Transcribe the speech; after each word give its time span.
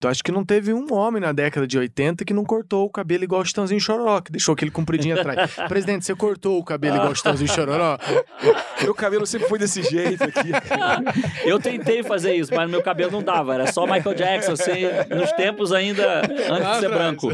Eu 0.00 0.10
acho 0.10 0.22
que 0.22 0.30
não 0.30 0.44
teve 0.44 0.72
um 0.72 0.92
homem 0.92 1.20
na 1.20 1.32
década 1.32 1.66
de 1.66 1.76
80 1.76 2.24
que 2.24 2.32
não 2.32 2.44
cortou 2.44 2.86
o 2.86 2.90
cabelo 2.90 3.24
igual 3.24 3.40
o 3.40 3.44
Chitãozinho 3.44 3.80
Chororó, 3.80 4.20
que 4.20 4.30
deixou 4.30 4.52
aquele 4.52 4.70
compridinho 4.70 5.18
atrás. 5.18 5.50
Presidente, 5.68 6.04
você 6.04 6.14
cortou 6.14 6.56
o 6.56 6.64
cabelo 6.64 6.96
igual 6.96 7.10
o 7.10 7.14
Chitãozinho 7.16 7.50
Chororó? 7.50 7.98
Meu 8.80 8.94
cabelo 8.94 9.26
sempre 9.26 9.48
foi 9.48 9.58
desse 9.58 9.82
jeito 9.82 10.22
aqui. 10.22 10.52
Eu 11.44 11.58
tentei 11.58 12.04
fazer 12.04 12.34
isso, 12.34 12.54
mas 12.54 12.70
meu 12.70 12.80
cabelo 12.80 13.10
não 13.10 13.22
dava. 13.24 13.54
Era 13.54 13.72
só 13.72 13.86
Michael 13.86 14.14
Jackson, 14.14 14.52
assim, 14.52 14.84
nos 15.10 15.32
tempos 15.32 15.72
ainda 15.72 16.22
antes 16.48 16.72
de 16.74 16.78
ser 16.78 16.88
branco. 16.90 17.28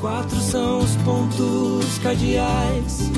Quatro 0.00 0.36
são 0.36 0.78
os 0.78 0.96
pontos 0.96 1.98
cardeais. 2.02 3.10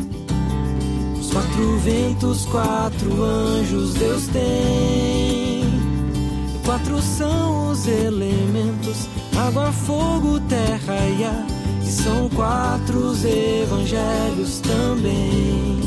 Os 1.21 1.31
quatro 1.31 1.79
ventos, 1.79 2.45
quatro 2.47 3.23
anjos 3.23 3.95
Deus 3.95 4.27
tem. 4.29 5.48
Quatro 6.69 7.01
são 7.01 7.71
os 7.71 7.89
elementos: 7.89 9.09
água, 9.35 9.73
fogo, 9.73 10.39
terra 10.41 10.99
e 11.19 11.25
ar. 11.25 11.47
E 11.83 11.91
são 11.91 12.29
quatro 12.29 12.99
os 12.99 13.25
evangelhos 13.25 14.61
também. 14.61 15.81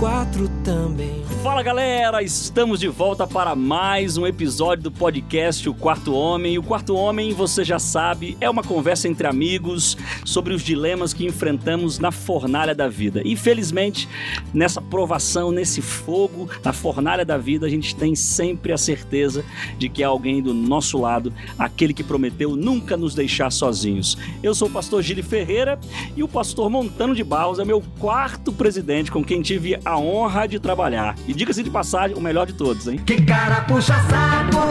Quatro 0.00 0.48
também. 0.64 1.21
Fala 1.42 1.60
galera, 1.60 2.22
estamos 2.22 2.78
de 2.78 2.86
volta 2.86 3.26
para 3.26 3.56
mais 3.56 4.16
um 4.16 4.24
episódio 4.24 4.84
do 4.84 4.92
podcast 4.92 5.68
O 5.68 5.74
Quarto 5.74 6.14
Homem. 6.14 6.56
O 6.56 6.62
Quarto 6.62 6.94
Homem, 6.94 7.32
você 7.32 7.64
já 7.64 7.80
sabe, 7.80 8.36
é 8.40 8.48
uma 8.48 8.62
conversa 8.62 9.08
entre 9.08 9.26
amigos 9.26 9.98
sobre 10.24 10.54
os 10.54 10.62
dilemas 10.62 11.12
que 11.12 11.26
enfrentamos 11.26 11.98
na 11.98 12.12
fornalha 12.12 12.76
da 12.76 12.88
vida. 12.88 13.22
Infelizmente, 13.24 14.08
nessa 14.54 14.80
provação, 14.80 15.50
nesse 15.50 15.82
fogo, 15.82 16.48
na 16.64 16.72
fornalha 16.72 17.24
da 17.24 17.36
vida, 17.36 17.66
a 17.66 17.68
gente 17.68 17.96
tem 17.96 18.14
sempre 18.14 18.72
a 18.72 18.78
certeza 18.78 19.44
de 19.76 19.88
que 19.88 20.04
há 20.04 20.08
alguém 20.08 20.40
do 20.40 20.54
nosso 20.54 20.96
lado, 20.96 21.34
aquele 21.58 21.92
que 21.92 22.04
prometeu 22.04 22.54
nunca 22.54 22.96
nos 22.96 23.16
deixar 23.16 23.50
sozinhos. 23.50 24.16
Eu 24.44 24.54
sou 24.54 24.68
o 24.68 24.72
pastor 24.72 25.02
Gili 25.02 25.24
Ferreira 25.24 25.76
e 26.16 26.22
o 26.22 26.28
pastor 26.28 26.70
Montano 26.70 27.16
de 27.16 27.24
Barros 27.24 27.58
é 27.58 27.64
meu 27.64 27.82
quarto 27.98 28.52
presidente 28.52 29.10
com 29.10 29.24
quem 29.24 29.42
tive 29.42 29.76
a 29.84 29.98
honra 29.98 30.46
de 30.46 30.60
trabalhar. 30.60 31.16
E 31.32 31.34
diga-se 31.34 31.62
de 31.62 31.70
passagem, 31.70 32.14
o 32.14 32.20
melhor 32.20 32.46
de 32.46 32.52
todos, 32.52 32.86
hein? 32.86 32.98
Que 33.06 33.22
cara 33.22 33.62
puxa 33.62 33.94
saco! 33.94 34.68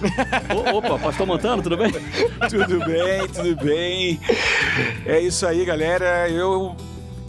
Opa, 0.74 0.98
pastor 0.98 1.26
Montano, 1.26 1.62
tudo 1.62 1.76
bem? 1.76 1.92
tudo 2.48 2.78
bem, 2.86 3.28
tudo 3.28 3.56
bem. 3.62 4.18
É 5.04 5.20
isso 5.20 5.46
aí, 5.46 5.66
galera. 5.66 6.26
Eu 6.30 6.74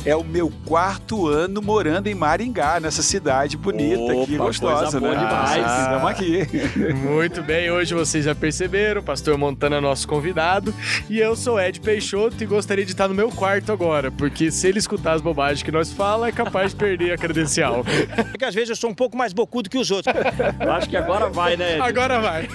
é 0.06 0.16
o 0.16 0.24
meu 0.24 0.52
quarto 0.66 1.28
ano 1.28 1.62
morando 1.62 2.08
em 2.08 2.16
Maringá, 2.16 2.80
nessa 2.80 3.02
cidade 3.04 3.58
bonita 3.58 4.02
Opa, 4.14 4.24
aqui, 4.24 4.38
gostosa, 4.38 4.82
coisa 4.84 5.00
boa 5.00 5.14
né? 5.16 5.20
demais. 5.20 5.66
Ah, 5.66 5.82
Estamos 5.84 6.10
aqui. 6.10 6.94
Muito 7.08 7.44
bem, 7.44 7.70
hoje 7.70 7.94
vocês 7.94 8.24
já 8.26 8.34
perceberam, 8.34 9.02
o 9.02 9.04
pastor 9.04 9.38
Montana 9.38 9.76
é 9.78 9.80
nosso 9.82 10.08
convidado, 10.08 10.74
e 11.10 11.20
eu 11.20 11.36
sou 11.36 11.60
Ed 11.60 11.80
Peixoto 11.82 12.42
e 12.42 12.46
gostaria 12.46 12.86
de 12.86 12.92
estar 12.92 13.08
no 13.08 13.14
meu 13.14 13.30
quarto 13.30 13.72
agora, 13.72 14.10
porque 14.10 14.50
se 14.52 14.68
ele 14.68 14.80
escutar 14.80 15.14
as 15.14 15.22
bobagens 15.22 15.62
que 15.64 15.72
nós 15.72 15.92
fala, 15.92 16.30
é 16.30 16.32
capaz 16.32 16.72
de 16.72 16.78
perder 16.78 17.14
a 17.14 17.18
credencial. 17.18 17.84
Porque 18.32 18.46
às 18.46 18.56
vezes 18.56 18.70
eu 18.70 18.76
sou 18.76 18.90
um 18.90 18.96
pouco 18.96 19.18
mais 19.18 19.34
bocudo 19.34 19.70
que 19.70 19.78
os 19.78 19.92
outros. 19.92 20.14
Eu 20.60 20.72
acho 20.72 20.90
que 20.90 20.96
agora 20.98 21.30
vai, 21.30 21.58
né? 21.58 21.74
Ed? 21.74 21.82
Agora 21.82 22.20
vai. 22.20 22.48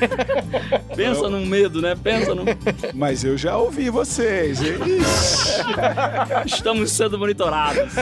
Pensa 0.97 1.29
num 1.29 1.45
medo, 1.47 1.81
né? 1.81 1.95
Pensa 2.03 2.34
num... 2.34 2.45
Mas 2.95 3.23
eu 3.25 3.36
já 3.36 3.56
ouvi 3.56 3.91
vocês. 3.91 4.61
hein? 4.62 4.75
Estamos 6.47 6.91
sendo 6.92 7.19
monitorados. 7.35 7.93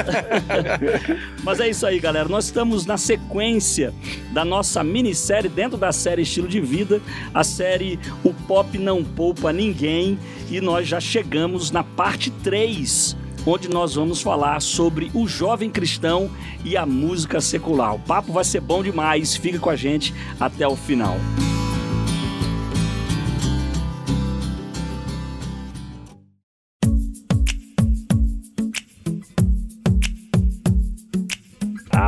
Mas 1.42 1.60
é 1.60 1.70
isso 1.70 1.86
aí, 1.86 1.98
galera. 1.98 2.28
Nós 2.28 2.44
estamos 2.44 2.86
na 2.86 2.96
sequência 2.96 3.92
da 4.32 4.44
nossa 4.44 4.84
minissérie 4.84 5.48
dentro 5.48 5.78
da 5.78 5.90
série 5.90 6.22
Estilo 6.22 6.46
de 6.46 6.60
Vida, 6.60 7.00
a 7.34 7.42
série 7.42 7.98
O 8.22 8.32
Pop 8.32 8.78
Não 8.78 9.02
Poupa 9.02 9.52
Ninguém, 9.52 10.18
e 10.50 10.60
nós 10.60 10.86
já 10.86 11.00
chegamos 11.00 11.70
na 11.70 11.82
parte 11.82 12.30
3. 12.30 13.16
Onde 13.44 13.68
nós 13.68 13.96
vamos 13.96 14.22
falar 14.22 14.60
sobre 14.62 15.10
o 15.12 15.26
jovem 15.26 15.68
cristão 15.68 16.30
e 16.64 16.76
a 16.76 16.86
música 16.86 17.40
secular. 17.40 17.92
O 17.92 17.98
papo 17.98 18.32
vai 18.32 18.44
ser 18.44 18.60
bom 18.60 18.84
demais, 18.84 19.34
fica 19.34 19.58
com 19.58 19.68
a 19.68 19.74
gente 19.74 20.14
até 20.38 20.68
o 20.68 20.76
final. 20.76 21.16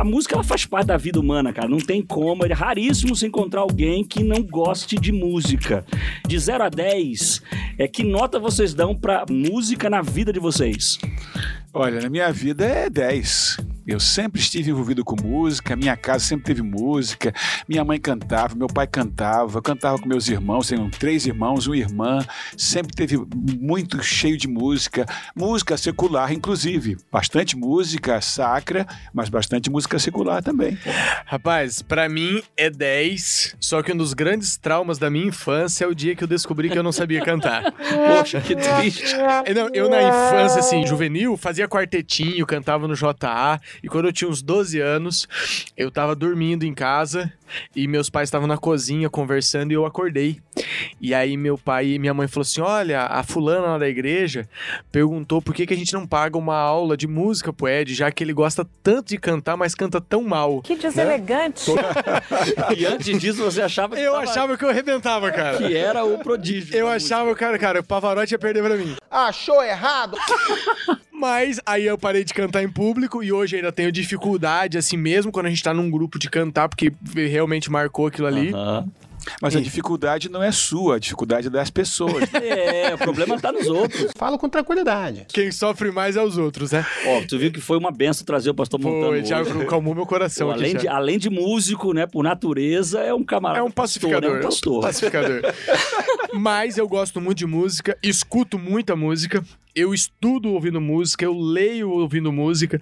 Música 0.05 0.35
ela 0.35 0.43
faz 0.43 0.65
parte 0.65 0.87
da 0.87 0.97
vida 0.97 1.19
humana, 1.19 1.51
cara. 1.51 1.67
Não 1.67 1.79
tem 1.79 2.01
como. 2.01 2.45
É 2.45 2.53
raríssimo 2.53 3.15
se 3.15 3.25
encontrar 3.25 3.61
alguém 3.61 4.03
que 4.03 4.23
não 4.23 4.41
goste 4.41 4.95
de 4.95 5.11
música. 5.11 5.85
De 6.27 6.37
0 6.37 6.63
a 6.63 6.69
10, 6.69 7.41
é, 7.77 7.87
que 7.87 8.03
nota 8.03 8.39
vocês 8.39 8.73
dão 8.73 8.95
pra 8.95 9.25
música 9.29 9.89
na 9.89 10.01
vida 10.01 10.31
de 10.31 10.39
vocês? 10.39 10.97
Olha, 11.73 12.01
na 12.01 12.09
minha 12.09 12.31
vida 12.31 12.63
é 12.63 12.89
10. 12.89 13.57
Eu 13.87 13.99
sempre 13.99 14.41
estive 14.41 14.71
envolvido 14.71 15.03
com 15.03 15.15
música, 15.21 15.75
minha 15.75 15.95
casa 15.95 16.25
sempre 16.25 16.45
teve 16.45 16.61
música, 16.61 17.33
minha 17.67 17.83
mãe 17.83 17.99
cantava, 17.99 18.55
meu 18.55 18.67
pai 18.67 18.87
cantava, 18.87 19.57
eu 19.57 19.61
cantava 19.61 19.99
com 19.99 20.07
meus 20.07 20.27
irmãos, 20.27 20.67
tenho 20.67 20.89
três 20.89 21.25
irmãos, 21.27 21.67
uma 21.67 21.77
irmã, 21.77 22.25
sempre 22.57 22.95
teve 22.95 23.15
muito 23.59 24.01
cheio 24.01 24.37
de 24.37 24.47
música, 24.47 25.05
música 25.35 25.77
secular, 25.77 26.33
inclusive, 26.33 26.97
bastante 27.11 27.55
música 27.55 28.19
sacra, 28.21 28.87
mas 29.13 29.29
bastante 29.29 29.69
música 29.69 29.99
secular 29.99 30.41
também. 30.41 30.77
Rapaz, 31.25 31.81
pra 31.81 32.09
mim 32.09 32.41
é 32.57 32.71
10, 32.71 33.57
só 33.59 33.83
que 33.83 33.91
um 33.91 33.97
dos 33.97 34.13
grandes 34.13 34.57
traumas 34.57 34.97
da 34.97 35.09
minha 35.09 35.27
infância 35.27 35.85
é 35.85 35.87
o 35.87 35.93
dia 35.93 36.15
que 36.15 36.23
eu 36.23 36.27
descobri 36.27 36.69
que 36.69 36.77
eu 36.77 36.83
não 36.83 36.91
sabia 36.91 37.21
cantar. 37.21 37.71
Poxa, 38.17 38.41
que 38.41 38.55
triste. 38.55 39.15
Não, 39.55 39.69
eu, 39.73 39.89
na 39.89 40.01
infância, 40.03 40.59
assim, 40.59 40.85
juvenil, 40.85 41.37
fazia 41.37 41.67
quartetinho, 41.67 42.45
cantava 42.45 42.87
no 42.87 42.95
JA. 42.95 43.59
E 43.83 43.87
quando 43.87 44.05
eu 44.07 44.13
tinha 44.13 44.29
uns 44.29 44.41
12 44.41 44.79
anos, 44.79 45.27
eu 45.77 45.89
tava 45.91 46.15
dormindo 46.15 46.63
em 46.63 46.73
casa 46.73 47.31
e 47.75 47.87
meus 47.87 48.09
pais 48.09 48.27
estavam 48.27 48.47
na 48.47 48.57
cozinha 48.57 49.09
conversando 49.09 49.71
e 49.71 49.75
eu 49.75 49.85
acordei. 49.85 50.39
E 50.99 51.13
aí 51.13 51.37
meu 51.37 51.57
pai 51.57 51.87
e 51.89 51.99
minha 51.99 52.13
mãe 52.13 52.27
falou 52.27 52.41
assim: 52.41 52.61
Olha, 52.61 53.01
a 53.03 53.23
fulana 53.23 53.67
lá 53.67 53.77
da 53.77 53.87
igreja 53.87 54.47
perguntou 54.91 55.41
por 55.41 55.53
que, 55.53 55.65
que 55.67 55.73
a 55.73 55.77
gente 55.77 55.93
não 55.93 56.07
paga 56.07 56.37
uma 56.37 56.55
aula 56.57 56.95
de 56.97 57.07
música 57.07 57.51
pro 57.53 57.67
Ed, 57.67 57.93
já 57.93 58.09
que 58.11 58.23
ele 58.23 58.33
gosta 58.33 58.65
tanto 58.81 59.09
de 59.09 59.17
cantar, 59.17 59.55
mas 59.57 59.75
canta 59.75 59.99
tão 60.01 60.23
mal. 60.23 60.61
Que 60.61 60.75
deselegante. 60.75 61.71
E 62.77 62.85
antes 62.85 63.19
disso 63.19 63.43
você 63.43 63.61
achava 63.61 63.95
que, 63.95 64.01
Eu 64.01 64.13
tava- 64.13 64.23
achava 64.23 64.57
que 64.57 64.63
eu 64.65 64.69
arrebentava, 64.69 65.31
cara. 65.31 65.57
que 65.57 65.75
era 65.75 66.03
o 66.03 66.17
prodígio. 66.19 66.75
Eu 66.75 66.87
achava, 66.87 67.33
cara, 67.35 67.59
cara, 67.59 67.79
o 67.81 67.83
Pavarotti 67.83 68.33
ia 68.33 68.39
perder 68.39 68.63
pra 68.63 68.75
mim. 68.75 68.95
Achou 69.11 69.61
errado? 69.63 70.17
Mas 71.25 71.59
aí 71.65 71.87
eu 71.87 71.97
parei 71.97 72.23
de 72.23 72.35
cantar 72.35 72.61
em 72.61 72.69
público 72.69 73.23
e 73.23 73.33
hoje 73.33 73.55
ainda 73.55 73.71
tenho 73.71 73.91
dificuldade, 73.91 74.77
assim 74.77 74.95
mesmo, 74.95 75.31
quando 75.31 75.47
a 75.47 75.49
gente 75.49 75.63
tá 75.63 75.73
num 75.73 75.89
grupo 75.89 76.19
de 76.19 76.29
cantar, 76.29 76.69
porque 76.69 76.93
realmente 77.15 77.71
marcou 77.71 78.05
aquilo 78.05 78.27
ali. 78.27 78.51
Mas 79.41 79.55
a 79.55 79.59
dificuldade 79.59 80.29
não 80.29 80.43
é 80.43 80.51
sua, 80.51 80.97
a 80.97 80.99
dificuldade 80.99 81.47
é 81.47 81.49
das 81.49 81.71
pessoas. 81.71 82.29
É, 82.45 82.93
o 82.93 82.97
problema 82.97 83.39
tá 83.39 83.51
nos 83.51 83.67
outros. 83.67 84.11
Falo 84.15 84.37
com 84.37 84.47
tranquilidade. 84.47 85.25
Quem 85.33 85.51
sofre 85.51 85.91
mais 85.91 86.15
é 86.15 86.21
os 86.21 86.37
outros, 86.37 86.71
né? 86.71 86.85
Ó, 87.07 87.21
tu 87.27 87.39
viu 87.39 87.51
que 87.51 87.59
foi 87.59 87.77
uma 87.77 87.89
benção 87.89 88.23
trazer 88.23 88.51
o 88.51 88.53
pastor 88.53 88.79
Montano 88.79 89.07
Foi, 89.07 89.25
já 89.25 89.41
hoje. 89.41 89.65
calmou 89.65 89.95
meu 89.95 90.05
coração 90.05 90.47
Pô, 90.47 90.53
aqui. 90.53 90.63
além, 90.63 90.77
de, 90.77 90.87
além 90.87 91.17
de 91.17 91.29
músico, 91.29 91.91
né, 91.91 92.05
por 92.05 92.23
natureza, 92.23 92.99
é 93.01 93.13
um 93.13 93.23
camarada. 93.23 93.59
É 93.59 93.63
um 93.63 93.71
pacificador. 93.71 94.21
Pastor, 94.21 94.33
né? 94.33 94.39
um 94.39 94.49
pastor. 94.49 94.81
pacificador. 94.81 95.41
Mas 96.33 96.77
eu 96.77 96.87
gosto 96.87 97.19
muito 97.19 97.39
de 97.39 97.47
música, 97.47 97.97
escuto 98.03 98.59
muita 98.59 98.95
música. 98.95 99.43
Eu 99.75 99.93
estudo 99.93 100.53
ouvindo 100.53 100.79
música, 100.79 101.25
eu 101.25 101.37
leio 101.37 101.89
ouvindo 101.89 102.31
música 102.31 102.81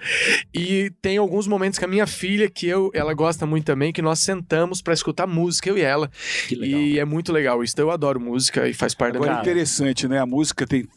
e 0.53 0.91
tem 1.01 1.17
alguns 1.17 1.47
momentos 1.47 1.79
com 1.79 1.85
a 1.85 1.87
minha 1.87 2.05
filha 2.05 2.47
que 2.47 2.67
eu, 2.67 2.91
ela 2.93 3.15
gosta 3.15 3.47
muito 3.47 3.65
também, 3.65 3.91
que 3.91 3.99
nós 4.01 4.19
sentamos 4.19 4.79
pra 4.79 4.93
escutar 4.93 5.25
música, 5.25 5.67
eu 5.67 5.75
e 5.75 5.81
ela. 5.81 6.11
Que 6.47 6.53
legal. 6.53 6.79
E 6.79 6.99
é 6.99 7.03
muito 7.03 7.33
legal 7.33 7.63
isso. 7.63 7.73
Eu 7.79 7.89
adoro 7.89 8.19
música 8.19 8.69
e 8.69 8.75
faz 8.75 8.93
parte 8.93 9.13
da 9.13 9.17
Agora, 9.17 9.31
minha 9.31 9.41
Cara. 9.41 9.51
interessante, 9.51 10.07
né? 10.07 10.19
A 10.19 10.25
música 10.27 10.67
tem, 10.67 10.87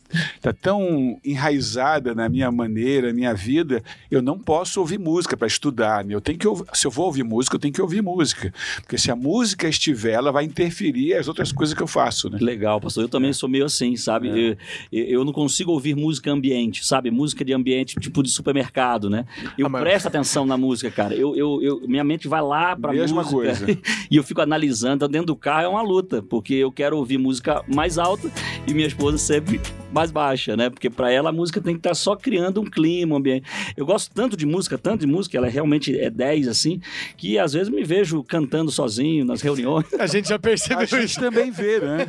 tá 0.42 0.52
tão 0.52 1.18
enraizada 1.24 2.14
na 2.14 2.28
minha 2.28 2.52
maneira, 2.52 3.08
na 3.08 3.14
minha 3.14 3.32
vida, 3.32 3.82
eu 4.10 4.20
não 4.20 4.38
posso 4.38 4.80
ouvir 4.80 4.98
música 4.98 5.34
para 5.34 5.46
estudar. 5.46 6.04
Né? 6.04 6.14
Eu 6.14 6.20
tenho 6.20 6.38
que 6.38 6.46
ouvir, 6.46 6.64
se 6.74 6.86
eu 6.86 6.90
vou 6.90 7.06
ouvir 7.06 7.22
música, 7.22 7.56
eu 7.56 7.60
tenho 7.60 7.72
que 7.72 7.80
ouvir 7.80 8.02
música. 8.02 8.52
Porque 8.82 8.98
se 8.98 9.10
a 9.10 9.16
música 9.16 9.66
estiver, 9.66 10.12
ela 10.12 10.30
vai 10.30 10.44
interferir 10.44 11.14
as 11.14 11.26
outras 11.26 11.52
coisas 11.52 11.74
que 11.74 11.82
eu 11.82 11.86
faço, 11.86 12.28
né? 12.28 12.36
Legal, 12.38 12.78
pastor. 12.82 13.04
Eu 13.04 13.08
também 13.08 13.32
sou 13.32 13.48
meio 13.48 13.64
assim, 13.64 13.96
sabe? 13.96 14.58
Eu, 14.92 15.06
eu 15.06 15.24
não 15.24 15.32
consigo 15.32 15.72
ouvir 15.72 15.85
música 15.94 16.30
ambiente, 16.30 16.84
sabe? 16.84 17.10
Música 17.10 17.44
de 17.44 17.52
ambiente 17.52 17.96
tipo 18.00 18.22
de 18.22 18.30
supermercado, 18.30 19.08
né? 19.10 19.24
Eu 19.58 19.66
Ah, 19.66 19.68
mas- 19.68 19.82
presto 19.82 20.08
atenção 20.08 20.44
na 20.46 20.56
música, 20.56 20.90
cara. 20.90 21.14
Eu, 21.14 21.36
eu, 21.36 21.62
eu- 21.62 21.80
minha 21.88 22.04
mente 22.04 22.28
vai 22.28 22.42
lá 22.42 22.74
pra 22.76 22.92
Mesma 22.92 23.22
música 23.22 23.34
coisa. 23.36 23.66
e 24.10 24.16
eu 24.16 24.22
fico 24.24 24.40
analisando. 24.40 24.96
Então, 24.96 25.08
dentro 25.08 25.26
do 25.26 25.36
carro 25.36 25.64
é 25.64 25.68
uma 25.68 25.82
luta, 25.82 26.22
porque 26.22 26.54
eu 26.54 26.70
quero 26.72 26.96
ouvir 26.96 27.18
música 27.18 27.62
mais 27.68 27.98
alta 27.98 28.30
e 28.66 28.72
minha 28.74 28.86
esposa 28.86 29.18
sempre 29.18 29.60
mais 29.92 30.10
baixa, 30.10 30.56
né? 30.56 30.68
Porque 30.68 30.90
pra 30.90 31.10
ela 31.10 31.30
a 31.30 31.32
música 31.32 31.60
tem 31.60 31.74
que 31.74 31.78
estar 31.80 31.94
só 31.94 32.14
criando 32.16 32.60
um 32.60 32.64
clima, 32.64 33.14
um 33.14 33.18
ambiente. 33.18 33.46
Eu 33.76 33.86
gosto 33.86 34.12
tanto 34.12 34.36
de 34.36 34.44
música, 34.44 34.76
tanto 34.76 35.00
de 35.00 35.06
música, 35.06 35.36
ela 35.38 35.48
realmente 35.48 35.98
é 35.98 36.10
10 36.10 36.48
assim, 36.48 36.80
que 37.16 37.38
às 37.38 37.52
vezes 37.52 37.68
me 37.68 37.82
vejo 37.84 38.22
cantando 38.24 38.70
sozinho 38.70 39.24
nas 39.24 39.40
reuniões. 39.40 39.86
A 39.98 40.06
gente 40.06 40.28
já 40.28 40.34
A 40.36 40.38
percebeu 40.38 40.86
gente 40.86 41.04
isso. 41.04 41.20
também 41.20 41.50
vê, 41.50 41.80
né? 41.80 42.06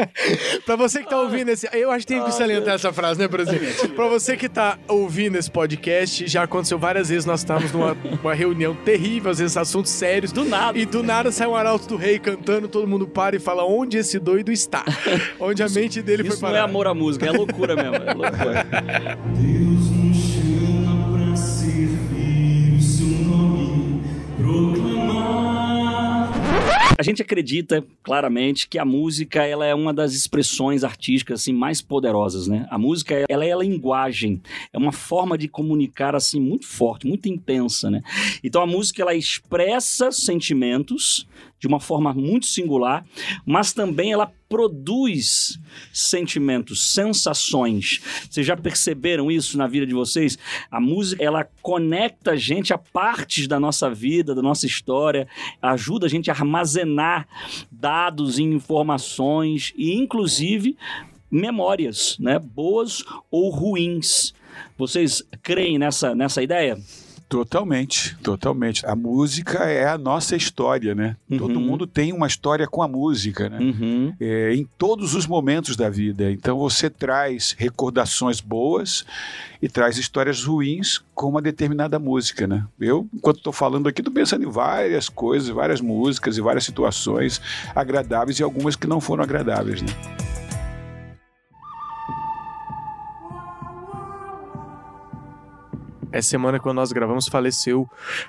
Pra 0.66 0.76
você 0.76 1.02
que 1.02 1.08
tá 1.08 1.20
ouvindo 1.20 1.48
esse. 1.48 1.68
Eu 1.72 1.90
acho 1.90 2.06
que 2.06 2.12
tem 2.14 2.22
que 2.24 2.32
salientar 2.32 2.74
essa 2.74 2.92
frase, 2.92 3.19
né, 3.20 3.28
Brasil? 3.28 3.60
Pra 3.94 4.08
você 4.08 4.36
que 4.36 4.48
tá 4.48 4.78
ouvindo 4.88 5.36
esse 5.36 5.50
podcast, 5.50 6.26
já 6.26 6.42
aconteceu 6.42 6.78
várias 6.78 7.08
vezes. 7.08 7.24
Nós 7.24 7.40
estávamos 7.40 7.70
numa 7.72 7.96
uma 8.22 8.34
reunião 8.34 8.74
terrível, 8.74 9.30
às 9.30 9.38
vezes 9.38 9.56
assuntos 9.56 9.92
sérios. 9.92 10.32
Do 10.32 10.44
nada. 10.44 10.78
E 10.78 10.84
do 10.84 11.02
nada 11.02 11.30
sai 11.30 11.46
um 11.46 11.54
arauto 11.54 11.86
do 11.86 11.96
rei 11.96 12.18
cantando, 12.18 12.66
todo 12.68 12.86
mundo 12.86 13.06
para 13.06 13.36
e 13.36 13.38
fala 13.38 13.64
onde 13.64 13.98
esse 13.98 14.18
doido 14.18 14.50
está. 14.50 14.84
Onde 15.38 15.62
a 15.62 15.68
mente 15.68 16.02
dele 16.02 16.22
foi 16.24 16.32
Isso 16.34 16.42
não 16.42 16.48
parar. 16.50 16.58
é 16.58 16.62
amor 16.62 16.86
à 16.86 16.94
música, 16.94 17.26
é 17.26 17.30
loucura 17.30 17.74
mesmo. 17.76 17.96
É 17.96 18.14
loucura. 18.14 18.66
Deus 19.36 19.99
A 27.00 27.02
gente 27.02 27.22
acredita 27.22 27.82
claramente 28.02 28.68
que 28.68 28.78
a 28.78 28.84
música 28.84 29.42
ela 29.42 29.64
é 29.64 29.74
uma 29.74 29.90
das 29.90 30.12
expressões 30.12 30.84
artísticas 30.84 31.40
assim 31.40 31.50
mais 31.54 31.80
poderosas, 31.80 32.46
né? 32.46 32.68
A 32.70 32.76
música 32.76 33.24
ela 33.26 33.42
é 33.42 33.52
a 33.52 33.56
linguagem, 33.56 34.38
é 34.70 34.76
uma 34.76 34.92
forma 34.92 35.38
de 35.38 35.48
comunicar 35.48 36.14
assim 36.14 36.38
muito 36.38 36.66
forte, 36.66 37.06
muito 37.06 37.26
intensa, 37.26 37.90
né? 37.90 38.02
Então 38.44 38.60
a 38.60 38.66
música 38.66 39.00
ela 39.00 39.14
expressa 39.14 40.12
sentimentos 40.12 41.26
de 41.60 41.66
uma 41.66 41.78
forma 41.78 42.14
muito 42.14 42.46
singular, 42.46 43.04
mas 43.44 43.72
também 43.72 44.12
ela 44.12 44.32
produz 44.48 45.60
sentimentos, 45.92 46.92
sensações. 46.92 48.00
Vocês 48.28 48.46
já 48.46 48.56
perceberam 48.56 49.30
isso 49.30 49.58
na 49.58 49.66
vida 49.66 49.86
de 49.86 49.94
vocês? 49.94 50.38
A 50.70 50.80
música, 50.80 51.22
ela 51.22 51.46
conecta 51.62 52.32
a 52.32 52.36
gente 52.36 52.72
a 52.72 52.78
partes 52.78 53.46
da 53.46 53.60
nossa 53.60 53.90
vida, 53.90 54.34
da 54.34 54.42
nossa 54.42 54.66
história, 54.66 55.28
ajuda 55.60 56.06
a 56.06 56.08
gente 56.08 56.30
a 56.30 56.34
armazenar 56.34 57.28
dados 57.70 58.38
e 58.38 58.42
informações 58.42 59.72
e 59.76 59.92
inclusive 59.92 60.76
memórias, 61.30 62.16
né, 62.18 62.38
boas 62.38 63.04
ou 63.30 63.50
ruins. 63.50 64.34
Vocês 64.76 65.22
creem 65.42 65.78
nessa 65.78 66.14
nessa 66.14 66.42
ideia? 66.42 66.76
Totalmente, 67.30 68.16
totalmente. 68.24 68.84
A 68.84 68.96
música 68.96 69.58
é 69.60 69.86
a 69.86 69.96
nossa 69.96 70.34
história, 70.34 70.96
né? 70.96 71.16
Todo 71.38 71.54
Uhum. 71.54 71.64
mundo 71.64 71.86
tem 71.86 72.12
uma 72.12 72.26
história 72.26 72.66
com 72.66 72.82
a 72.82 72.88
música, 72.88 73.48
né? 73.48 73.56
Uhum. 73.60 74.12
É, 74.20 74.52
em 74.52 74.68
todos 74.76 75.14
os 75.14 75.28
momentos 75.28 75.76
da 75.76 75.88
vida. 75.88 76.28
Então 76.28 76.58
você 76.58 76.90
traz 76.90 77.54
recordações 77.56 78.40
boas 78.40 79.06
e 79.62 79.68
traz 79.68 79.96
histórias 79.96 80.42
ruins 80.42 81.00
com 81.14 81.28
uma 81.28 81.40
determinada 81.40 82.00
música, 82.00 82.48
né? 82.48 82.66
Eu, 82.80 83.08
enquanto 83.14 83.36
estou 83.36 83.52
falando 83.52 83.88
aqui, 83.88 84.00
estou 84.00 84.12
pensando 84.12 84.44
em 84.44 84.50
várias 84.50 85.08
coisas, 85.08 85.48
várias 85.50 85.80
músicas 85.80 86.36
e 86.36 86.40
várias 86.40 86.64
situações 86.64 87.40
agradáveis 87.76 88.40
e 88.40 88.42
algumas 88.42 88.74
que 88.74 88.88
não 88.88 89.00
foram 89.00 89.22
agradáveis, 89.22 89.82
né? 89.82 89.88
Essa 96.12 96.30
semana, 96.30 96.58
quando 96.58 96.76
nós 96.76 96.92
gravamos, 96.92 97.28
faleceu 97.28 97.88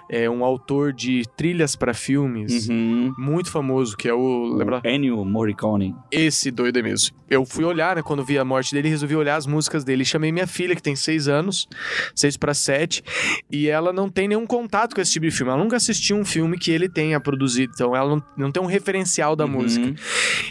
é, 0.09 0.29
um 0.29 0.43
autor 0.43 0.93
de 0.93 1.23
trilhas 1.35 1.75
pra 1.75 1.93
filmes. 1.93 2.67
Uhum. 2.69 3.13
Muito 3.17 3.49
famoso, 3.51 3.97
que 3.97 4.07
é 4.07 4.13
o. 4.13 4.53
Lembra? 4.55 4.81
Ennio 4.85 5.23
Morricone. 5.25 5.95
Esse 6.11 6.51
doido 6.51 6.79
é 6.79 6.81
mesmo. 6.81 7.15
Eu 7.29 7.45
fui 7.45 7.63
olhar, 7.63 7.95
né, 7.95 8.01
quando 8.01 8.25
vi 8.25 8.37
a 8.37 8.43
morte 8.43 8.73
dele, 8.75 8.89
resolvi 8.89 9.15
olhar 9.15 9.37
as 9.37 9.45
músicas 9.47 9.83
dele. 9.85 10.03
Chamei 10.03 10.31
minha 10.33 10.45
filha, 10.45 10.75
que 10.75 10.83
tem 10.83 10.95
seis 10.97 11.29
anos, 11.29 11.67
seis 12.13 12.35
para 12.35 12.53
sete, 12.53 13.01
e 13.49 13.69
ela 13.69 13.93
não 13.93 14.09
tem 14.09 14.27
nenhum 14.27 14.45
contato 14.45 14.93
com 14.93 14.99
esse 15.01 15.13
tipo 15.13 15.25
de 15.25 15.31
filme. 15.31 15.49
Ela 15.51 15.63
nunca 15.63 15.77
assistiu 15.77 16.17
um 16.17 16.25
filme 16.25 16.57
que 16.59 16.69
ele 16.71 16.89
tenha 16.89 17.19
produzido, 17.21 17.71
então 17.73 17.95
ela 17.95 18.09
não, 18.09 18.23
não 18.37 18.51
tem 18.51 18.61
um 18.61 18.65
referencial 18.65 19.35
da 19.35 19.45
Uhum. 19.45 19.51
música. 19.51 19.93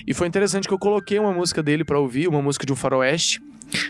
E 0.06 0.14
foi 0.14 0.26
interessante 0.26 0.66
que 0.66 0.72
eu 0.74 0.78
coloquei 0.78 1.18
uma 1.18 1.32
música 1.32 1.62
dele 1.62 1.84
pra 1.84 1.98
ouvir, 1.98 2.26
uma 2.28 2.40
música 2.40 2.64
de 2.64 2.72
um 2.72 2.76
faroeste, 2.76 3.40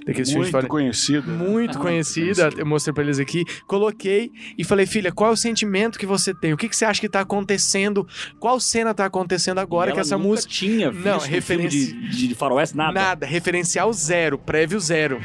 daqueles 0.07 0.31
filmes 0.31 0.31
de 0.31 0.37
Muito 0.37 0.51
faroeste. 0.51 0.69
conhecido. 0.69 1.31
Muito 1.31 1.79
Ah, 1.79 1.81
conhecida, 1.81 2.35
conhecido. 2.43 2.61
eu 2.61 2.67
mostrei 2.67 2.93
pra 2.95 3.03
eles 3.05 3.19
aqui. 3.19 3.45
Coloquei 3.67 4.31
e 4.59 4.65
falei, 4.65 4.87
filha, 4.87 5.11
qual 5.13 5.31
é 5.31 5.33
o 5.33 5.37
sentimento 5.37 5.99
que 5.99 6.07
você 6.07 6.33
tem? 6.35 6.53
O 6.53 6.57
que, 6.57 6.69
que 6.69 6.77
você 6.77 6.85
acha 6.85 7.01
que 7.01 7.09
tá 7.09 7.21
acontecendo? 7.21 8.07
Qual 8.39 8.59
cena 8.61 8.93
tá 8.95 9.05
acontecendo 9.07 9.59
agora 9.59 9.91
E 9.91 9.93
que 9.93 9.99
ela 9.99 10.07
essa 10.07 10.19
música. 10.19 10.53
tinha 10.53 10.91
visto 10.91 11.05
Não, 11.05 11.17
um 11.17 11.21
filme 11.21 11.35
referência- 11.35 11.95
de, 11.95 12.29
de 12.29 12.35
faroeste, 12.35 12.77
nada. 12.77 12.93
Nada, 12.93 13.27
referencial 13.27 13.93
zero, 13.93 14.39
prévio 14.39 14.79
zero. 14.81 15.21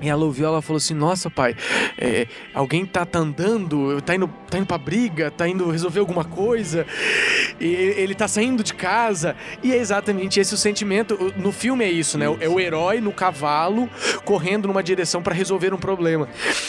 E 0.00 0.08
ela 0.08 0.24
ouviu, 0.24 0.46
ela 0.46 0.62
falou 0.62 0.78
assim: 0.78 0.94
Nossa, 0.94 1.28
pai, 1.30 1.54
é, 1.98 2.26
alguém 2.54 2.84
tá, 2.86 3.04
tá 3.04 3.18
andando, 3.18 4.00
tá 4.02 4.14
indo, 4.14 4.28
tá 4.50 4.58
indo 4.58 4.66
pra 4.66 4.78
briga, 4.78 5.30
tá 5.30 5.48
indo 5.48 5.68
resolver 5.70 6.00
alguma 6.00 6.24
coisa, 6.24 6.86
e 7.60 7.66
ele 7.66 8.14
tá 8.14 8.28
saindo 8.28 8.62
de 8.62 8.74
casa. 8.74 9.34
E 9.62 9.72
é 9.72 9.76
exatamente 9.76 10.38
esse 10.40 10.54
o 10.54 10.56
sentimento. 10.56 11.32
No 11.36 11.52
filme 11.52 11.84
é 11.84 11.90
isso, 11.90 12.16
né? 12.18 12.26
É 12.40 12.48
o 12.48 12.60
herói 12.60 13.00
no 13.00 13.12
cavalo 13.12 13.88
correndo 14.24 14.68
numa 14.68 14.82
direção 14.82 15.22
pra 15.22 15.34
resolver 15.34 15.72
um 15.74 15.78
problema. 15.78 16.28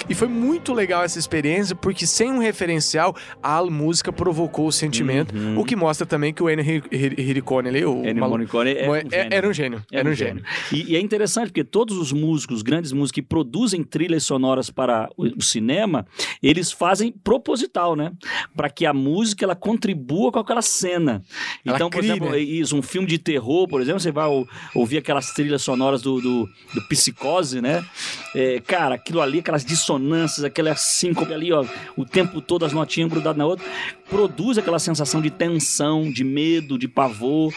E 0.10 0.16
foi 0.16 0.28
muito 0.28 0.74
legal 0.74 1.04
essa 1.04 1.20
experiência, 1.20 1.76
porque 1.76 2.06
sem 2.08 2.31
um 2.31 2.40
referencial, 2.40 3.16
a 3.44 3.64
música 3.64 4.12
provocou 4.12 4.68
o 4.68 4.72
sentimento, 4.72 5.36
Uhum. 5.36 5.60
o 5.60 5.64
que 5.66 5.76
mostra 5.76 6.06
também 6.06 6.34
que 6.34 6.42
o 6.42 6.50
Ennio 6.50 6.64
Hir- 6.66 6.84
Hir- 6.92 7.20
Hirikone 7.20 7.70
ali, 7.70 7.86
o 7.86 8.04
Ennio 8.06 8.28
Morricone 8.28 8.72
é, 8.74 8.90
um 8.90 8.96
é- 8.96 9.02
gênio. 9.02 9.28
era 9.31 9.48
um 9.48 9.54
gênio. 9.54 9.86
Era 9.92 10.10
um 10.10 10.14
gênio. 10.14 10.44
E, 10.72 10.94
e 10.94 10.96
é 10.96 11.00
interessante 11.00 11.48
porque 11.48 11.64
todos 11.64 11.98
os 11.98 12.12
músicos, 12.12 12.62
grandes 12.62 12.92
músicos 12.92 13.12
que 13.19 13.21
produzem 13.21 13.83
trilhas 13.83 14.24
sonoras 14.24 14.69
para 14.69 15.10
o, 15.18 15.25
o 15.38 15.42
cinema, 15.42 16.07
eles 16.42 16.71
fazem 16.71 17.12
proposital, 17.12 17.95
né? 17.95 18.13
Para 18.56 18.69
que 18.69 18.86
a 18.86 18.94
música 18.94 19.44
ela 19.44 19.56
contribua 19.56 20.31
com 20.31 20.39
aquela 20.39 20.62
cena. 20.62 21.21
Ela 21.66 21.75
então, 21.75 21.89
por 21.89 22.00
crie, 22.00 22.12
exemplo, 22.12 22.30
né? 22.31 22.39
isso, 22.39 22.75
um 22.77 22.81
filme 22.81 23.07
de 23.07 23.18
terror, 23.18 23.68
por 23.68 23.81
exemplo, 23.81 24.00
você 24.00 24.12
vai 24.12 24.27
ou- 24.27 24.48
ouvir 24.74 24.98
aquelas 24.98 25.33
trilhas 25.33 25.62
sonoras 25.62 26.01
do, 26.01 26.21
do, 26.21 26.50
do 26.74 26.88
Psicose, 26.88 27.62
né? 27.62 27.86
É, 28.33 28.62
cara, 28.62 28.95
aquilo 28.95 29.21
ali, 29.21 29.39
aquelas 29.39 29.66
dissonâncias, 29.66 30.44
aquela 30.45 30.74
síncope 30.75 31.33
ali, 31.33 31.51
ó, 31.51 31.66
o 31.98 32.06
tempo 32.06 32.39
todo 32.42 32.63
as 32.66 32.71
notinhas 32.71 33.10
grudadas 33.10 33.38
na 33.38 33.45
outra, 33.45 33.66
produz 34.10 34.57
aquela 34.57 34.80
sensação 34.80 35.21
de 35.21 35.30
tensão, 35.30 36.10
de 36.10 36.24
medo, 36.24 36.77
de 36.77 36.88
pavor. 36.88 37.54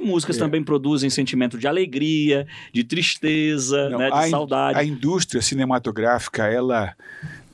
Músicas 0.00 0.36
É. 0.36 0.38
também 0.38 0.62
produzem 0.62 1.10
sentimento 1.10 1.58
de 1.58 1.66
alegria, 1.66 2.46
de 2.72 2.84
tristeza, 2.84 3.88
Não, 3.90 3.98
né, 3.98 4.10
a 4.12 4.20
de 4.22 4.26
in- 4.28 4.30
saudade. 4.30 4.78
A 4.78 4.84
indústria 4.84 5.42
cinematográfica, 5.42 6.46
ela 6.46 6.94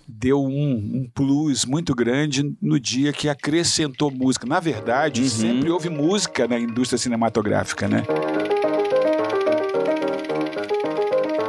deu 0.06 0.42
um, 0.44 0.72
um 0.74 1.10
plus 1.14 1.64
muito 1.64 1.94
grande 1.94 2.54
no 2.60 2.78
dia 2.78 3.12
que 3.12 3.28
acrescentou 3.28 4.10
música. 4.10 4.46
Na 4.46 4.60
verdade, 4.60 5.22
Uhum. 5.22 5.28
sempre 5.28 5.70
houve 5.70 5.88
música 5.88 6.46
na 6.46 6.58
indústria 6.58 6.98
cinematográfica, 6.98 7.88
né? 7.88 8.02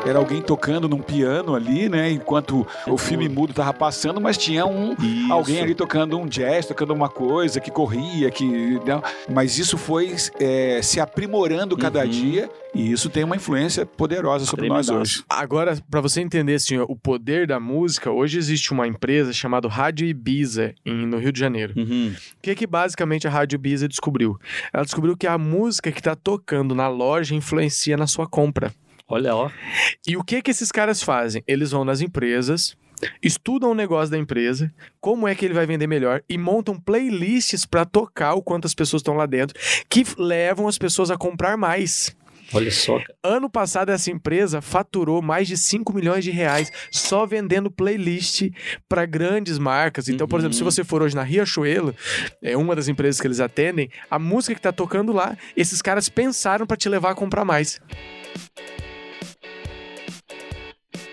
Era 0.06 0.20
alguém 0.20 0.42
tocando 0.42 0.88
num 0.88 1.00
piano 1.02 1.56
ali, 1.56 1.90
né? 1.90 2.12
Enquanto 2.12 2.66
o 2.88 2.98
filme 2.98 3.28
mudo 3.28 3.54
tava 3.54 3.74
passando, 3.74 4.22
mas 4.22 4.38
tinha 4.38 4.66
um 4.66 4.94
Isso. 4.94 5.34
alguém 5.34 5.60
ali 5.62 5.74
tocando 5.74 6.18
um 6.20 6.28
jazz, 6.28 6.66
tocando 6.68 6.94
uma 6.94 7.10
coisa 7.10 7.60
que 7.60 7.72
corria, 7.72 8.30
que 8.30 8.80
não, 8.86 9.02
mas 9.34 9.58
isso 9.58 9.78
foi 9.78 10.16
é, 10.40 10.80
se 10.84 11.00
aprimorando 11.00 11.76
cada 11.76 12.04
Uhum. 12.04 12.08
dia 12.10 12.50
e 12.74 12.92
isso 12.92 13.10
tem 13.10 13.24
uma 13.24 13.36
influência 13.36 13.86
poderosa 13.86 14.46
sobre 14.46 14.68
nós 14.68 14.90
hoje. 14.90 15.24
Agora, 15.30 15.78
pra 15.90 16.02
você 16.02 16.22
entender 16.22 16.56
assim, 16.56 16.78
o 16.78 16.96
poder 16.96 17.48
da 17.48 17.60
música, 17.60 18.12
hoje 18.12 18.38
existe 18.38 18.72
uma 18.74 18.86
empresa 18.88 19.32
chamada 19.34 19.68
Rádio 19.68 20.06
Ibiza, 20.08 20.74
em- 20.86 21.06
no 21.08 21.18
Rio 21.18 21.32
de 21.32 21.40
Janeiro. 21.40 21.74
Uhum. 21.76 22.14
O 22.14 22.42
que, 22.42 22.54
que 22.54 22.68
basicamente 22.68 23.28
a 23.28 23.32
Rádio 23.32 23.56
Ibiza 23.56 23.88
descobriu? 23.88 24.38
Ela 24.74 24.84
descobriu 24.84 25.16
que 25.18 25.26
a 25.26 25.38
música 25.38 25.92
que 25.92 26.02
tá 26.02 26.16
tocando 26.16 26.76
na 26.76 26.88
loja 26.88 27.34
influencia 27.34 27.98
na 27.98 28.06
sua 28.08 28.28
compra. 28.28 28.72
Olha, 29.08 29.36
ó. 29.36 29.50
E 30.08 30.18
o 30.18 30.24
que 30.24 30.42
que 30.42 30.52
esses 30.52 30.72
caras 30.72 31.02
fazem? 31.04 31.44
Eles 31.48 31.72
vão 31.72 31.86
nas 31.86 32.02
empresas, 32.02 32.76
estudam 33.22 33.72
o 33.72 33.76
negócio 33.76 34.10
da 34.12 34.18
empresa, 34.18 34.74
como 35.00 35.28
é 35.28 35.36
que 35.36 35.46
ele 35.46 35.54
vai 35.54 35.66
vender 35.66 35.86
melhor 35.88 36.24
e 36.28 36.38
montam 36.38 36.80
playlists 36.80 37.66
pra 37.66 37.86
tocar 37.86 38.34
o 38.34 38.42
quanto 38.42 38.66
as 38.66 38.74
pessoas 38.74 39.02
estão 39.02 39.16
lá 39.16 39.26
dentro, 39.26 39.60
que 39.90 40.04
levam 40.18 40.68
as 40.68 40.78
pessoas 40.78 41.12
a 41.12 41.18
comprar 41.18 41.56
mais. 41.58 42.16
Olha 42.54 42.70
só. 42.72 43.00
cara. 43.00 43.16
Ano 43.24 43.50
passado, 43.50 43.90
essa 43.90 44.12
empresa 44.12 44.62
faturou 44.62 45.20
mais 45.20 45.48
de 45.48 45.58
5 45.58 45.92
milhões 45.92 46.24
de 46.24 46.30
reais 46.30 46.72
só 46.92 47.26
vendendo 47.26 47.72
playlist 47.72 48.50
para 48.88 49.04
grandes 49.06 49.58
marcas. 49.58 50.08
Então, 50.08 50.28
por 50.28 50.36
Uhum. 50.36 50.42
exemplo, 50.42 50.56
se 50.58 50.64
você 50.64 50.84
for 50.84 51.02
hoje 51.02 51.16
na 51.16 51.24
Riachuelo, 51.24 51.94
é 52.44 52.56
uma 52.56 52.76
das 52.76 52.88
empresas 52.88 53.20
que 53.20 53.26
eles 53.26 53.40
atendem, 53.40 53.90
a 54.12 54.20
música 54.20 54.54
que 54.54 54.62
tá 54.62 54.72
tocando 54.72 55.12
lá, 55.12 55.36
esses 55.58 55.82
caras 55.82 56.08
pensaram 56.08 56.68
para 56.68 56.78
te 56.78 56.88
levar 56.88 57.12
a 57.12 57.16
comprar 57.16 57.44
mais. 57.44 57.80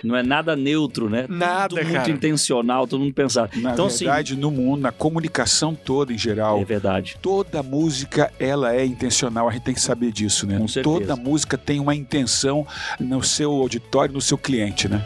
Não 0.03 0.17
é 0.17 0.23
nada 0.23 0.57
neutro, 0.57 1.09
né? 1.09 1.27
Nada, 1.29 1.69
tudo 1.69 1.83
muito 1.83 1.93
cara. 1.95 2.11
intencional, 2.11 2.87
todo 2.87 3.01
mundo 3.01 3.15
pensado. 3.15 3.51
Na 3.61 3.73
então, 3.73 3.89
verdade, 3.89 4.37
no 4.37 4.51
mundo, 4.51 4.81
na 4.81 4.93
comunicação 4.93 5.75
toda 5.75 6.13
em 6.13 6.19
geral, 6.19 6.55
assim, 6.55 6.63
é 6.63 6.67
verdade. 6.67 7.17
toda 7.23 7.63
música 7.63 8.33
ela 8.39 8.75
é 8.75 8.85
intencional, 8.85 9.49
a 9.49 9.53
gente 9.53 9.63
tem 9.63 9.75
que 9.75 9.81
saber 9.81 10.13
disso, 10.13 10.47
né? 10.47 10.59
Com 10.59 10.69
certeza. 10.69 10.99
Toda 10.99 11.17
música 11.17 11.57
tem 11.57 11.81
uma 11.81 11.95
intenção 11.95 12.67
no 12.99 13.23
seu 13.23 13.53
auditório, 13.53 14.13
no 14.15 14.21
seu 14.21 14.37
cliente, 14.39 14.89
né? 14.89 15.05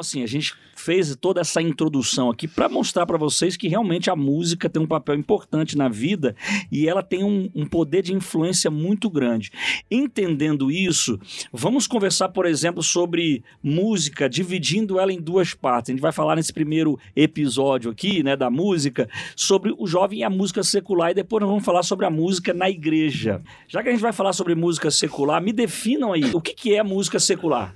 Assim, 0.00 0.22
a 0.22 0.26
gente 0.26 0.54
fez 0.74 1.14
toda 1.14 1.40
essa 1.40 1.60
introdução 1.60 2.30
aqui 2.30 2.48
para 2.48 2.68
mostrar 2.68 3.06
para 3.06 3.18
vocês 3.18 3.56
que 3.56 3.68
realmente 3.68 4.10
a 4.10 4.16
música 4.16 4.68
tem 4.68 4.82
um 4.82 4.86
papel 4.86 5.14
importante 5.14 5.76
na 5.76 5.88
vida 5.88 6.34
e 6.72 6.88
ela 6.88 7.02
tem 7.02 7.22
um, 7.22 7.50
um 7.54 7.66
poder 7.66 8.02
de 8.02 8.14
influência 8.14 8.70
muito 8.70 9.10
grande. 9.10 9.50
Entendendo 9.90 10.70
isso, 10.70 11.18
vamos 11.52 11.86
conversar, 11.86 12.30
por 12.30 12.46
exemplo, 12.46 12.82
sobre 12.82 13.44
música, 13.62 14.28
dividindo 14.28 14.98
ela 14.98 15.12
em 15.12 15.20
duas 15.20 15.54
partes. 15.54 15.90
A 15.90 15.92
gente 15.92 16.02
vai 16.02 16.12
falar 16.12 16.36
nesse 16.36 16.52
primeiro 16.52 16.98
episódio 17.14 17.90
aqui, 17.90 18.22
né, 18.22 18.34
da 18.34 18.50
música, 18.50 19.08
sobre 19.36 19.74
o 19.78 19.86
jovem 19.86 20.20
e 20.20 20.24
a 20.24 20.30
música 20.30 20.62
secular 20.62 21.10
e 21.10 21.14
depois 21.14 21.40
nós 21.40 21.50
vamos 21.50 21.64
falar 21.64 21.82
sobre 21.82 22.06
a 22.06 22.10
música 22.10 22.54
na 22.54 22.70
igreja. 22.70 23.42
Já 23.68 23.82
que 23.82 23.88
a 23.88 23.92
gente 23.92 24.00
vai 24.00 24.12
falar 24.12 24.32
sobre 24.32 24.54
música 24.54 24.90
secular, 24.90 25.42
me 25.42 25.52
definam 25.52 26.12
aí 26.12 26.24
o 26.32 26.40
que, 26.40 26.54
que 26.54 26.74
é 26.74 26.82
música 26.82 27.20
secular. 27.20 27.74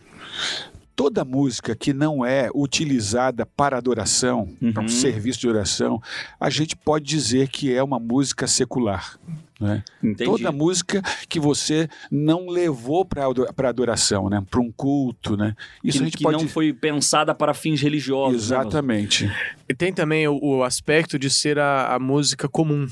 Toda 0.97 1.25
música 1.25 1.75
que 1.75 1.93
não 1.93 2.25
é 2.25 2.49
utilizada 2.55 3.45
para 3.45 3.77
adoração, 3.77 4.49
para 4.73 4.81
Uhum. 4.81 4.87
um 4.87 4.89
serviço 4.89 5.41
de 5.41 5.49
oração, 5.49 6.01
a 6.39 6.49
gente 6.51 6.77
pode 6.77 7.05
dizer 7.05 7.49
que 7.49 7.75
é 7.75 7.83
uma 7.83 7.99
música 7.99 8.47
secular. 8.47 9.19
Né? 9.61 9.83
Entendi. 10.03 10.25
Toda 10.25 10.51
música 10.53 11.01
que 11.29 11.39
você 11.41 11.89
não 12.11 12.49
levou 12.49 13.05
para 13.05 13.69
adoração, 13.69 14.29
né? 14.29 14.45
para 14.51 14.61
um 14.61 14.71
culto. 14.71 15.37
Né? 15.37 15.55
Isso 15.83 15.99
que, 15.99 16.03
a 16.03 16.07
gente 16.07 16.17
que 16.19 16.23
pode 16.25 16.43
não 16.43 16.49
foi 16.49 16.73
pensada 16.73 17.35
para 17.35 17.55
fins 17.55 17.81
religiosos. 17.81 18.51
né, 18.51 18.57
Exatamente. 18.59 19.31
E 19.69 19.75
tem 19.75 19.93
também 19.93 20.27
o, 20.29 20.39
o 20.43 20.63
aspecto 20.65 21.19
de 21.19 21.31
ser 21.31 21.59
a, 21.59 21.95
a 21.95 21.99
música 21.99 22.49
comum. 22.49 22.87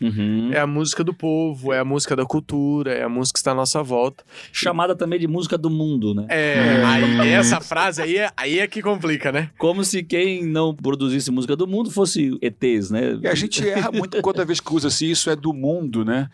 Uhum. 0.00 0.50
É 0.52 0.58
a 0.58 0.66
música 0.66 1.04
do 1.04 1.12
povo, 1.12 1.72
é 1.72 1.78
a 1.78 1.84
música 1.84 2.16
da 2.16 2.24
cultura, 2.24 2.92
é 2.92 3.02
a 3.02 3.08
música 3.08 3.34
que 3.34 3.40
está 3.40 3.52
à 3.52 3.54
nossa 3.54 3.82
volta. 3.82 4.24
Chamada 4.52 4.96
também 4.96 5.18
de 5.20 5.28
música 5.28 5.58
do 5.58 5.68
mundo, 5.68 6.14
né? 6.14 6.26
É, 6.28 6.82
aí 7.18 7.28
essa 7.30 7.60
frase 7.60 8.00
aí 8.02 8.16
é, 8.16 8.30
aí 8.36 8.58
é 8.58 8.66
que 8.66 8.80
complica, 8.80 9.30
né? 9.30 9.50
Como 9.58 9.84
se 9.84 10.02
quem 10.02 10.44
não 10.44 10.74
produzisse 10.74 11.30
música 11.30 11.54
do 11.54 11.66
mundo 11.66 11.90
fosse 11.90 12.38
ETs, 12.40 12.90
né? 12.90 13.18
E 13.22 13.28
a 13.28 13.34
gente 13.34 13.66
erra 13.68 13.92
muito 13.92 14.20
toda 14.22 14.44
vez 14.44 14.60
que 14.60 14.72
usa 14.72 14.88
assim, 14.88 15.06
isso 15.06 15.28
é 15.28 15.36
do 15.36 15.52
mundo, 15.52 16.04
né? 16.04 16.28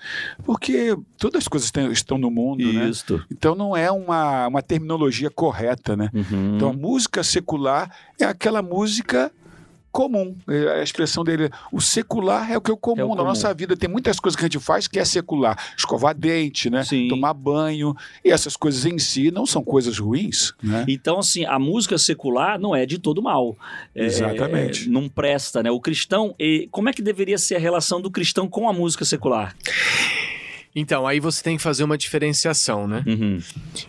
Porque 0.44 0.96
todas 1.18 1.42
as 1.42 1.49
coisas 1.49 1.73
estão 1.92 2.18
no 2.18 2.30
mundo, 2.30 2.73
né? 2.73 2.88
Isto. 2.88 3.25
Então 3.30 3.54
não 3.54 3.76
é 3.76 3.90
uma, 3.90 4.46
uma 4.46 4.62
terminologia 4.62 5.30
correta, 5.30 5.96
né? 5.96 6.11
Uhum. 6.14 6.56
Então 6.56 6.70
a 6.70 6.73
música 6.73 7.25
secular 7.25 7.90
é 8.20 8.25
aquela 8.25 8.62
música 8.62 9.32
comum. 9.97 10.37
É 10.47 10.81
A 10.81 10.83
expressão 10.83 11.25
dele, 11.25 11.49
o 11.73 11.81
secular 11.81 12.53
é 12.53 12.57
o 12.59 12.61
que 12.61 12.71
é 12.71 12.75
o 12.75 12.76
comum. 12.76 13.00
É 13.00 13.05
o 13.05 13.09
Na 13.09 13.17
comum. 13.17 13.29
nossa 13.29 13.53
vida 13.55 13.75
tem 13.75 13.88
muitas 13.88 14.21
coisas 14.21 14.37
que 14.37 14.45
a 14.45 14.49
gente 14.49 14.59
faz 14.59 14.87
que 14.87 14.99
é 14.99 15.05
secular. 15.05 15.57
Escovar 15.76 16.15
dente, 16.15 16.69
né? 16.69 16.85
Sim. 16.85 17.09
Tomar 17.09 17.33
banho. 17.33 17.95
E 18.23 18.31
essas 18.31 18.57
coisas 18.57 18.85
em 18.85 18.99
si 18.99 19.31
não 19.31 19.47
são 19.47 19.65
coisas 19.65 19.99
ruins, 19.99 20.53
né? 20.62 20.85
Então, 20.87 21.19
assim, 21.19 21.47
a 21.47 21.59
música 21.59 21.97
secular 21.97 22.59
não 22.61 22.76
é 22.76 22.85
de 22.85 22.99
todo 22.99 23.23
mal. 23.23 23.57
É, 23.95 24.05
Exatamente. 24.05 24.87
é, 24.87 24.91
não 24.91 25.09
presta, 25.09 25.62
né? 25.62 25.71
O 25.71 25.81
cristão, 25.81 26.35
e 26.38 26.69
como 26.71 26.91
é 26.91 26.93
que 26.93 27.00
deveria 27.00 27.38
ser 27.38 27.57
a 27.57 27.59
relação 27.59 27.99
do 28.00 28.11
cristão 28.11 28.47
com 28.47 28.69
a 28.69 28.73
música 28.73 29.05
secular? 29.05 29.57
Então, 30.78 31.06
aí 31.06 31.18
você 31.18 31.42
tem 31.42 31.56
que 31.56 31.62
fazer 31.62 31.85
uma 31.85 31.97
diferenciação, 31.97 32.87
né? 32.87 33.02
Uhum. 33.06 33.38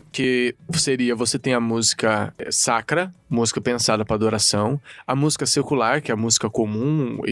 Que 0.10 0.56
seria, 0.75 1.13
você 1.15 1.38
tem 1.38 1.53
a 1.53 1.60
música 1.60 2.34
eh, 2.39 2.50
sacra, 2.50 3.13
música 3.29 3.60
pensada 3.60 4.06
para 4.06 4.15
adoração, 4.15 4.79
a 5.06 5.13
música 5.13 5.46
secular, 5.46 6.01
que 6.01 6.12
é 6.12 6.13
a 6.13 6.17
música 6.17 6.50
comum, 6.50 7.20
e, 7.27 7.32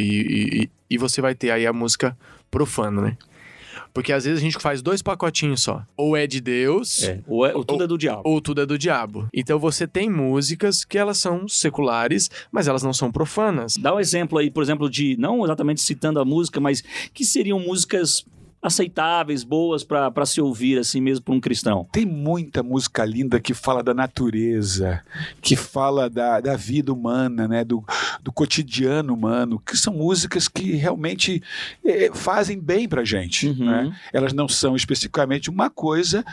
e, 0.63 0.69
e 0.89 0.97
você 0.97 1.21
vai 1.21 1.33
ter 1.33 1.51
aí 1.51 1.65
a 1.65 1.71
música 1.71 2.17
profana, 2.51 3.01
né? 3.01 3.17
Porque 3.93 4.11
às 4.11 4.25
vezes 4.25 4.39
a 4.39 4.43
gente 4.43 4.57
faz 4.61 4.81
dois 4.81 5.01
pacotinhos 5.01 5.61
só. 5.63 5.81
Ou 5.95 6.17
é 6.17 6.27
de 6.27 6.41
Deus, 6.41 7.03
É, 7.03 7.21
ou, 7.25 7.45
é- 7.45 7.55
ou 7.55 7.63
tudo 7.63 7.85
é 7.85 7.87
do 7.87 7.97
diabo. 7.97 8.21
ou 8.25 8.41
tudo 8.41 8.61
é 8.61 8.65
do 8.65 8.77
diabo. 8.77 9.29
Então 9.33 9.57
você 9.57 9.87
tem 9.87 10.09
músicas 10.09 10.83
que 10.83 10.97
elas 10.97 11.17
são 11.17 11.47
seculares, 11.47 12.29
mas 12.51 12.67
elas 12.67 12.83
não 12.83 12.91
são 12.91 13.09
profanas. 13.09 13.77
Dá 13.77 13.95
um 13.95 13.99
exemplo 14.01 14.37
aí, 14.37 14.51
por 14.51 14.61
exemplo, 14.61 14.89
de, 14.89 15.15
não 15.17 15.45
exatamente 15.45 15.81
citando 15.81 16.19
a 16.19 16.25
música, 16.25 16.59
mas 16.59 16.83
que 17.13 17.23
seriam 17.23 17.57
músicas 17.57 18.25
aceitáveis, 18.65 19.43
boas 19.43 19.83
para 19.83 20.25
se 20.25 20.41
ouvir 20.41 20.79
assim 20.79 20.99
mesmo 20.99 21.23
para 21.23 21.33
um 21.33 21.39
cristão. 21.39 21.87
Tem 21.91 22.05
muita 22.05 22.63
música 22.63 23.05
linda 23.05 23.39
que 23.39 23.53
fala 23.53 23.83
da 23.83 23.93
natureza, 23.93 25.01
que 25.41 25.55
fala 25.55 26.09
da, 26.09 26.39
da 26.39 26.55
vida 26.55 26.91
humana, 26.91 27.47
né? 27.47 27.63
do, 27.63 27.83
do 28.21 28.31
cotidiano 28.31 29.13
humano, 29.13 29.59
que 29.59 29.77
são 29.77 29.93
músicas 29.93 30.47
que 30.47 30.71
realmente 30.73 31.41
eh, 31.83 32.09
fazem 32.13 32.59
bem 32.59 32.87
pra 32.87 33.03
gente. 33.03 33.47
Uhum. 33.49 33.65
Né? 33.65 33.95
Elas 34.11 34.33
não 34.33 34.47
são 34.47 34.75
especificamente 34.75 35.49
uma 35.49 35.69
coisa 35.69 36.25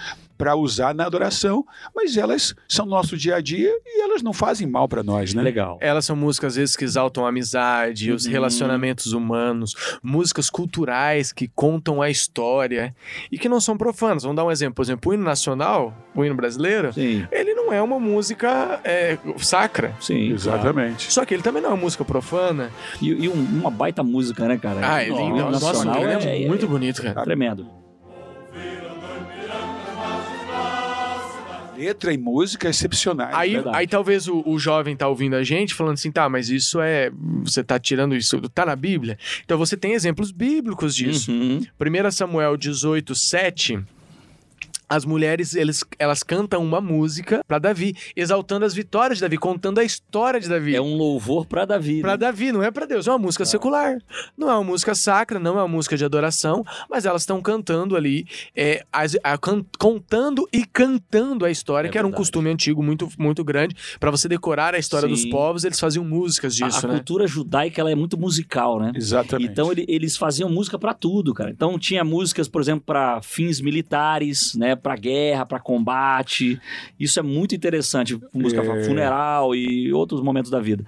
para 0.43 0.57
usar 0.57 0.93
na 0.93 1.07
adoração, 1.07 1.65
mas 1.95 2.17
elas 2.17 2.53
são 2.69 2.85
nosso 2.85 3.17
dia 3.17 3.37
a 3.37 3.41
dia 3.41 3.73
e 3.87 4.03
elas 4.03 4.23
não 4.25 4.33
fazem 4.33 4.67
mal 4.67 4.89
para 4.89 5.01
nós, 5.01 5.33
né? 5.35 5.41
Legal. 5.41 5.79
Elas 5.81 6.05
são 6.05 6.17
músicas, 6.17 6.55
às 6.55 6.57
vezes, 6.57 6.75
que 6.75 6.83
exaltam 6.85 7.25
a 7.25 7.29
amizade, 7.29 8.11
os 8.11 8.25
Uhum. 8.27 8.33
relacionamentos 8.33 9.13
humanos, 9.13 9.77
músicas 10.03 10.51
culturais 10.51 11.33
que 11.33 11.47
contam 11.47 12.03
a 12.03 12.11
história 12.11 12.93
e 13.31 13.39
que 13.39 13.49
não 13.49 13.61
são 13.61 13.77
profanas. 13.77 14.25
Vamos 14.25 14.35
dar 14.35 14.45
um 14.45 14.51
exemplo. 14.51 14.75
Por 14.75 14.83
exemplo, 14.83 15.13
o 15.13 15.15
hino 15.15 15.23
nacional, 15.23 15.95
o 16.13 16.25
hino 16.25 16.35
brasileiro, 16.35 16.93
Sim, 16.93 17.25
ele 17.31 17.55
não 17.55 17.73
é 17.73 17.81
uma 17.81 18.01
música 18.01 18.81
é, 18.83 19.17
sacra. 19.39 19.95
sim. 20.01 20.33
Exatamente. 20.33 21.13
Só 21.13 21.25
que 21.25 21.35
ele 21.35 21.43
também 21.45 21.63
não 21.63 21.71
é 21.71 21.75
uma 21.75 21.81
música 21.81 22.05
profana. 22.05 22.73
E, 23.01 23.11
e 23.11 23.29
um- 23.29 23.61
uma 23.61 23.71
baita 23.71 24.03
música, 24.03 24.49
né, 24.49 24.59
cara? 24.59 24.81
Ah, 24.83 25.03
ele, 25.05 25.13
O 25.13 25.21
hino 25.21 25.51
nossa, 25.53 25.67
nacional 25.69 26.03
ele 26.03 26.25
é, 26.25 26.43
é, 26.43 26.49
muito 26.49 26.67
bonito, 26.67 27.01
cara. 27.01 27.21
é 27.21 27.25
tremendo. 27.25 27.65
Letra 31.77 32.13
e 32.13 32.19
música 32.19 32.69
excepcionais. 32.69 33.35
Aí, 33.35 33.55
verdade. 33.55 33.77
aí 33.77 33.87
talvez 33.87 34.29
o, 34.29 34.43
o 34.47 34.59
jovem 34.59 34.97
tá 34.97 35.09
ouvindo 35.09 35.37
a 35.37 35.43
gente 35.43 35.75
falando 35.75 35.95
assim, 35.95 36.11
tá, 36.11 36.29
mas 36.29 36.49
isso 36.49 36.81
é. 36.81 37.11
Você 37.43 37.63
tá 37.65 37.79
tirando 37.79 38.15
isso, 38.15 38.41
tá 38.51 38.67
na 38.67 38.77
Bíblia? 38.77 39.19
Então 39.45 39.57
você 39.59 39.77
tem 39.77 39.93
exemplos 39.93 40.31
bíblicos 40.31 40.95
disso. 40.95 41.31
Uhum. 41.33 41.61
1 41.81 42.11
Samuel 42.11 42.57
18, 42.57 43.15
7. 43.15 43.83
As 44.95 45.07
mulheres, 45.07 45.55
eles, 45.55 45.83
elas 45.99 46.23
cantam 46.23 46.63
uma 46.63 46.79
música 46.79 47.43
pra 47.49 47.59
Davi, 47.59 47.95
exaltando 48.15 48.67
as 48.67 48.75
vitórias 48.75 49.17
de 49.19 49.23
Davi, 49.23 49.39
contando 49.39 49.79
a 49.79 49.85
história 49.85 50.39
de 50.39 50.49
Davi. 50.51 50.77
É 50.77 50.83
um 50.83 50.97
louvor 50.97 51.47
para 51.47 51.65
Davi. 51.65 52.03
Pra 52.03 52.11
né? 52.11 52.17
Davi, 52.19 52.53
não 52.53 52.63
é 52.63 52.71
pra 52.71 52.85
Deus, 52.85 53.07
é 53.07 53.11
uma 53.11 53.19
música 53.19 53.47
secular. 53.47 53.97
Não 54.37 54.51
é 54.51 54.55
uma 54.55 54.65
música 54.65 54.95
sacra, 54.95 55.39
não 55.39 55.53
é 55.59 55.63
uma 55.63 55.69
música 55.69 55.97
de 55.97 56.05
adoração, 56.05 56.63
mas 56.91 57.07
elas 57.07 57.23
estão 57.23 57.41
cantando 57.41 57.97
ali, 57.97 58.27
é, 58.55 58.85
as- 58.93 59.17
a- 59.25 59.39
can- 59.39 59.65
contando 59.79 60.47
e 60.53 60.65
cantando 60.67 61.47
a 61.47 61.51
história, 61.51 61.89
É 61.89 61.91
que 61.91 61.97
era 61.97 62.07
um 62.07 62.13
costume 62.13 62.51
antigo 62.51 62.83
muito, 62.83 63.09
muito 63.19 63.43
grande. 63.43 63.75
Pra 63.99 64.11
você 64.11 64.29
decorar 64.29 64.75
a 64.75 64.79
história 64.79 65.09
Sim. 65.09 65.15
dos 65.15 65.25
povos, 65.27 65.65
eles 65.65 65.81
faziam 65.81 66.05
músicas 66.05 66.61
A- 66.61 66.67
disso, 66.67 66.85
a 66.87 66.89
né? 66.91 66.95
cultura 66.97 67.27
judaica 67.27 67.81
ela 67.81 67.91
é 67.91 67.95
muito 67.95 68.19
musical, 68.19 68.79
né? 68.79 68.93
Exatamente. 68.95 69.51
Então 69.51 69.73
ele- 69.73 69.87
eles 69.89 70.19
faziam 70.19 70.51
música 70.51 70.79
pra 70.79 70.93
tudo, 70.93 71.33
cara. 71.33 71.49
Então 71.51 71.79
tinha 71.79 72.05
músicas, 72.05 72.47
por 72.47 72.61
exemplo, 72.61 72.85
pra 72.85 73.23
fins 73.23 73.59
militares, 73.61 74.55
né, 74.55 74.77
Pra 74.83 74.97
guerra, 74.97 75.47
pra 75.47 75.61
combate. 75.61 76.61
Isso 76.99 77.21
é 77.21 77.23
muito 77.23 77.55
interessante, 77.55 78.19
música 78.35 78.63
É. 78.63 78.85
funeral 78.85 79.55
e 79.55 79.93
outros 79.93 80.21
momentos 80.21 80.51
da 80.51 80.59
vida. 80.61 80.85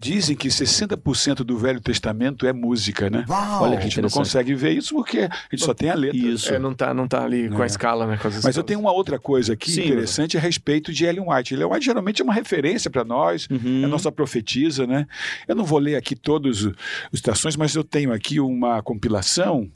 Dizem 0.00 0.36
que 0.36 0.48
60% 0.48 1.36
do 1.42 1.56
Velho 1.56 1.80
Testamento 1.80 2.46
é 2.46 2.52
música, 2.52 3.08
né? 3.08 3.24
Olha 3.28 3.78
a 3.78 3.80
gente 3.80 3.96
não 3.96 4.08
interessante. 4.08 4.12
consegue 4.12 4.54
ver 4.54 4.72
isso 4.72 4.94
porque 4.94 5.20
a 5.20 5.30
gente 5.50 5.64
só 5.64 5.72
tem 5.72 5.90
a 5.90 5.94
letra. 5.94 6.18
Isso. 6.18 6.52
É, 6.52 6.58
não, 6.58 6.74
tá, 6.74 6.92
não 6.92 7.08
tá 7.08 7.24
ali 7.24 7.48
com 7.48 7.60
a 7.60 7.64
É. 7.64 7.66
escala, 7.66 8.06
né? 8.06 8.16
com 8.20 8.28
as 8.28 8.44
Mas 8.44 8.56
eu 8.56 8.62
tenho 8.62 8.78
uma 8.80 8.92
outra 8.92 9.18
coisa 9.18 9.54
aqui 9.54 9.70
Sim, 9.70 9.82
interessante 9.84 10.36
a 10.36 10.40
respeito 10.40 10.92
de 10.92 11.04
Ellen 11.04 11.24
White. 11.28 11.54
Ellen 11.54 11.66
White 11.72 11.84
geralmente 11.86 12.20
é 12.20 12.24
uma 12.24 12.34
referência 12.34 12.90
para 12.90 13.04
nós, 13.04 13.48
Uhum. 13.50 13.82
é 13.82 13.84
a 13.86 13.88
nossa 13.88 14.12
profetisa, 14.12 14.86
né? 14.86 15.06
Eu 15.46 15.54
não 15.54 15.64
vou 15.64 15.78
ler 15.78 15.96
aqui 15.96 16.14
todos 16.14 16.64
os 16.64 16.74
estações, 17.12 17.56
mas 17.56 17.74
eu 17.74 17.82
tenho 17.84 18.12
aqui 18.12 18.38
uma 18.40 18.82
compilação, 18.82 19.68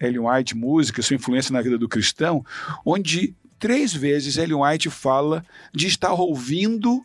Ellen 0.00 0.20
White, 0.20 0.56
música, 0.56 1.02
sua 1.02 1.16
influência 1.16 1.52
na 1.52 1.60
vida 1.60 1.76
do 1.76 1.88
cristão, 1.88 2.44
onde 2.84 3.34
três 3.58 3.92
vezes 3.92 4.38
Ellen 4.38 4.62
White 4.62 4.88
fala 4.88 5.44
de 5.72 5.86
estar 5.86 6.12
ouvindo 6.12 7.04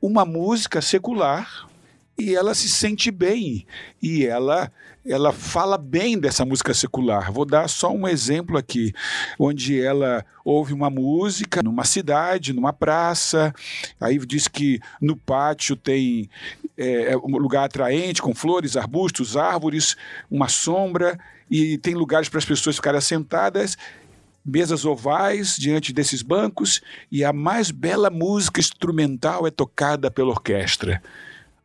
uma 0.00 0.24
música 0.24 0.82
secular 0.82 1.68
e 2.18 2.34
ela 2.34 2.54
se 2.54 2.68
sente 2.68 3.10
bem 3.10 3.66
e 4.02 4.26
ela 4.26 4.70
ela 5.04 5.32
fala 5.32 5.76
bem 5.76 6.16
dessa 6.16 6.44
música 6.44 6.72
secular. 6.72 7.32
Vou 7.32 7.44
dar 7.44 7.68
só 7.68 7.92
um 7.92 8.06
exemplo 8.06 8.56
aqui, 8.56 8.92
onde 9.36 9.82
ela 9.82 10.24
ouve 10.44 10.72
uma 10.72 10.88
música 10.88 11.60
numa 11.60 11.84
cidade, 11.84 12.52
numa 12.52 12.72
praça, 12.72 13.52
aí 14.00 14.16
diz 14.18 14.46
que 14.46 14.78
no 15.00 15.16
pátio 15.16 15.74
tem 15.74 16.30
é, 16.78 17.16
um 17.16 17.36
lugar 17.36 17.64
atraente 17.64 18.22
com 18.22 18.32
flores, 18.32 18.76
arbustos, 18.76 19.36
árvores, 19.36 19.96
uma 20.30 20.48
sombra 20.48 21.18
e 21.52 21.76
tem 21.76 21.94
lugares 21.94 22.30
para 22.30 22.38
as 22.38 22.46
pessoas 22.46 22.76
ficarem 22.76 22.96
assentadas. 22.96 23.76
mesas 24.44 24.84
ovais 24.84 25.54
diante 25.56 25.92
desses 25.92 26.22
bancos 26.22 26.80
e 27.12 27.22
a 27.22 27.32
mais 27.32 27.70
bela 27.70 28.10
música 28.10 28.58
instrumental 28.58 29.46
é 29.46 29.50
tocada 29.50 30.10
pela 30.10 30.30
orquestra. 30.30 31.00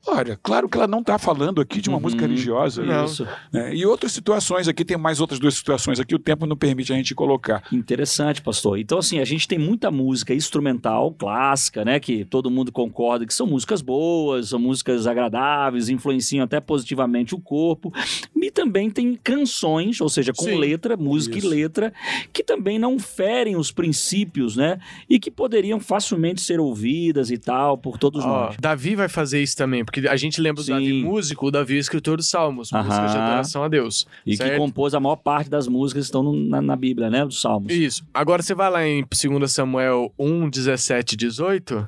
Olha, 0.07 0.39
claro 0.41 0.69
que 0.69 0.77
ela 0.77 0.87
não 0.87 1.01
está 1.01 1.17
falando 1.19 1.59
aqui 1.59 1.81
de 1.81 1.89
uma 1.89 1.97
Uhum, 1.97 2.03
música 2.03 2.21
religiosa. 2.25 2.83
Isso. 3.05 3.27
né? 3.51 3.75
E 3.75 3.85
outras 3.85 4.11
situações 4.13 4.67
aqui, 4.67 4.85
tem 4.85 4.97
mais 4.97 5.19
outras 5.19 5.39
duas 5.39 5.53
situações 5.55 5.99
aqui, 5.99 6.15
o 6.15 6.19
tempo 6.19 6.45
não 6.45 6.55
permite 6.55 6.93
a 6.93 6.95
gente 6.95 7.13
colocar. 7.13 7.61
Interessante, 7.71 8.41
pastor. 8.41 8.79
Então, 8.79 8.97
assim, 8.99 9.19
a 9.19 9.25
gente 9.25 9.47
tem 9.47 9.59
muita 9.59 9.91
música 9.91 10.33
instrumental, 10.33 11.11
clássica, 11.11 11.83
né? 11.83 11.99
Que 11.99 12.23
todo 12.23 12.49
mundo 12.49 12.71
concorda 12.71 13.25
que 13.25 13.33
são 13.33 13.45
músicas 13.45 13.81
boas, 13.81 14.49
são 14.49 14.59
músicas 14.59 15.05
agradáveis, 15.07 15.89
influenciam 15.89 16.43
até 16.43 16.59
positivamente 16.59 17.35
o 17.35 17.39
corpo. 17.39 17.91
E 18.35 18.49
também 18.51 18.89
tem 18.89 19.13
canções, 19.21 19.99
ou 19.99 20.07
seja, 20.07 20.31
com 20.33 20.45
Sim. 20.45 20.55
letra, 20.57 20.95
música 20.95 21.37
Isso. 21.37 21.47
e 21.47 21.49
letra, 21.49 21.93
que 22.31 22.43
também 22.43 22.79
não 22.79 22.97
ferem 22.97 23.57
os 23.57 23.71
princípios, 23.71 24.55
né? 24.55 24.79
E 25.09 25.19
que 25.19 25.29
poderiam 25.29 25.79
facilmente 25.81 26.39
ser 26.41 26.59
ouvidas 26.59 27.29
e 27.29 27.37
tal 27.37 27.77
por 27.77 27.97
todos 27.97 28.23
Ó, 28.23 28.27
nós. 28.27 28.55
Davi 28.59 28.95
vai 28.95 29.09
fazer 29.09 29.41
isso 29.43 29.57
também, 29.57 29.83
porque 29.83 29.96
a 30.09 30.15
gente 30.15 30.39
lembra 30.41 30.61
do 30.61 30.65
Sim. 30.65 30.73
Davi 30.73 31.03
músico, 31.03 31.47
o 31.47 31.51
Davi 31.51 31.75
é 31.75 31.79
escritor 31.79 32.17
dos 32.17 32.29
Salmos, 32.29 32.71
músicas 32.71 33.11
de 33.11 33.17
Aham. 33.17 33.25
adoração 33.25 33.63
a 33.63 33.67
Deus. 33.67 34.05
E 34.25 34.31
que 34.31 34.37
certo? 34.37 34.57
compôs 34.57 34.93
a 34.93 34.99
maior 34.99 35.15
parte 35.15 35.49
das 35.49 35.67
músicas 35.67 36.03
que 36.03 36.07
estão 36.07 36.21
no- 36.23 36.33
na, 36.33 36.61
na 36.61 36.75
Bíblia, 36.75 37.09
né? 37.09 37.25
Dos 37.25 37.41
Salmos. 37.41 37.71
Isso. 37.73 38.03
Agora 38.13 38.41
você 38.41 38.53
vai 38.53 38.69
lá 38.69 38.85
em 38.87 39.03
2 39.03 39.51
Samuel 39.51 40.13
1, 40.19 40.49
17 40.49 41.13
e 41.13 41.17
18, 41.17 41.87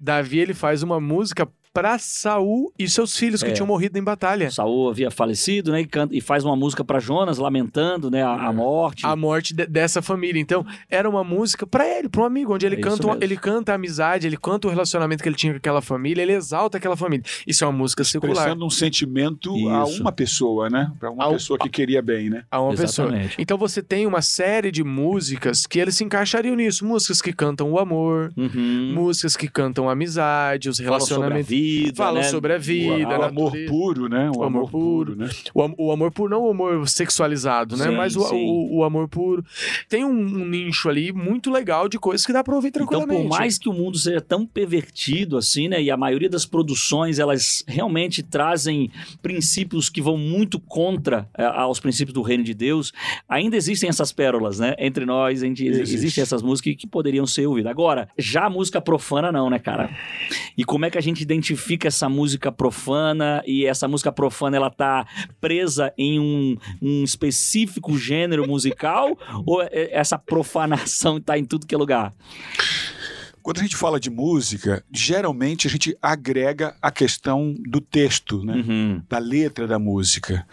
Davi 0.00 0.38
ele 0.38 0.54
faz 0.54 0.82
uma 0.82 1.00
música 1.00 1.48
para 1.78 1.96
Saul 1.98 2.72
e 2.76 2.88
seus 2.88 3.16
filhos 3.16 3.40
que 3.42 3.50
É. 3.50 3.52
tinham 3.52 3.66
morrido 3.66 3.96
em 3.96 4.02
batalha. 4.02 4.50
Saul 4.50 4.90
havia 4.90 5.10
falecido, 5.12 5.70
né? 5.70 5.82
E, 5.82 5.86
canta- 5.86 6.14
e 6.14 6.20
faz 6.20 6.44
uma 6.44 6.56
música 6.56 6.84
para 6.84 6.98
Jonas, 6.98 7.38
lamentando, 7.38 8.10
né? 8.10 8.22
A, 8.22 8.48
a 8.48 8.52
morte. 8.52 9.06
A 9.06 9.14
morte 9.14 9.54
de- 9.54 9.66
dessa 9.66 10.02
família. 10.02 10.40
Então, 10.40 10.66
era 10.90 11.08
uma 11.08 11.22
música 11.22 11.66
para 11.66 11.86
ele, 11.86 12.08
para 12.08 12.22
um 12.22 12.24
amigo, 12.24 12.52
onde 12.52 12.66
ele 12.66 12.74
É 12.76 12.80
canta, 12.80 13.16
ele 13.20 13.36
canta 13.36 13.72
a 13.72 13.74
amizade, 13.76 14.26
ele 14.26 14.36
canta 14.36 14.66
o 14.66 14.70
relacionamento 14.70 15.22
que 15.22 15.28
ele 15.28 15.36
tinha 15.36 15.52
com 15.52 15.58
aquela 15.58 15.80
família, 15.80 16.20
ele 16.22 16.32
exalta 16.32 16.78
aquela 16.78 16.96
família. 16.96 17.24
Isso 17.46 17.62
é 17.62 17.66
uma 17.66 17.72
música 17.78 18.02
secular. 18.02 18.34
Expressando 18.34 18.66
um 18.66 18.70
sentimento 18.70 19.52
a 19.70 19.84
Isso. 19.84 20.00
uma 20.00 20.10
pessoa, 20.10 20.68
né? 20.68 20.90
Para 20.98 21.10
uma 21.12 21.24
Ao- 21.24 21.32
pessoa 21.34 21.58
que 21.58 21.68
queria 21.68 22.02
bem, 22.02 22.28
né? 22.28 22.42
a 22.50 22.60
uma 22.60 22.70
pessoa. 22.74 23.06
Exatamente. 23.08 23.36
Então 23.38 23.56
você 23.56 23.80
tem 23.82 24.04
uma 24.06 24.20
série 24.22 24.72
de 24.72 24.82
músicas 24.82 25.64
que 25.66 25.78
eles 25.78 25.94
se 25.96 26.02
encaixariam 26.02 26.56
nisso. 26.56 26.84
Músicas 26.84 27.22
que 27.22 27.32
cantam 27.32 27.70
o 27.70 27.78
amor, 27.78 28.32
Uhum. 28.36 28.92
músicas 28.94 29.36
que 29.36 29.46
cantam 29.48 29.88
a 29.88 29.92
amizade, 29.92 30.68
os 30.68 30.80
a 30.80 30.82
relacionamentos. 30.82 31.46
Vida, 31.84 31.96
Falam 31.96 32.22
né? 32.22 32.28
sobre 32.28 32.52
a 32.52 32.56
O, 32.56 32.60
vida, 32.60 33.14
a 33.14 33.18
o 33.18 33.22
amor 33.24 33.52
puro, 33.68 34.08
né? 34.08 34.30
O, 34.30 34.38
O 34.38 34.42
amor 34.44 34.58
amor, 34.60 34.70
puro, 34.70 35.16
né? 35.16 35.28
O, 35.54 35.86
o 35.88 35.92
amor 35.92 36.10
puro, 36.12 36.30
não 36.30 36.42
o 36.44 36.50
amor 36.50 36.88
sexualizado, 36.88 37.76
né? 37.76 37.86
Sim, 37.88 37.96
Mas 37.96 38.16
o, 38.16 38.22
o, 38.34 38.76
o 38.78 38.84
amor 38.84 39.08
puro. 39.08 39.44
Tem 39.88 40.04
um, 40.04 40.10
um 40.10 40.46
nicho 40.48 40.88
ali 40.88 41.12
muito 41.12 41.50
legal 41.50 41.88
de 41.88 41.98
coisas 41.98 42.24
que 42.26 42.32
dá 42.32 42.42
pra 42.44 42.54
ouvir 42.54 42.68
Então, 42.68 42.86
tranquilamente. 42.86 43.22
por 43.22 43.28
mais 43.38 43.58
que 43.58 43.68
o 43.68 43.72
mundo 43.72 43.98
seja 43.98 44.20
tão 44.20 44.46
pervertido 44.46 45.36
assim, 45.36 45.68
né, 45.68 45.82
e 45.82 45.90
a 45.90 45.96
maioria 45.96 46.28
das 46.28 46.44
produções 46.46 47.18
elas 47.18 47.64
realmente 47.66 48.22
trazem 48.22 48.90
princípios 49.22 49.88
que 49.88 50.00
vão 50.00 50.16
muito 50.16 50.58
contra 50.60 51.28
eh, 51.36 51.44
aos 51.44 51.80
princípios 51.80 52.14
do 52.14 52.22
reino 52.22 52.44
de 52.44 52.54
Deus, 52.54 52.92
ainda 53.28 53.56
existem 53.56 53.88
essas 53.88 54.12
pérolas, 54.12 54.58
né? 54.58 54.74
Entre 54.78 55.04
nós, 55.04 55.42
a 55.42 55.46
gente, 55.46 55.66
Existe. 55.66 55.94
existem 55.94 56.22
essas 56.22 56.42
músicas 56.42 56.74
que 56.76 56.86
poderiam 56.86 57.26
ser 57.26 57.46
ouvidas. 57.46 57.70
Agora, 57.70 58.08
já 58.16 58.46
a 58.46 58.50
música 58.50 58.80
profana 58.80 59.30
não, 59.32 59.50
né, 59.50 59.58
cara? 59.58 59.90
E 60.56 60.64
como 60.64 60.84
é 60.86 60.90
que 60.90 60.98
a 60.98 61.00
gente 61.00 61.20
identifica 61.22 61.57
essa 61.86 62.08
música 62.08 62.50
profana 62.52 63.42
e 63.46 63.66
essa 63.66 63.86
música 63.88 64.10
profana 64.12 64.56
ela 64.56 64.70
tá 64.70 65.06
presa 65.40 65.92
em 65.98 66.18
um, 66.18 66.56
um 66.80 67.04
específico 67.04 67.96
gênero 67.98 68.46
musical 68.46 69.16
ou 69.46 69.62
é- 69.62 69.90
essa 69.92 70.18
profanação 70.18 71.20
tá 71.20 71.38
em 71.38 71.44
tudo 71.44 71.66
que 71.66 71.74
é 71.74 71.78
lugar? 71.78 72.14
Quando 73.40 73.60
a 73.60 73.62
gente 73.62 73.76
fala 73.76 73.98
de 73.98 74.10
música, 74.10 74.84
geralmente 74.92 75.66
a 75.66 75.70
gente 75.70 75.96
agrega 76.02 76.76
a 76.82 76.90
questão 76.90 77.54
do 77.66 77.80
texto, 77.80 78.44
né? 78.44 78.56
Uhum. 78.56 79.02
Da 79.08 79.16
letra 79.18 79.66
da 79.66 79.78
música. 79.78 80.46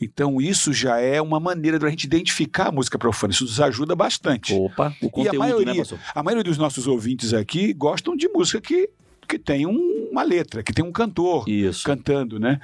Então, 0.00 0.40
isso 0.40 0.72
já 0.72 0.98
é 0.98 1.20
uma 1.20 1.38
maneira 1.38 1.78
da 1.78 1.90
gente 1.90 2.04
identificar 2.04 2.68
a 2.68 2.72
música 2.72 2.98
profana. 2.98 3.34
Isso 3.34 3.44
nos 3.44 3.60
ajuda 3.60 3.94
bastante. 3.94 4.54
Opa, 4.54 4.94
o 5.02 5.04
E 5.04 5.08
a 5.08 5.10
conteúdo, 5.10 5.32
né, 5.32 5.38
maioria, 5.38 5.74
pastor? 5.76 5.98
a 6.14 6.22
maioria 6.22 6.44
dos 6.44 6.56
nossos 6.56 6.86
ouvintes 6.86 7.34
aqui 7.34 7.74
gostam 7.74 8.16
de 8.16 8.28
música 8.28 8.62
que, 8.62 8.88
que 9.28 9.38
tem 9.38 9.66
um- 9.66 10.08
uma 10.10 10.22
letra, 10.22 10.62
que 10.62 10.72
tem 10.72 10.84
um 10.84 10.90
cantor 10.92 11.48
Isso. 11.48 11.84
cantando, 11.84 12.40
né? 12.40 12.60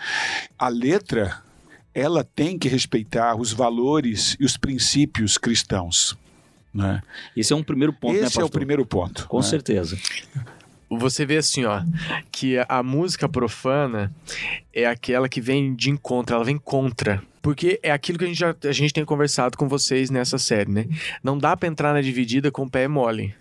A 0.59 0.69
letra, 0.69 1.43
ela 1.95 2.25
tem 2.25 2.59
que 2.59 2.69
respeitar 2.69 3.37
os 3.37 3.53
valores 3.53 4.37
e 4.41 4.45
os 4.45 4.57
princípios 4.57 5.37
cristãos. 5.39 6.17
Né? 6.73 7.01
Esse 7.37 7.53
é 7.53 7.57
um 7.57 7.63
primeiro 7.63 7.93
ponto, 7.93 8.13
né, 8.15 8.19
Esse 8.21 8.25
pastor? 8.31 8.43
é 8.43 8.47
o 8.47 8.51
primeiro 8.51 8.85
ponto. 8.87 9.29
Com 9.29 9.37
né? 9.37 9.43
certeza. 9.45 9.97
Você 10.91 11.25
vê 11.27 11.37
assim, 11.39 11.65
ó, 11.65 11.83
que 12.33 12.59
a, 12.59 12.67
a 12.69 12.83
música 12.83 13.29
profana 13.29 14.13
é 14.73 14.87
aquela 14.87 15.29
que 15.29 15.41
vem 15.41 15.75
de 15.75 15.91
encontro, 15.91 16.35
ela 16.37 16.45
vem 16.45 16.59
contra. 16.59 17.23
Porque 17.43 17.79
é 17.83 17.91
aquilo 17.93 18.19
que 18.19 18.25
a 18.25 18.29
gente, 18.29 18.39
já, 18.39 18.55
a 18.65 18.73
gente 18.73 18.93
tem 18.93 19.05
conversado 19.05 19.57
com 19.59 19.69
vocês 19.69 20.09
nessa 20.11 20.39
série, 20.39 20.71
né? 20.71 20.87
Não 21.23 21.37
dá 21.37 21.57
pra 21.57 21.69
entrar 21.69 21.93
na 21.93 22.01
dividida 22.01 22.51
com 22.51 22.63
o 22.65 22.71
pé 22.71 22.89
mole. 22.89 23.35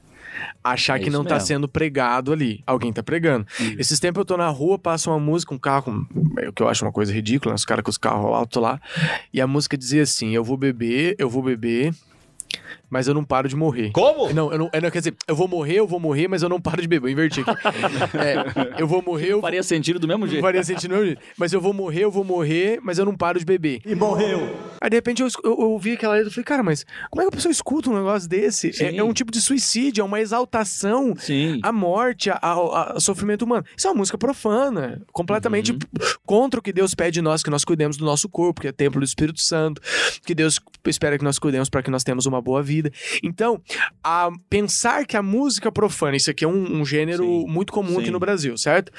Achar 0.63 0.99
É 0.99 1.03
que 1.03 1.10
não 1.10 1.23
tá 1.23 1.36
mesmo. 1.36 1.47
sendo 1.47 1.67
pregado 1.67 2.32
ali. 2.32 2.63
Alguém 2.65 2.91
tá 2.93 3.01
pregando. 3.03 3.45
Esses 3.77 3.99
tempos 3.99 4.19
eu 4.21 4.25
tô 4.25 4.38
na 4.38 4.47
rua, 4.49 4.77
passa 4.79 5.10
uma 5.10 5.19
música, 5.19 5.53
um 5.53 5.58
carro, 5.60 6.08
é 6.39 6.49
o 6.49 6.53
que 6.53 6.62
eu 6.63 6.67
acho 6.69 6.86
uma 6.86 6.91
coisa 6.91 7.12
ridícula, 7.13 7.51
né? 7.51 7.56
os 7.56 7.65
caras 7.65 7.84
com 7.84 7.89
os 7.91 7.97
carros 7.97 8.25
altos 8.34 8.62
lá. 8.62 8.79
E 9.34 9.39
a 9.41 9.47
música 9.47 9.77
dizia 9.77 10.03
assim: 10.03 10.32
Eu 10.36 10.43
vou 10.43 10.58
beber, 10.58 11.15
eu 11.17 11.29
vou 11.29 11.43
beber, 11.43 11.93
mas 12.93 13.08
eu 13.08 13.13
não 13.13 13.23
paro 13.23 13.49
de 13.49 13.56
morrer. 13.56 13.91
Como? 13.91 14.32
Não, 14.32 14.51
eu 14.51 14.60
não, 14.60 14.69
eu 14.71 14.82
não- 14.82 14.91
quer 14.91 14.99
dizer, 14.99 15.15
eu 15.27 15.36
vou 15.36 15.47
morrer, 15.47 15.79
eu 15.79 15.88
vou 15.88 15.99
morrer, 15.99 16.27
mas 16.27 16.43
eu 16.43 16.47
não 16.49 16.62
paro 16.62 16.79
de 16.82 16.88
beber. 16.88 17.08
Eu 17.08 17.12
inverti 17.12 17.41
aqui. 17.41 17.51
É, 18.13 18.82
eu 18.82 18.88
vou 18.88 19.01
morrer, 19.01 19.29
eu 19.34 19.41
Faria 19.41 19.63
sentido 19.63 19.97
do 19.99 20.08
mesmo 20.08 20.27
jeito. 20.27 20.41
faria 20.41 20.63
sentido 20.63 20.95
não, 20.95 21.03
gente. 21.06 21.19
mas 21.38 21.51
eu 21.51 21.60
vou 21.60 21.73
morrer, 21.73 22.03
eu 22.03 22.12
vou 22.12 22.23
morrer, 22.23 22.79
mas 22.84 22.97
eu 22.99 23.06
não 23.06 23.15
paro 23.15 23.39
de 23.39 23.45
beber. 23.45 23.82
E 23.86 23.95
morreu. 23.95 24.56
Aí 24.79 24.89
de 24.89 24.95
repente 24.95 25.21
eu, 25.23 25.27
eu, 25.43 25.51
eu 25.51 25.69
ouvi 25.71 25.93
aquela 25.93 26.13
letra 26.13 26.29
e 26.29 26.34
falei, 26.34 26.45
cara, 26.45 26.62
mas 26.63 26.86
como 27.10 27.21
é 27.21 27.25
que 27.25 27.29
a 27.29 27.36
pessoa 27.36 27.51
escuta 27.51 27.89
um 27.89 27.95
negócio 27.95 28.29
desse? 28.29 28.71
É, 28.84 28.95
é 28.97 29.03
um 29.03 29.13
tipo 29.13 29.32
de 29.32 29.41
suicídio, 29.41 30.01
é 30.01 30.06
uma 30.06 30.19
exaltação 30.21 31.15
Sim. 31.17 31.60
à 31.63 31.71
morte, 31.71 32.29
ao 32.41 32.99
sofrimento 32.99 33.43
humano. 33.43 33.65
Isso 33.75 33.88
é 33.88 33.89
uma 33.91 33.97
música 33.97 34.17
profana, 34.17 35.01
completamente 35.12 35.71
Uhum. 35.71 35.79
contra 36.25 36.60
o 36.60 36.63
que 36.63 36.71
Deus 36.73 36.93
pede 36.93 37.13
de 37.15 37.21
nós, 37.21 37.41
que 37.41 37.49
nós 37.49 37.63
cuidemos 37.65 37.97
do 37.97 38.06
nosso 38.06 38.27
corpo, 38.29 38.62
que 38.62 38.67
é 38.67 38.71
templo 38.71 38.99
do 38.99 39.06
Espírito 39.06 39.41
Santo, 39.41 39.82
que 40.25 40.36
Deus 40.36 40.60
espera 40.86 41.17
que 41.17 41.23
nós 41.23 41.39
cuidemos 41.39 41.69
para 41.69 41.82
que 41.82 41.89
nós 41.89 42.03
tenhamos 42.03 42.25
uma 42.25 42.41
boa 42.41 42.62
vida. 42.62 42.83
Então, 43.22 43.62
a 44.04 44.30
pensar 44.50 45.06
que 45.06 45.15
a 45.17 45.22
música 45.24 45.72
profana, 45.72 46.15
isso 46.17 46.30
aqui 46.32 46.43
é 46.46 46.48
um, 46.48 46.82
um 46.82 46.86
gênero 46.86 47.24
Sim. 47.24 47.46
muito 47.48 47.72
comum 47.74 47.96
aqui 47.98 48.06
Sim. 48.08 48.12
no 48.12 48.19
Brasil, 48.19 48.58
certo? 48.58 48.91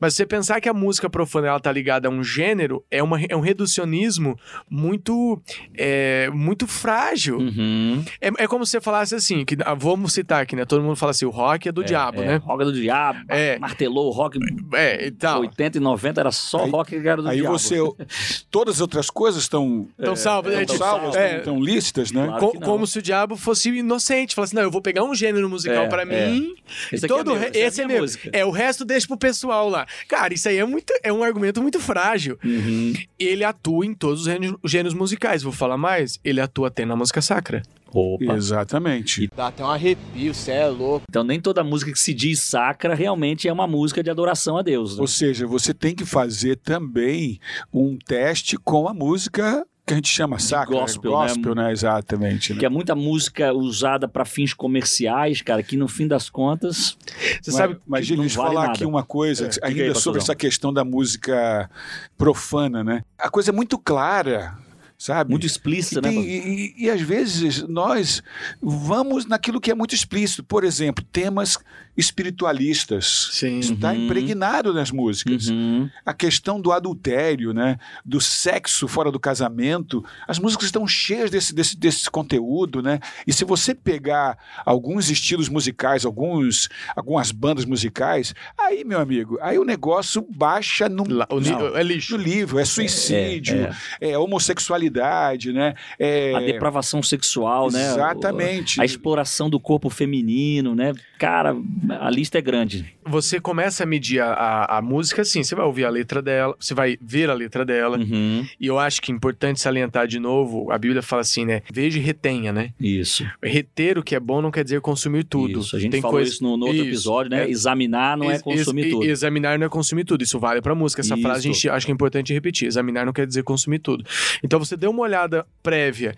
Mas 0.00 0.14
você 0.14 0.24
pensar 0.26 0.60
que 0.60 0.68
a 0.68 0.74
música 0.74 1.08
profana 1.10 1.48
ela 1.48 1.60
tá 1.60 1.70
ligada 1.72 2.08
a 2.08 2.10
um 2.10 2.22
gênero 2.22 2.84
é, 2.90 3.02
uma, 3.02 3.20
é 3.28 3.36
um 3.36 3.40
reducionismo 3.40 4.36
muito, 4.70 5.40
é, 5.76 6.30
muito 6.32 6.66
frágil. 6.66 7.38
Uhum. 7.38 8.04
É, 8.20 8.28
é 8.44 8.46
como 8.46 8.64
se 8.64 8.72
você 8.72 8.80
falasse 8.80 9.14
assim, 9.14 9.44
que 9.44 9.56
ah, 9.64 9.74
vamos 9.74 10.12
citar 10.12 10.42
aqui, 10.42 10.54
né? 10.56 10.64
Todo 10.64 10.82
mundo 10.82 10.96
fala 10.96 11.10
assim, 11.10 11.24
o 11.24 11.30
rock 11.30 11.68
é 11.68 11.72
do 11.72 11.82
diabo, 11.84 12.22
É, 12.22 12.26
né? 12.26 12.36
Rock 12.36 12.64
do 12.64 12.72
diabo. 12.72 13.20
É. 13.28 13.58
Martelou 13.58 14.08
o 14.08 14.10
rock. 14.10 14.38
É, 14.74 15.06
e 15.06 15.10
tal. 15.10 15.40
80 15.40 15.78
e 15.78 15.80
90 15.80 16.20
era 16.20 16.32
só 16.32 16.64
Aí- 16.64 16.70
rock 16.70 17.00
que 17.00 17.08
era 17.08 17.22
do 17.22 17.28
Aí 17.28 17.40
diabo. 17.40 17.58
você. 17.58 17.76
Todas 18.50 18.76
as 18.76 18.80
outras 18.80 19.10
coisas 19.10 19.42
estão 19.42 19.88
Então, 19.98 20.16
salvo, 20.16 20.48
é, 20.50 20.62
então 20.62 20.74
tipo, 20.74 20.78
salvas, 20.78 21.14
é, 21.16 21.38
estão 21.38 21.60
lícitas, 21.60 22.12
né? 22.12 22.26
Claro 22.26 22.52
como 22.60 22.86
se 22.86 22.98
o 22.98 23.02
diabo 23.02 23.27
fosse 23.36 23.68
inocente. 23.70 24.34
Fala 24.34 24.44
assim, 24.46 24.56
não, 24.56 24.62
eu 24.62 24.70
vou 24.70 24.80
pegar 24.82 25.04
um 25.04 25.14
gênero 25.14 25.48
musical 25.48 25.84
É, 25.84 25.88
pra 25.88 26.02
é. 26.02 26.30
mim. 26.30 26.54
Esse 26.92 27.04
e 27.04 27.06
é 27.06 27.08
todo 27.08 27.34
meu, 27.34 27.42
é 27.42 27.46
a 27.46 27.66
esse 27.66 27.80
é, 27.80 27.84
minha 27.84 27.96
meu. 27.96 28.02
música. 28.02 28.30
É, 28.32 28.44
o 28.44 28.50
resto 28.50 28.84
deixa 28.84 29.06
pro 29.06 29.16
pessoal 29.16 29.68
lá. 29.68 29.86
Cara, 30.06 30.32
isso 30.34 30.48
aí 30.48 30.56
é, 30.58 30.64
muito, 30.64 30.92
é 31.02 31.12
um 31.12 31.22
argumento 31.22 31.60
muito 31.62 31.78
frágil. 31.80 32.38
Uhum. 32.44 32.92
Ele 33.18 33.44
atua 33.44 33.84
em 33.84 33.94
todos 33.94 34.20
os 34.20 34.26
gêneros, 34.26 34.56
gêneros 34.64 34.94
musicais. 34.94 35.42
Vou 35.42 35.52
falar 35.52 35.76
mais, 35.76 36.18
ele 36.24 36.40
atua 36.40 36.68
até 36.68 36.84
na 36.84 36.96
música 36.96 37.20
sacra. 37.20 37.62
Opa. 37.90 38.34
Exatamente. 38.34 39.30
Dá 39.34 39.46
até 39.46 39.64
um 39.64 39.70
arrepio, 39.70 40.34
cê 40.34 40.52
é 40.52 40.66
louco. 40.66 41.06
Então 41.08 41.24
nem 41.24 41.40
toda 41.40 41.64
música 41.64 41.90
que 41.90 41.98
se 41.98 42.12
diz 42.12 42.40
sacra 42.42 42.94
realmente 42.94 43.48
é 43.48 43.52
uma 43.52 43.66
música 43.66 44.02
de 44.02 44.10
adoração 44.10 44.58
a 44.58 44.62
Deus. 44.62 44.96
né? 44.96 45.00
Ou 45.00 45.06
seja, 45.06 45.46
você 45.46 45.72
tem 45.72 45.94
que 45.94 46.04
fazer 46.04 46.56
também 46.56 47.40
um 47.72 47.96
teste 47.96 48.58
com 48.58 48.86
a 48.88 48.92
música 48.92 49.66
que 49.88 49.92
a 49.94 49.96
gente 49.96 50.08
chama 50.08 50.38
sacra. 50.38 50.78
gospel, 50.78 51.10
gospel 51.10 51.54
né? 51.54 51.64
né? 51.64 51.72
Exatamente. 51.72 52.52
né? 52.54 52.58
Que 52.60 52.66
é 52.66 52.68
muita 52.68 52.94
música 52.94 53.52
usada 53.52 54.06
para 54.06 54.24
fins 54.24 54.54
comerciais, 54.54 55.42
cara, 55.42 55.62
que 55.62 55.76
no 55.76 55.88
fim 55.88 56.06
das 56.06 56.30
contas. 56.30 56.96
Você 57.42 57.50
Mas, 57.50 57.54
sabe 57.54 57.76
mas 57.86 58.00
que 58.02 58.06
Gil, 58.06 58.16
não 58.16 58.22
deixa 58.24 58.38
eu 58.38 58.42
vale 58.42 58.54
falar 58.54 58.66
nada. 58.68 58.76
aqui 58.78 58.86
uma 58.86 59.02
coisa, 59.02 59.46
É, 59.62 59.66
ainda 59.66 59.82
aí, 59.82 59.94
sobre 59.96 60.20
essa 60.20 60.34
questão 60.36 60.72
da 60.72 60.84
música 60.84 61.68
profana, 62.16 62.84
né? 62.84 63.02
A 63.18 63.28
coisa 63.28 63.50
é 63.50 63.52
muito 63.52 63.78
clara 63.78 64.56
sabe? 65.00 65.30
Muito 65.30 65.46
explícita, 65.46 66.00
E, 66.00 66.02
né? 66.02 66.08
tem- 66.08 66.18
mano? 66.18 66.28
e- 66.28 66.74
e- 66.76 66.84
e 66.86 66.90
às 66.90 67.00
vezes 67.00 67.62
nós 67.68 68.20
vamos 68.60 69.26
naquilo 69.26 69.60
que 69.60 69.70
é 69.70 69.74
muito 69.74 69.94
explícito. 69.94 70.42
Por 70.42 70.64
exemplo, 70.64 71.04
temas 71.12 71.56
espiritualistas. 71.98 73.30
Sim. 73.32 73.58
Isso 73.58 73.74
está 73.74 73.90
Uhum. 73.92 74.04
impregnado 74.06 74.72
nas 74.72 74.90
músicas. 74.90 75.48
Uhum. 75.48 75.90
A 76.06 76.14
questão 76.14 76.60
do 76.60 76.72
adultério, 76.72 77.52
né? 77.52 77.76
do 78.04 78.20
sexo 78.20 78.86
fora 78.88 79.10
do 79.10 79.18
casamento. 79.20 80.04
As 80.26 80.38
músicas 80.38 80.66
estão 80.66 80.86
cheias 80.86 81.30
desse, 81.30 81.54
desse, 81.54 81.76
desse 81.76 82.10
conteúdo. 82.10 82.80
Né? 82.82 83.00
E 83.26 83.32
se 83.32 83.44
você 83.44 83.74
pegar 83.74 84.38
alguns 84.64 85.10
estilos 85.10 85.48
musicais, 85.48 86.04
alguns, 86.04 86.68
algumas 86.96 87.30
bandas 87.32 87.64
musicais, 87.64 88.34
aí, 88.58 88.84
meu 88.84 89.00
amigo, 89.00 89.38
aí 89.40 89.58
o 89.58 89.64
negócio 89.64 90.26
baixa 90.30 90.88
no, 90.88 91.04
Lá- 91.08 91.26
o 91.30 91.40
não, 91.40 91.76
é 91.76 91.82
lixo. 91.82 92.16
no 92.16 92.22
livro. 92.22 92.58
É 92.58 92.64
suicídio, 92.64 93.68
é, 94.00 94.16
homossexualidade, 94.16 95.52
né? 95.52 95.74
É, 95.98 96.34
A 96.34 96.40
depravação 96.40 97.02
sexual, 97.02 97.70
né? 97.70 97.92
Exatamente. 97.92 98.80
A 98.80 98.84
exploração 98.84 99.48
do 99.50 99.58
corpo 99.58 99.88
feminino, 99.90 100.74
né? 100.74 100.92
Cara, 101.18 101.54
a 101.90 102.10
lista 102.10 102.38
é 102.38 102.40
grande. 102.40 102.94
Você 103.06 103.40
começa 103.40 103.82
a 103.82 103.86
medir 103.86 104.20
a, 104.20 104.32
a, 104.32 104.78
a 104.78 104.82
música 104.82 105.22
assim, 105.22 105.42
você 105.42 105.54
vai 105.54 105.64
ouvir 105.64 105.84
a 105.84 105.90
letra 105.90 106.20
dela, 106.22 106.54
você 106.58 106.74
vai 106.74 106.98
ver 107.00 107.30
a 107.30 107.34
letra 107.34 107.64
dela. 107.64 107.98
Uhum. 107.98 108.46
E 108.60 108.66
eu 108.66 108.78
acho 108.78 109.00
que 109.00 109.10
é 109.12 109.14
importante 109.14 109.60
salientar 109.60 110.06
de 110.06 110.18
novo, 110.18 110.70
a 110.70 110.78
Bíblia 110.78 111.02
fala 111.02 111.22
assim, 111.22 111.44
né? 111.44 111.62
Veja 111.72 111.98
e 111.98 112.02
retenha, 112.02 112.52
né? 112.52 112.72
Isso. 112.80 113.26
Reter 113.42 113.98
o 113.98 114.02
que 114.02 114.14
é 114.14 114.20
bom 114.20 114.40
não 114.42 114.50
quer 114.50 114.64
dizer 114.64 114.80
consumir 114.80 115.24
tudo. 115.24 115.60
Isso. 115.60 115.76
A 115.76 115.78
gente 115.80 115.92
Tem 115.92 116.00
falou 116.00 116.16
coisa- 116.16 116.30
isso 116.30 116.42
no, 116.42 116.56
no 116.56 116.66
outro 116.66 116.80
Isso. 116.82 116.88
episódio, 116.88 117.30
né? 117.30 117.44
É- 117.44 117.50
Examinar 117.50 118.16
não 118.16 118.30
é 118.30 118.34
Ex- 118.34 118.42
consumir 118.42 118.82
ex- 118.82 118.90
tudo. 118.92 119.04
Examinar 119.06 119.58
não 119.58 119.66
é 119.66 119.68
consumir 119.68 120.04
tudo. 120.04 120.22
Isso 120.22 120.38
vale 120.38 120.60
pra 120.60 120.74
música. 120.74 121.00
Essa 121.02 121.14
Isso. 121.14 121.22
frase 121.22 121.38
a 121.48 121.52
gente 121.52 121.68
acha 121.68 121.86
que 121.86 121.92
é 121.92 121.94
importante 121.94 122.32
repetir. 122.32 122.66
Examinar 122.68 123.04
não 123.06 123.12
quer 123.12 123.26
dizer 123.26 123.42
consumir 123.42 123.78
tudo. 123.78 124.04
Então 124.42 124.58
você 124.58 124.76
deu 124.76 124.90
uma 124.90 125.02
olhada 125.02 125.46
prévia. 125.62 126.14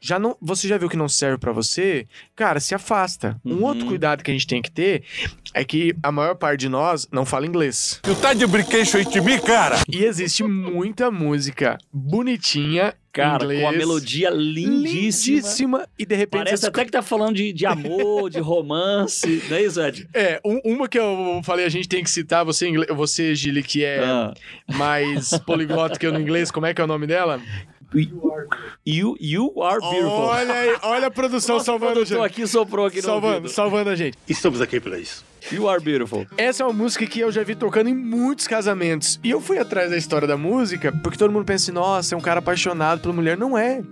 Já 0.00 0.18
não, 0.18 0.36
você 0.40 0.66
já 0.66 0.78
viu 0.78 0.88
que 0.88 0.96
não 0.96 1.08
serve 1.08 1.38
pra 1.38 1.52
você? 1.52 2.06
Cara, 2.34 2.58
se 2.60 2.74
afasta. 2.74 3.40
Um 3.44 3.54
Uhum. 3.56 3.64
outro 3.64 3.86
cuidado 3.86 4.22
que 4.22 4.30
a 4.30 4.34
gente 4.34 4.46
tem 4.46 4.62
que 4.62 4.70
ter 4.70 5.02
é 5.54 5.64
que 5.64 5.94
a 6.02 6.12
maior 6.12 6.34
parte 6.36 6.60
de 6.60 6.68
nós 6.68 7.08
não 7.12 7.24
fala 7.26 7.46
inglês. 7.46 7.98
Tu 8.02 8.14
tá 8.16 8.32
de 8.34 8.46
brinquedo 8.46 8.96
aí 8.96 9.04
de 9.04 9.20
mim, 9.20 9.38
cara? 9.38 9.80
E 9.88 10.04
existe 10.04 10.42
muita 10.44 11.10
música 11.10 11.76
bonitinha, 11.92 12.94
Cara, 13.12 13.42
inglês, 13.44 13.60
com 13.62 13.68
a 13.68 13.72
melodia 13.72 14.30
lindíssima. 14.30 15.36
lindíssima, 15.36 15.88
e 15.98 16.06
de 16.06 16.14
repente 16.14 16.44
Parece 16.44 16.62
você 16.62 16.68
até 16.68 16.84
que 16.84 16.90
tá 16.92 17.02
falando 17.02 17.34
de, 17.34 17.52
de 17.52 17.66
amor, 17.66 18.30
de 18.30 18.38
romance, 18.38 19.42
não 19.50 19.56
é 19.56 19.62
isso, 19.64 19.80
Ed? 19.80 20.08
É, 20.14 20.40
um- 20.44 20.60
uma 20.64 20.88
que 20.88 20.98
eu 20.98 21.40
falei, 21.44 21.66
a 21.66 21.68
gente 21.68 21.88
tem 21.88 22.04
que 22.04 22.10
citar, 22.10 22.44
você, 22.44 22.70
você 22.94 23.34
Gili, 23.34 23.62
que 23.64 23.84
é 23.84 23.98
Ah. 24.04 24.32
mais 24.72 25.30
poliglota 25.44 25.98
que 25.98 26.06
eu 26.06 26.12
no 26.12 26.20
inglês, 26.20 26.50
como 26.52 26.66
é 26.66 26.72
que 26.74 26.80
é 26.80 26.84
o 26.84 26.86
nome 26.86 27.06
dela? 27.08 27.40
You, 28.86 29.16
you 29.20 29.62
are 29.62 29.80
beautiful. 29.80 30.10
Olha 30.10 30.54
aí, 30.54 30.76
olha 30.82 31.06
a 31.08 31.10
produção 31.10 31.56
Nossa, 31.56 31.72
o 31.72 31.78
salvando 31.78 32.00
a 32.00 32.04
gente. 32.04 32.20
aqui 32.20 32.46
soprou 32.46 32.86
aqui 32.86 32.96
no 32.98 33.02
Salvando, 33.02 33.34
ouvido. 33.34 33.50
salvando 33.52 33.90
a 33.90 33.96
gente. 33.96 34.16
Estamos 34.28 34.60
aqui 34.60 34.78
para 34.80 34.98
isso. 34.98 35.24
You 35.52 35.68
are 35.68 35.82
beautiful. 35.82 36.26
Essa 36.36 36.62
é 36.62 36.66
uma 36.66 36.72
música 36.72 37.06
que 37.06 37.20
eu 37.20 37.30
já 37.32 37.42
vi 37.42 37.54
tocando 37.54 37.88
em 37.88 37.94
muitos 37.94 38.46
casamentos. 38.46 39.18
E 39.24 39.30
eu 39.30 39.40
fui 39.40 39.58
atrás 39.58 39.90
da 39.90 39.96
história 39.96 40.26
da 40.28 40.36
música, 40.36 40.92
porque 41.02 41.18
todo 41.18 41.32
mundo 41.32 41.44
pensa 41.44 41.64
assim, 41.64 41.72
nossa, 41.72 42.14
é 42.14 42.18
um 42.18 42.20
cara 42.20 42.38
apaixonado 42.40 43.00
pela 43.00 43.14
mulher. 43.14 43.36
Não 43.36 43.56
é. 43.56 43.82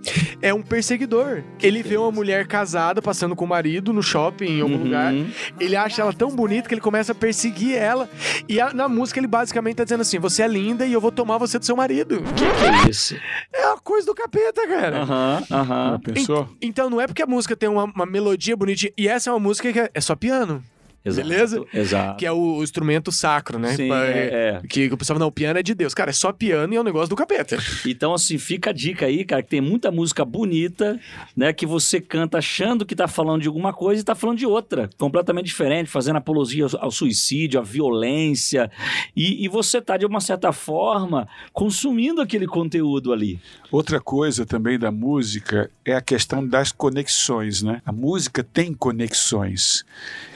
É 0.41 0.53
um 0.53 0.61
perseguidor. 0.61 1.43
Ele 1.61 1.81
vê 1.83 1.97
uma 1.97 2.11
mulher 2.11 2.47
casada 2.47 3.01
passando 3.01 3.35
com 3.35 3.45
o 3.45 3.47
marido 3.47 3.91
no 3.93 4.01
shopping, 4.03 4.57
em 4.59 4.61
algum 4.61 4.75
Uhum. 4.75 4.83
lugar. 4.85 5.13
Ele 5.59 5.75
acha 5.75 6.01
ela 6.01 6.13
tão 6.13 6.29
bonita 6.29 6.67
que 6.67 6.73
ele 6.73 6.81
começa 6.81 7.11
a 7.11 7.15
perseguir 7.15 7.75
ela. 7.75 8.09
E 8.47 8.59
a- 8.61 8.73
na 8.73 8.87
música 8.87 9.19
ele 9.19 9.27
basicamente 9.27 9.75
tá 9.77 9.83
dizendo 9.83 10.01
assim: 10.01 10.19
você 10.19 10.43
é 10.43 10.47
linda 10.47 10.85
e 10.85 10.93
eu 10.93 11.01
vou 11.01 11.11
tomar 11.11 11.37
você 11.37 11.57
do 11.59 11.65
seu 11.65 11.75
marido. 11.75 12.21
Que 12.35 12.45
é 12.87 12.89
isso? 12.89 13.15
É 13.53 13.67
uma 13.67 13.77
coisa 13.79 14.05
do 14.05 14.15
capeta, 14.15 14.67
cara. 14.67 15.01
Aham, 15.01 15.43
aham. 15.51 15.99
Pensou? 16.03 16.47
Então 16.61 16.89
não 16.89 17.01
é 17.01 17.07
porque 17.07 17.21
a 17.23 17.27
música 17.27 17.55
tem 17.55 17.67
uma, 17.69 17.83
uma 17.85 18.05
melodia 18.05 18.55
bonitinha. 18.55 18.91
E 18.97 19.07
essa 19.07 19.29
é 19.29 19.33
uma 19.33 19.39
música 19.39 19.71
que 19.73 19.79
é, 19.79 19.89
é 19.93 20.01
só 20.01 20.15
piano. 20.15 20.63
Exato, 21.09 21.27
Beleza? 21.27 21.65
Exato. 21.73 22.17
Que 22.17 22.25
é 22.25 22.31
o, 22.31 22.57
o 22.57 22.63
instrumento 22.63 23.11
sacro, 23.11 23.59
né? 23.59 23.75
Sim, 23.75 23.89
Pa- 23.89 24.05
é, 24.05 24.59
é. 24.63 24.67
Que 24.67 24.87
o 24.87 24.97
pessoal 24.97 25.15
fala, 25.15 25.19
não, 25.19 25.27
o 25.27 25.31
piano 25.31 25.59
é 25.59 25.63
de 25.63 25.73
Deus. 25.73 25.93
Cara, 25.93 26.09
é 26.09 26.13
só 26.13 26.31
piano 26.31 26.73
e 26.73 26.77
é 26.77 26.79
um 26.81 26.83
negócio 26.83 27.09
do 27.09 27.15
capeta. 27.15 27.57
Então, 27.85 28.13
assim, 28.13 28.37
fica 28.37 28.69
a 28.69 28.73
dica 28.73 29.05
aí, 29.05 29.23
cara, 29.25 29.41
que 29.43 29.49
tem 29.49 29.61
muita 29.61 29.91
música 29.91 30.23
bonita, 30.25 30.99
né? 31.35 31.51
Que 31.53 31.65
você 31.65 31.99
canta 31.99 32.37
achando 32.37 32.85
que 32.85 32.95
tá 32.95 33.07
falando 33.07 33.41
de 33.41 33.47
alguma 33.47 33.73
coisa 33.73 34.01
e 34.01 34.03
tá 34.03 34.15
falando 34.15 34.37
de 34.37 34.45
outra, 34.45 34.89
completamente 34.97 35.45
diferente, 35.47 35.89
fazendo 35.89 36.17
apologia 36.17 36.65
ao, 36.65 36.85
ao 36.85 36.91
suicídio, 36.91 37.59
à 37.59 37.63
violência. 37.63 38.69
E, 39.15 39.43
e 39.43 39.47
você 39.47 39.81
tá, 39.81 39.97
de 39.97 40.05
uma 40.05 40.19
certa 40.21 40.51
forma, 40.51 41.27
consumindo 41.53 42.21
aquele 42.21 42.47
conteúdo 42.47 43.11
ali. 43.13 43.39
Outra 43.71 43.99
coisa 43.99 44.45
também 44.45 44.77
da 44.79 44.91
música 44.91 45.69
é 45.85 45.93
a 45.95 46.01
questão 46.01 46.45
das 46.45 46.71
conexões, 46.71 47.61
né? 47.61 47.81
A 47.85 47.91
música 47.91 48.43
tem 48.43 48.73
conexões. 48.73 49.83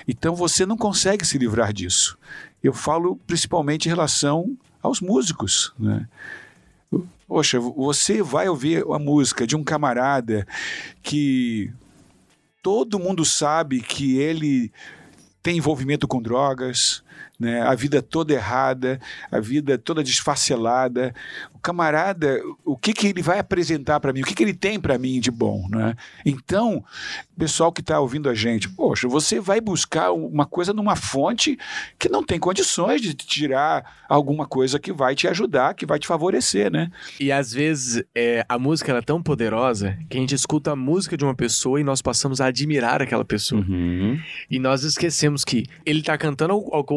Então 0.07 0.35
você 0.35 0.65
não 0.65 0.77
consegue 0.77 1.25
se 1.25 1.37
livrar 1.37 1.73
disso. 1.73 2.17
Eu 2.63 2.73
falo 2.73 3.15
principalmente 3.27 3.85
em 3.85 3.89
relação 3.89 4.57
aos 4.81 5.01
músicos, 5.01 5.73
né? 5.79 6.07
Poxa, 7.27 7.59
você 7.59 8.21
vai 8.21 8.47
ouvir 8.47 8.83
a 8.93 8.99
música 8.99 9.47
de 9.47 9.55
um 9.55 9.63
camarada 9.63 10.45
que 11.01 11.71
todo 12.61 12.99
mundo 12.99 13.25
sabe 13.25 13.81
que 13.81 14.17
ele 14.17 14.71
tem 15.41 15.57
envolvimento 15.57 16.07
com 16.07 16.21
drogas, 16.21 17.02
né? 17.39 17.61
a 17.61 17.75
vida 17.75 18.01
toda 18.01 18.33
errada, 18.33 18.99
a 19.31 19.39
vida 19.39 19.77
toda 19.77 20.03
desfacelada. 20.03 21.13
O 21.53 21.59
camarada, 21.59 22.41
o 22.65 22.77
que, 22.77 22.93
que 22.93 23.07
ele 23.07 23.21
vai 23.21 23.39
apresentar 23.39 23.99
para 23.99 24.13
mim? 24.13 24.21
O 24.21 24.25
que, 24.25 24.35
que 24.35 24.43
ele 24.43 24.53
tem 24.53 24.79
para 24.79 24.97
mim 24.97 25.19
de 25.19 25.31
bom? 25.31 25.67
Né? 25.69 25.95
Então, 26.25 26.83
pessoal 27.37 27.71
que 27.71 27.81
está 27.81 27.99
ouvindo 27.99 28.29
a 28.29 28.33
gente, 28.33 28.69
poxa, 28.69 29.07
você 29.07 29.39
vai 29.39 29.59
buscar 29.59 30.11
uma 30.11 30.45
coisa 30.45 30.73
numa 30.73 30.95
fonte 30.95 31.57
que 31.97 32.09
não 32.09 32.23
tem 32.23 32.39
condições 32.39 33.01
de 33.01 33.13
tirar 33.13 34.03
alguma 34.07 34.45
coisa 34.45 34.79
que 34.79 34.93
vai 34.93 35.15
te 35.15 35.27
ajudar, 35.27 35.73
que 35.73 35.85
vai 35.85 35.97
te 35.97 36.07
favorecer, 36.07 36.71
né? 36.71 36.91
E 37.19 37.31
às 37.31 37.51
vezes 37.51 38.03
é, 38.15 38.45
a 38.47 38.59
música 38.59 38.91
ela 38.91 38.99
é 38.99 39.03
tão 39.03 39.21
poderosa 39.21 39.97
que 40.09 40.17
a 40.17 40.19
gente 40.19 40.35
escuta 40.35 40.71
a 40.71 40.75
música 40.75 41.17
de 41.17 41.23
uma 41.23 41.35
pessoa 41.35 41.79
e 41.79 41.83
nós 41.83 42.01
passamos 42.01 42.39
a 42.39 42.45
admirar 42.45 43.01
aquela 43.01 43.25
pessoa. 43.25 43.61
Uhum. 43.61 44.19
E 44.49 44.59
nós 44.59 44.83
esquecemos 44.83 45.43
que 45.43 45.65
ele 45.85 46.01
tá 46.03 46.17
cantando 46.17 46.53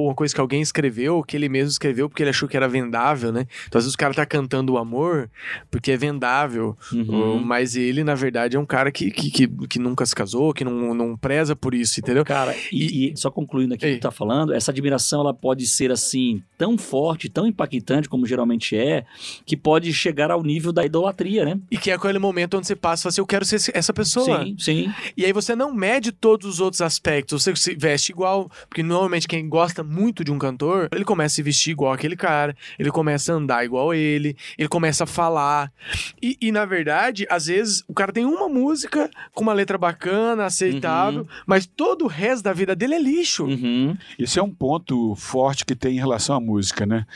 alguma 0.06 0.16
coisa 0.16 0.34
que 0.34 0.40
alguém 0.40 0.60
escreveu, 0.62 1.22
que 1.22 1.36
ele 1.36 1.48
mesmo 1.48 1.70
escreveu 1.70 2.08
porque 2.08 2.22
ele 2.22 2.30
achou 2.30 2.48
que 2.48 2.56
era 2.56 2.68
vendável, 2.68 3.32
né? 3.32 3.46
Então 3.66 3.78
às 3.78 3.84
vezes 3.84 3.94
o 3.94 3.98
cara 3.98 4.14
tá 4.14 4.24
cantando 4.26 4.72
o 4.74 4.78
amor 4.78 5.30
porque 5.70 5.92
é 5.92 5.96
vendável, 5.96 6.76
Uhum. 6.92 7.38
mas 7.38 7.76
ele 7.76 8.02
na 8.04 8.14
verdade 8.14 8.56
é 8.56 8.60
um 8.60 8.66
cara 8.66 8.90
que, 8.92 9.10
que, 9.10 9.30
que, 9.30 9.48
que 9.66 9.78
nunca 9.78 10.04
se 10.06 10.14
casou, 10.14 10.52
que 10.54 10.64
não, 10.64 10.94
não 10.94 11.16
preza 11.16 11.54
por 11.56 11.74
isso, 11.74 12.00
entendeu? 12.00 12.24
Cara, 12.24 12.54
e, 12.72 13.12
e 13.12 13.16
só 13.16 13.30
concluindo 13.30 13.74
aqui 13.74 13.86
o 13.86 13.88
que 13.90 13.98
tu 13.98 14.02
tá 14.02 14.10
falando, 14.10 14.52
essa 14.52 14.70
admiração 14.70 15.20
ela 15.20 15.34
pode 15.34 15.66
ser 15.66 15.90
assim, 15.90 16.42
tão 16.56 16.76
forte, 16.78 17.28
tão 17.28 17.46
impactante 17.46 18.08
como 18.08 18.26
geralmente 18.26 18.76
é, 18.76 19.04
que 19.44 19.56
pode 19.56 19.92
chegar 19.92 20.30
ao 20.30 20.42
nível 20.42 20.72
da 20.72 20.84
idolatria, 20.84 21.44
né? 21.44 21.58
E 21.70 21.76
que 21.78 21.90
é 21.90 21.94
aquele 21.94 22.18
momento 22.18 22.56
onde 22.56 22.66
você 22.66 22.76
passa 22.76 23.00
e 23.00 23.02
fala 23.04 23.10
assim, 23.10 23.20
eu 23.20 23.26
quero 23.26 23.44
ser 23.44 23.56
essa 23.74 23.92
pessoa. 23.92 24.44
Sim, 24.44 24.56
sim. 24.58 24.94
E 25.16 25.24
aí 25.24 25.32
você 25.32 25.54
não 25.56 25.72
mede 25.74 26.12
todos 26.12 26.46
os 26.48 26.60
outros 26.60 26.80
aspectos. 26.80 27.42
Você 27.42 27.54
se 27.56 27.74
veste 27.74 28.12
igual, 28.12 28.50
porque 28.68 28.82
normalmente 28.82 29.26
quem 29.28 29.48
gosta 29.48 29.82
muito 29.82 29.95
de 30.24 30.30
um 30.30 30.38
cantor, 30.38 30.88
ele 30.92 31.04
começa 31.04 31.34
a 31.34 31.36
se 31.36 31.42
vestir 31.42 31.70
igual 31.70 31.92
aquele 31.92 32.16
cara, 32.16 32.56
ele 32.78 32.90
começa 32.90 33.32
a 33.32 33.36
andar 33.36 33.64
igual 33.64 33.94
ele, 33.94 34.36
ele 34.58 34.68
começa 34.68 35.04
a 35.04 35.06
falar. 35.06 35.72
E, 36.20 36.36
e, 36.40 36.52
na 36.52 36.64
verdade, 36.64 37.26
às 37.30 37.46
vezes 37.46 37.82
o 37.88 37.94
cara 37.94 38.12
tem 38.12 38.24
uma 38.24 38.48
música 38.48 39.10
com 39.32 39.42
uma 39.42 39.52
letra 39.52 39.78
bacana, 39.78 40.44
aceitável, 40.44 41.26
mas 41.46 41.66
todo 41.66 42.04
o 42.04 42.08
resto 42.08 42.44
da 42.44 42.52
vida 42.52 42.76
dele 42.76 42.94
é 42.94 43.00
lixo. 43.00 43.44
Uhum. 43.44 43.96
Esse 44.18 44.38
é 44.38 44.42
um 44.42 44.52
ponto 44.52 45.14
forte 45.16 45.64
que 45.64 45.74
tem 45.74 45.96
em 45.96 46.00
relação 46.00 46.36
à 46.36 46.40
música, 46.40 46.84
né? 46.86 47.06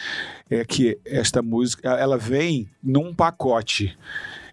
É 0.49 0.65
que 0.65 0.99
esta 1.05 1.43
música, 1.43 1.89
ela 1.91 2.19
vem 2.19 2.69
num 2.83 3.15
pacote. 3.15 3.97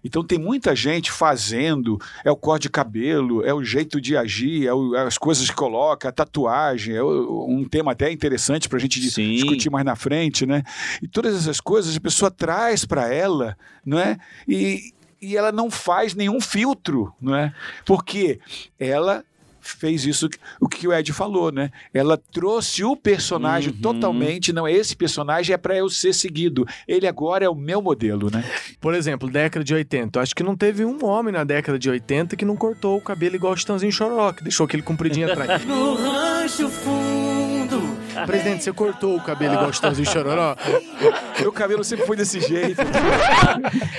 Então 0.08 0.24
tem 0.24 0.38
muita 0.38 0.74
gente 0.74 1.12
fazendo, 1.12 1.98
é 2.24 2.30
o 2.30 2.36
corte 2.36 2.62
de 2.62 2.70
cabelo, 2.70 3.44
é 3.44 3.52
o 3.52 3.62
jeito 3.62 4.00
de 4.00 4.16
agir, 4.16 4.66
é 4.66 4.72
o- 4.72 4.96
as 4.96 5.18
coisas 5.18 5.48
que 5.48 5.54
coloca, 5.54 6.08
a 6.08 6.12
tatuagem, 6.12 6.94
é 6.96 7.02
o- 7.02 7.46
um 7.46 7.62
tema 7.68 7.92
até 7.92 8.10
interessante 8.10 8.68
para 8.70 8.78
a 8.78 8.80
gente 8.80 8.98
Sim. 9.10 9.34
discutir 9.34 9.70
mais 9.70 9.84
na 9.84 9.94
frente, 9.94 10.46
né? 10.46 10.62
E 11.02 11.06
todas 11.06 11.36
essas 11.36 11.60
coisas 11.60 11.94
a 11.94 12.00
pessoa 12.00 12.30
traz 12.30 12.86
para 12.86 13.12
ela, 13.12 13.54
não 13.84 13.98
é? 13.98 14.16
E, 14.48 14.92
e 15.20 15.36
ela 15.36 15.52
não 15.52 15.70
faz 15.70 16.14
nenhum 16.14 16.40
filtro, 16.40 17.12
não 17.20 17.34
é? 17.34 17.52
Porque 17.84 18.40
ela 18.78 19.22
fez 19.70 20.04
isso 20.04 20.28
o 20.60 20.68
que 20.68 20.86
o 20.88 20.92
Ed 20.92 21.12
falou, 21.12 21.50
né? 21.52 21.70
Ela 21.92 22.16
trouxe 22.16 22.84
o 22.84 22.96
personagem 22.96 23.72
Uhum. 23.72 23.80
totalmente, 23.80 24.52
não, 24.52 24.66
esse 24.68 24.94
personagem 24.96 25.52
é 25.54 25.56
para 25.58 25.76
eu 25.76 25.88
ser 25.88 26.12
seguido. 26.12 26.66
Ele 26.86 27.06
agora 27.06 27.44
é 27.44 27.48
o 27.48 27.54
meu 27.54 27.80
modelo, 27.82 28.30
né? 28.30 28.44
Por 28.80 28.94
exemplo, 28.94 29.28
década 29.30 29.64
de 29.64 29.74
80. 29.74 30.18
Eu 30.18 30.22
acho 30.22 30.34
que 30.34 30.42
não 30.42 30.56
teve 30.56 30.84
um 30.84 31.04
homem 31.04 31.32
na 31.32 31.44
década 31.44 31.78
de 31.78 31.88
80 31.90 32.36
que 32.36 32.44
não 32.44 32.56
cortou 32.56 32.96
o 32.96 33.00
cabelo 33.00 33.36
igual 33.36 33.52
o 33.52 33.56
Chitãozinho 33.56 33.92
Choró, 33.92 34.32
que 34.32 34.42
deixou 34.42 34.64
aquele 34.64 34.82
compridinho 34.82 35.30
atrás. 35.30 35.64
No 35.68 35.94
rancho 35.94 36.68
fundo, 36.68 37.17
Presidente, 38.26 38.64
você 38.64 38.72
cortou 38.72 39.16
o 39.16 39.20
cabelo 39.20 39.54
igual 39.54 39.72
Chitãozinho 39.72 40.08
e 40.08 40.10
Chororó? 40.10 40.56
Meu 41.38 41.52
cabelo 41.52 41.84
sempre 41.84 42.06
foi 42.06 42.16
desse 42.16 42.40
jeito. 42.40 42.82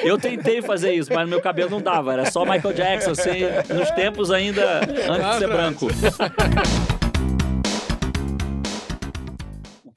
Eu 0.04 0.18
tentei 0.18 0.62
fazer 0.62 0.94
isso, 0.94 1.10
mas 1.14 1.28
meu 1.28 1.42
cabelo 1.42 1.70
não 1.70 1.82
dava. 1.82 2.14
Era 2.14 2.30
só 2.30 2.44
Michael 2.44 2.74
Jackson, 2.74 3.12
assim, 3.12 3.42
nos 3.74 3.90
tempos 3.92 4.30
ainda 4.30 4.82
antes 5.10 5.32
de 5.32 5.38
ser 5.40 5.48
branco. 5.48 5.88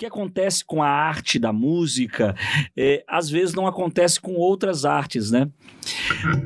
que 0.02 0.06
acontece 0.06 0.64
com 0.64 0.82
a 0.82 0.88
arte 0.88 1.38
da 1.38 1.52
música, 1.52 2.34
é, 2.76 3.04
às 3.06 3.30
vezes 3.30 3.54
não 3.54 3.68
acontece 3.68 4.20
com 4.20 4.34
outras 4.34 4.84
artes, 4.84 5.30
né? 5.30 5.48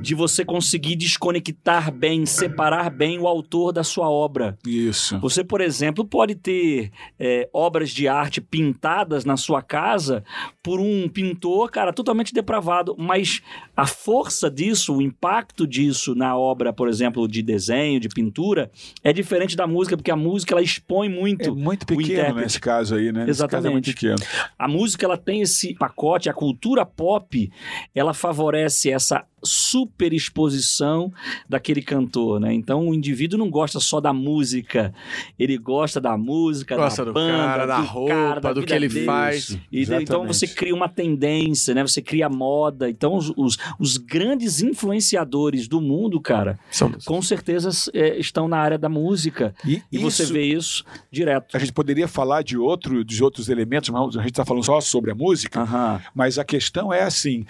De 0.02 0.14
você 0.14 0.44
conseguir 0.44 0.96
desconectar 0.96 1.90
bem, 1.90 2.26
separar 2.26 2.90
bem 2.90 3.18
o 3.18 3.26
autor 3.26 3.72
da 3.72 3.82
sua 3.82 4.10
obra. 4.10 4.58
Isso. 4.66 5.18
Você, 5.20 5.42
por 5.42 5.62
exemplo, 5.62 6.04
pode 6.04 6.34
ter 6.34 6.90
é, 7.18 7.48
obras 7.52 7.90
de 7.90 8.06
arte 8.06 8.40
pintadas 8.42 9.24
na 9.24 9.38
sua 9.38 9.62
casa 9.62 10.22
por 10.62 10.78
um 10.78 11.08
pintor, 11.08 11.70
cara, 11.70 11.92
totalmente 11.92 12.34
depravado, 12.34 12.94
mas 12.98 13.40
a 13.74 13.86
força 13.86 14.50
disso, 14.50 14.96
o 14.96 15.02
impacto 15.02 15.66
disso 15.66 16.14
na 16.14 16.36
obra, 16.36 16.72
por 16.72 16.88
exemplo, 16.88 17.26
de 17.28 17.42
desenho, 17.42 18.00
de 18.00 18.08
pintura, 18.08 18.70
é 19.02 19.12
diferente 19.12 19.56
da 19.56 19.66
música, 19.66 19.96
porque 19.96 20.10
a 20.10 20.16
música 20.16 20.54
ela 20.54 20.62
expõe 20.62 21.08
muito. 21.08 21.50
É 21.50 21.52
muito 21.52 21.86
pequeno 21.86 22.34
nesse 22.34 22.60
caso 22.60 22.96
aí, 22.96 23.12
né? 23.12 23.24
Nesse 23.24 23.45
caso 23.48 23.66
é 23.66 23.70
muito 23.70 23.88
Exatamente. 23.88 24.16
pequeno. 24.16 24.50
A 24.59 24.68
música 24.68 25.04
ela 25.06 25.16
tem 25.16 25.40
esse 25.40 25.74
pacote, 25.74 26.28
a 26.28 26.35
cultura 26.35 26.85
pop, 26.85 27.50
ela 27.94 28.12
favorece 28.14 28.90
essa 28.90 29.24
super 29.42 30.12
exposição 30.12 31.12
daquele 31.48 31.80
cantor, 31.80 32.40
né? 32.40 32.52
Então 32.52 32.88
o 32.88 32.94
indivíduo 32.94 33.38
não 33.38 33.48
gosta 33.48 33.78
só 33.78 34.00
da 34.00 34.12
música, 34.12 34.92
ele 35.38 35.56
gosta 35.56 36.00
da 36.00 36.16
música, 36.16 36.74
Gosta 36.74 37.04
da 37.04 37.11
do 37.11 37.14
banda, 37.14 37.37
cara, 37.44 37.66
da 37.66 37.80
do 37.80 37.87
roupa, 37.87 38.14
cara, 38.14 38.40
da 38.40 38.52
do 38.52 38.62
que 38.64 38.72
ele 38.72 38.88
dele. 38.88 39.06
faz. 39.06 39.50
E 39.70 39.82
então 39.82 39.98
Exatamente. 40.00 40.26
você 40.35 40.46
cria 40.48 40.74
uma 40.74 40.88
tendência, 40.88 41.74
né? 41.74 41.82
Você 41.87 42.02
cria 42.02 42.28
moda. 42.28 42.90
Então 42.90 43.14
os, 43.14 43.32
os, 43.37 43.56
os 43.78 43.96
grandes 43.98 44.61
influenciadores 44.62 45.68
do 45.68 45.80
mundo, 45.80 46.20
cara, 46.20 46.59
São 46.70 46.90
com 47.04 47.22
certeza 47.22 47.70
é, 47.94 48.18
estão 48.18 48.48
na 48.48 48.59
área 48.59 48.78
da 48.78 48.88
música. 48.88 49.54
E, 49.64 49.80
E 49.92 49.98
você 49.98 50.24
isso- 50.24 50.32
vê 50.32 50.42
isso 50.44 50.85
direto. 51.11 51.56
A 51.56 51.59
gente 51.61 51.72
poderia 51.72 52.09
falar 52.09 52.42
de 52.42 52.56
outro, 52.59 53.04
de 53.04 53.22
outros 53.37 53.49
elementos, 53.51 53.90
mas 53.90 54.16
a 54.16 54.20
gente 54.20 54.31
está 54.31 54.44
falando 54.44 54.64
só 54.64 54.81
sobre 54.81 55.11
a 55.11 55.14
música. 55.14 55.61
Aham. 55.61 56.01
Mas 56.14 56.38
a 56.38 56.44
questão 56.44 56.92
é 56.92 57.03
assim: 57.03 57.44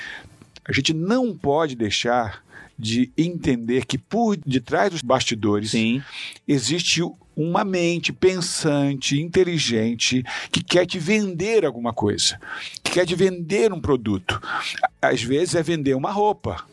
a 0.65 0.73
gente 0.73 0.93
não 0.93 1.37
pode 1.37 1.77
deixar 1.77 2.45
de 2.79 3.11
entender 3.17 3.87
que 3.87 3.97
por 3.97 4.37
detrás 4.37 4.91
dos 4.91 5.01
bastidores 5.01 5.71
Sim. 5.71 6.03
existe 6.47 7.01
uma 7.35 7.65
mente 7.65 8.13
pensante, 8.13 9.19
inteligente, 9.21 10.23
que 10.51 10.63
quer 10.63 10.85
te 10.87 10.99
vender 10.99 11.65
alguma 11.65 11.93
coisa, 11.93 12.39
que 12.83 12.93
quer 12.93 13.07
te 13.07 13.15
vender 13.15 13.73
um 13.73 13.81
produto. 13.81 14.41
Às 15.01 15.23
vezes 15.23 15.55
é 15.55 15.63
vender 15.63 15.95
uma 15.95 16.11
roupa, 16.11 16.65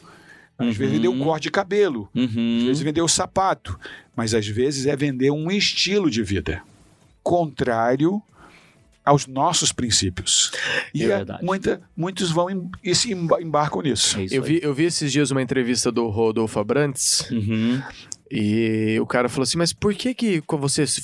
às 0.57 0.75
vezes 0.75 0.93
é 0.93 0.95
vender 0.97 1.07
um 1.07 1.19
Uhum. 1.19 1.23
corte 1.25 1.43
de 1.43 1.51
cabelo, 1.51 2.09
às 2.13 2.21
Uhum. 2.21 2.65
vezes 2.65 2.81
é 2.81 2.83
vender 2.85 3.01
o 3.01 3.07
sapato, 3.07 3.79
mas 4.15 4.33
às 4.33 4.45
vezes 4.47 4.85
é 4.85 4.95
vender 4.95 5.31
um 5.31 5.49
estilo 5.51 6.09
de 6.09 6.21
vida 6.21 6.61
contrário 7.23 8.21
aos 9.05 9.27
nossos 9.27 9.71
princípios. 9.71 10.51
E 10.93 11.03
É 11.03 11.07
verdade. 11.07 11.43
muita, 11.43 11.81
muitos 11.95 12.31
vão 12.31 12.49
em- 12.49 12.69
e 12.83 12.95
se 12.95 13.11
emba- 13.11 13.41
embarcam 13.41 13.81
nisso. 13.81 14.17
É 14.19 14.25
Eu 14.31 14.41
vi, 14.43 14.59
eu 14.63 14.73
vi 14.73 14.85
esses 14.85 15.11
dias 15.11 15.29
uma 15.31 15.41
entrevista 15.41 15.91
do 15.91 16.07
Rodolfo 16.07 16.59
Abrantes 16.59 17.29
Uhum. 17.29 17.81
e 18.31 18.97
o 19.01 19.05
cara 19.05 19.27
falou 19.29 19.43
assim: 19.43 19.57
Mas 19.57 19.73
por 19.73 19.93
que 19.93 20.13
que 20.13 20.41
quando 20.41 20.61
você 20.61 20.85
se, 20.87 21.01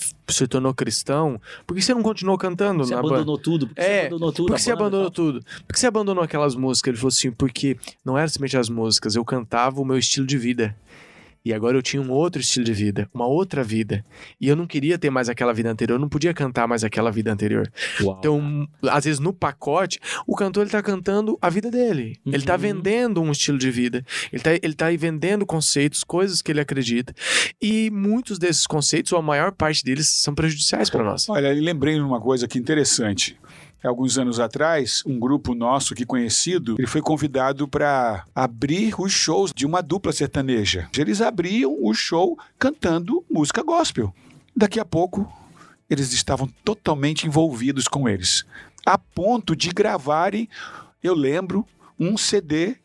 tornou 0.48 0.74
cristão, 0.74 1.40
por 1.68 1.76
que 1.76 1.82
você 1.82 1.94
não 1.94 2.02
continuou 2.02 2.38
cantando 2.38 2.84
Você 2.86 2.96
na 2.96 3.02
banda? 3.02 3.16
abandonou 3.16 3.38
tudo. 3.38 3.68
Porque 3.68 3.82
É, 3.82 4.02
você 4.02 4.08
abandonou 4.08 4.32
tudo. 4.32 4.48
Por 4.48 4.54
a 4.54 4.56
que 4.58 4.62
você 4.62 4.72
abandonou 4.72 5.12
tudo? 5.12 5.40
Por 5.68 5.74
que 5.74 5.80
você 5.80 5.88
abandonou 5.88 6.24
aquelas 6.24 6.56
músicas? 6.56 6.90
Ele 6.90 6.98
falou 6.98 7.10
assim: 7.10 7.32
porque 7.32 7.78
não 8.06 8.18
era 8.18 8.28
simplesmente 8.28 8.58
as 8.58 8.70
músicas, 8.70 9.16
eu 9.16 9.26
cantava 9.26 9.82
o 9.82 9.86
meu 9.86 9.98
estilo 9.98 10.26
de 10.26 10.38
vida. 10.38 10.76
E 11.44 11.54
agora 11.54 11.78
eu 11.78 11.82
tinha 11.82 12.02
um 12.02 12.12
outro 12.12 12.42
estilo 12.42 12.66
de 12.66 12.74
vida, 12.74 13.10
uma 13.14 13.26
outra 13.26 13.64
vida. 13.64 14.04
E 14.40 14.48
eu 14.48 14.56
não 14.56 14.68
queria 14.68 14.98
ter 14.98 15.10
mais 15.10 15.30
aquela 15.30 15.54
vida 15.54 15.72
anterior, 15.72 15.96
eu 15.96 16.00
não 16.00 16.10
podia 16.10 16.34
cantar 16.34 16.68
mais 16.68 16.84
aquela 16.84 17.12
vida 17.12 17.32
anterior. 17.32 17.72
Uau. 18.02 18.18
Então, 18.20 18.68
às 18.90 19.06
vezes 19.06 19.20
no 19.20 19.32
pacote, 19.34 20.00
o 20.28 20.36
cantor 20.36 20.64
ele 20.64 20.72
tá 20.72 20.82
cantando 20.84 21.38
a 21.42 21.50
vida 21.50 21.72
dele. 21.72 22.18
Ele 22.26 22.44
tá 22.44 22.54
Uhum. 22.54 22.60
vendendo 22.60 23.22
um 23.22 23.32
estilo 23.32 23.58
de 23.58 23.72
vida. 23.72 24.06
Ele 24.34 24.42
tá, 24.42 24.52
ele 24.54 24.74
tá 24.74 24.88
aí 24.88 24.98
vendendo 24.98 25.46
conceitos, 25.46 26.04
coisas 26.04 26.42
que 26.42 26.52
ele 26.52 26.60
acredita. 26.60 27.14
E 27.62 27.90
muitos 27.90 28.38
desses 28.38 28.68
conceitos, 28.68 29.12
ou 29.14 29.20
a 29.20 29.22
maior 29.22 29.52
parte 29.52 29.84
deles, 29.84 30.10
são 30.10 30.36
prejudiciais 30.36 30.90
para 30.90 31.04
nós. 31.04 31.28
Olha, 31.30 31.54
e 31.54 31.60
lembrei 31.60 31.96
de 31.96 32.02
uma 32.02 32.20
coisa 32.22 32.48
que 32.48 32.60
interessante. 32.60 33.38
Alguns 33.84 34.18
anos 34.18 34.40
atrás, 34.40 35.02
um 35.06 35.18
grupo 35.18 35.56
nosso 35.56 35.96
que 35.96 36.06
conhecido, 36.06 36.76
ele 36.78 36.88
foi 36.88 37.02
convidado 37.02 37.68
para 37.68 38.26
abrir 38.36 39.00
os 39.00 39.12
shows 39.12 39.54
de 39.56 39.66
uma 39.66 39.82
dupla 39.82 40.12
sertaneja. 40.12 40.90
Eles 40.98 41.22
abriam 41.22 41.78
o 41.82 41.94
show 41.94 42.38
cantando 42.58 43.24
música 43.32 43.64
gospel. 43.64 44.14
Daqui 44.54 44.80
a 44.80 44.86
pouco, 44.86 45.32
eles 45.90 46.12
estavam 46.12 46.50
totalmente 46.64 47.26
envolvidos 47.26 47.88
com 47.88 48.08
eles, 48.08 48.46
a 48.86 48.98
ponto 48.98 49.56
de 49.56 49.70
gravarem, 49.70 50.50
eu 51.02 51.14
lembro, 51.14 51.66
um 52.00 52.18
CD 52.18 52.76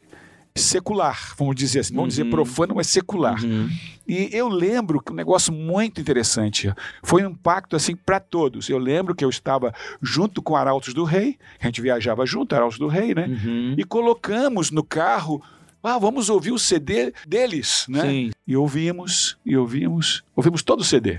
secular, 0.56 1.34
vamos 1.36 1.56
dizer 1.56 1.80
assim, 1.80 1.92
vamos 1.94 2.10
dizer 2.10 2.22
Uhum. 2.22 2.30
profano, 2.30 2.74
mas 2.76 2.86
secular. 2.86 3.42
Uhum. 3.42 3.68
E 4.06 4.28
eu 4.32 4.48
lembro 4.48 5.00
que 5.02 5.10
um 5.12 5.14
negócio 5.16 5.52
muito 5.52 6.00
interessante. 6.00 6.72
Foi 7.02 7.24
um 7.26 7.30
impacto 7.30 7.74
assim 7.74 7.96
para 7.96 8.20
todos. 8.20 8.68
Eu 8.68 8.78
lembro 8.78 9.16
que 9.16 9.24
eu 9.24 9.28
estava 9.30 9.74
junto 10.00 10.40
com 10.40 10.54
Arautos 10.54 10.94
do 10.94 11.02
Rei, 11.02 11.36
a 11.60 11.66
gente 11.66 11.80
viajava 11.80 12.24
junto, 12.24 12.54
Arautos 12.54 12.78
do 12.78 12.86
Rei, 12.86 13.12
né? 13.16 13.26
Uhum. 13.26 13.74
E 13.76 13.82
colocamos 13.82 14.70
no 14.70 14.84
carro, 14.84 15.42
ah, 15.82 15.98
vamos 15.98 16.30
ouvir 16.30 16.52
o 16.52 16.58
CD 16.58 17.12
deles, 17.26 17.86
né? 17.88 18.02
Sim. 18.02 18.30
E 18.46 18.56
ouvimos, 18.56 19.36
e 19.44 19.56
ouvimos, 19.56 20.22
ouvimos 20.36 20.62
todo 20.62 20.80
o 20.82 20.84
CD. 20.84 21.18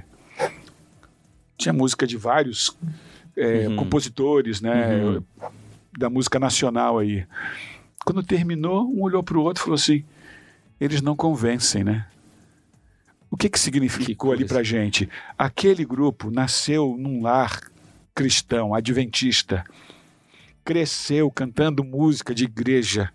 Tinha 1.57 1.73
música 1.73 2.07
de 2.07 2.15
vários 2.15 2.75
é, 3.35 3.67
Uhum. 3.67 3.75
compositores, 3.75 4.61
né? 4.61 4.95
Uhum. 4.95 5.23
Da 5.97 6.09
música 6.09 6.39
nacional 6.39 6.99
aí. 6.99 7.25
Quando 8.05 8.21
terminou, 8.21 8.87
um 8.87 9.01
olhou 9.01 9.23
para 9.23 9.37
o 9.37 9.41
outro 9.41 9.61
e 9.61 9.65
falou 9.65 9.75
assim: 9.75 10.05
eles 10.79 11.01
não 11.01 11.15
convencem, 11.15 11.83
né? 11.83 12.05
O 13.31 13.35
que, 13.35 13.49
que 13.49 13.59
significou 13.59 14.29
Que 14.29 14.37
ali 14.37 14.45
pra 14.45 14.63
gente? 14.63 15.09
Aquele 15.37 15.83
grupo 15.83 16.29
nasceu 16.29 16.95
num 16.97 17.23
lar 17.23 17.59
cristão, 18.13 18.73
adventista, 18.73 19.65
cresceu 20.63 21.29
cantando 21.31 21.83
música 21.83 22.33
de 22.33 22.45
igreja. 22.45 23.11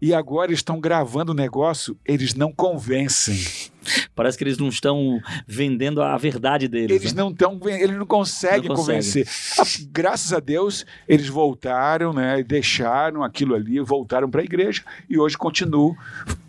E 0.00 0.12
agora 0.12 0.52
estão 0.52 0.80
gravando 0.80 1.30
o 1.30 1.34
negócio, 1.34 1.96
eles 2.04 2.34
não 2.34 2.52
convencem. 2.52 3.70
Parece 4.14 4.36
que 4.38 4.44
eles 4.44 4.58
não 4.58 4.68
estão 4.68 5.20
vendendo 5.46 6.02
a 6.02 6.16
verdade 6.16 6.68
deles. 6.68 6.90
Eles 7.00 7.12
né? 7.12 7.22
não 7.22 7.30
estão, 7.30 7.58
eles 7.64 7.96
não 7.96 8.06
conseguem 8.06 8.68
Não 8.68 8.76
convencer. 8.76 9.26
Ah, 9.58 9.62
Graças 9.90 10.32
a 10.32 10.40
Deus, 10.40 10.84
eles 11.08 11.28
voltaram, 11.28 12.12
né? 12.12 12.40
e 12.40 12.44
Deixaram 12.44 13.22
aquilo 13.22 13.54
ali, 13.54 13.80
voltaram 13.80 14.30
para 14.30 14.40
a 14.40 14.44
igreja 14.44 14.82
e 15.08 15.18
hoje 15.18 15.36
continuam 15.36 15.94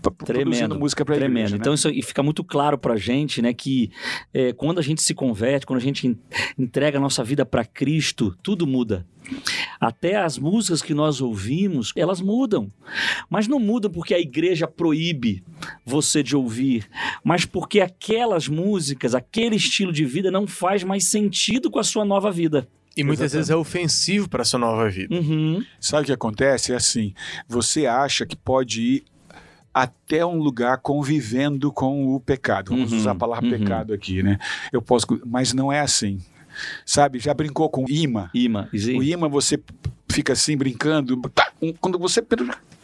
p- 0.01 0.11
produzindo 0.11 0.49
Tremendo, 0.51 0.79
música 0.79 1.03
para 1.05 1.15
a 1.15 1.17
Tremendo. 1.17 1.37
igreja. 1.37 1.55
né? 1.55 1.59
Então 1.61 1.73
isso 1.73 1.89
e 1.89 2.01
fica 2.01 2.21
muito 2.21 2.43
claro 2.43 2.77
pra 2.77 2.95
gente, 2.95 3.41
né, 3.41 3.53
que 3.53 3.91
é, 4.33 4.53
quando 4.53 4.79
a 4.79 4.81
gente 4.81 5.01
se 5.01 5.13
converte, 5.13 5.65
quando 5.65 5.79
a 5.79 5.83
gente 5.83 6.07
en- 6.07 6.17
entrega 6.57 6.97
a 6.97 7.01
nossa 7.01 7.23
vida 7.23 7.45
para 7.45 7.65
Cristo, 7.65 8.35
tudo 8.43 8.67
muda. 8.67 9.05
Até 9.79 10.17
as 10.17 10.37
músicas 10.37 10.81
que 10.81 10.93
nós 10.93 11.21
ouvimos, 11.21 11.93
elas 11.95 12.19
mudam. 12.19 12.69
Mas 13.29 13.47
não 13.47 13.57
mudam 13.57 13.89
porque 13.89 14.13
a 14.13 14.19
igreja 14.19 14.67
proíbe 14.67 15.41
você 15.85 16.21
de 16.21 16.35
ouvir, 16.35 16.85
mas 17.23 17.45
porque 17.45 17.79
aquelas 17.81 18.47
músicas, 18.47 19.15
aquele 19.15 19.55
estilo 19.55 19.91
de 19.91 20.05
vida 20.05 20.29
não 20.31 20.45
faz 20.47 20.83
mais 20.83 21.07
sentido 21.09 21.69
com 21.71 21.79
a 21.79 21.83
sua 21.83 22.03
nova 22.05 22.31
vida. 22.31 22.67
E 22.95 23.03
muitas 23.03 23.33
vezes 23.33 23.49
é 23.49 23.55
ofensivo 23.55 24.29
para 24.29 24.43
sua 24.43 24.59
nova 24.59 24.87
vida. 24.89 25.15
Uhum. 25.15 25.63
Sabe 25.79 26.03
o 26.03 26.05
que 26.05 26.11
acontece? 26.11 26.73
É 26.73 26.75
assim: 26.75 27.13
você 27.47 27.87
acha 27.87 28.25
que 28.25 28.35
pode 28.35 28.81
ir 28.81 29.03
até 29.73 30.23
um 30.23 30.37
lugar 30.37 30.77
convivendo 30.77 31.71
com 31.71 32.13
o 32.13 32.19
pecado. 32.19 32.69
Vamos 32.69 32.91
Uhum, 32.91 32.99
usar 32.99 33.11
a 33.11 33.15
palavra 33.15 33.45
uhum. 33.49 33.57
pecado 33.57 33.93
aqui, 33.93 34.21
né? 34.21 34.37
Eu 34.71 34.81
posso, 34.81 35.07
mas 35.25 35.53
não 35.53 35.71
é 35.73 35.79
assim. 35.79 36.19
Sabe? 36.85 37.17
Já 37.17 37.33
brincou 37.33 37.67
com 37.67 37.83
imã? 37.89 38.29
Ima, 38.31 38.69
sim. 38.77 38.95
O 38.99 39.01
imã 39.01 39.27
você 39.27 39.59
fica 40.07 40.33
assim 40.33 40.55
brincando. 40.55 41.19
tá, 41.33 41.51
um- 41.59 41.73
Quando 41.73 41.97
você 41.97 42.21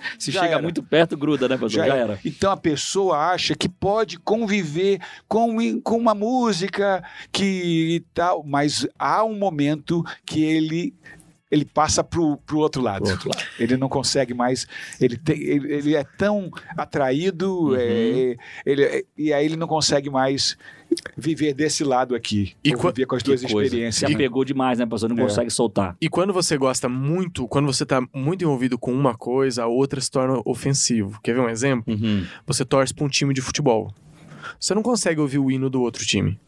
Se 0.20 0.32
já 0.32 0.42
chega 0.42 0.54
era. 0.54 0.62
muito 0.62 0.82
perto, 0.84 1.18
gruda, 1.18 1.48
né, 1.48 1.56
pastor? 1.58 1.72
Já 1.72 1.88
Já, 1.88 1.96
era. 1.96 2.14
era. 2.14 2.20
Então 2.24 2.52
a 2.52 2.58
pessoa 2.58 3.18
acha 3.18 3.56
que 3.56 3.68
pode 3.70 4.18
conviver 4.20 5.00
com, 5.28 5.58
com 5.82 5.98
uma 5.98 6.14
música 6.16 7.04
que 7.32 8.04
tal, 8.14 8.44
mas 8.46 8.88
há 8.98 9.24
um 9.24 9.38
momento 9.38 10.04
que 10.26 10.44
ele 10.44 10.94
ele 11.52 11.66
passa 11.66 12.04
pro, 12.04 12.38
pro 12.46 12.60
outro 12.60 12.80
lado. 12.80 13.10
Outro 13.10 13.28
lado. 13.30 13.44
Ele 13.60 13.76
não 13.76 13.90
consegue 13.90 14.36
mais. 14.36 14.68
Ele, 15.02 15.18
tem, 15.18 15.42
ele, 15.42 15.74
ele 15.74 15.96
é 15.96 16.04
tão 16.04 16.52
atraído, 16.78 17.70
Uhum. 17.70 17.76
é, 17.76 18.36
ele, 18.64 19.06
e 19.18 19.34
aí 19.34 19.46
ele 19.46 19.56
não 19.56 19.68
consegue 19.68 20.12
mais 20.12 20.56
viver 21.17 21.54
desse 21.54 21.84
lado 21.84 22.15
aqui. 22.15 22.54
E 22.63 22.73
viver 22.75 23.06
com 23.06 23.15
as 23.15 23.23
duas 23.23 23.41
coisa. 23.41 23.69
Se 23.69 23.75
experiências. 23.75 24.10
né? 24.10 24.15
apegou 24.15 24.43
demais, 24.45 24.80
né, 24.80 24.86
pastor? 24.86 25.10
Não 25.10 25.17
É. 25.17 25.21
consegue 25.21 25.49
soltar. 25.49 25.95
E 26.02 26.08
quando 26.10 26.32
você 26.34 26.58
gosta 26.58 26.88
muito, 26.89 27.47
quando 27.47 27.65
você 27.65 27.86
tá 27.86 28.02
muito 28.13 28.43
envolvido 28.43 28.78
com 28.78 28.93
uma 28.93 29.15
coisa, 29.15 29.63
a 29.63 29.67
outra 29.67 29.99
se 30.02 30.10
torna 30.10 30.41
ofensivo. 30.45 31.19
Quer 31.23 31.34
ver 31.34 31.41
um 31.41 31.49
exemplo? 31.49 31.93
Uhum. 31.93 32.25
Você 32.47 32.63
torce 32.65 32.93
pra 32.93 33.06
um 33.06 33.10
time 33.10 33.34
de 33.34 33.41
futebol. 33.41 33.93
Você 34.60 34.73
não 34.73 34.82
consegue 34.82 35.19
ouvir 35.19 35.38
o 35.39 35.52
hino 35.52 35.69
do 35.69 35.82
outro 35.82 36.06
time. 36.06 36.39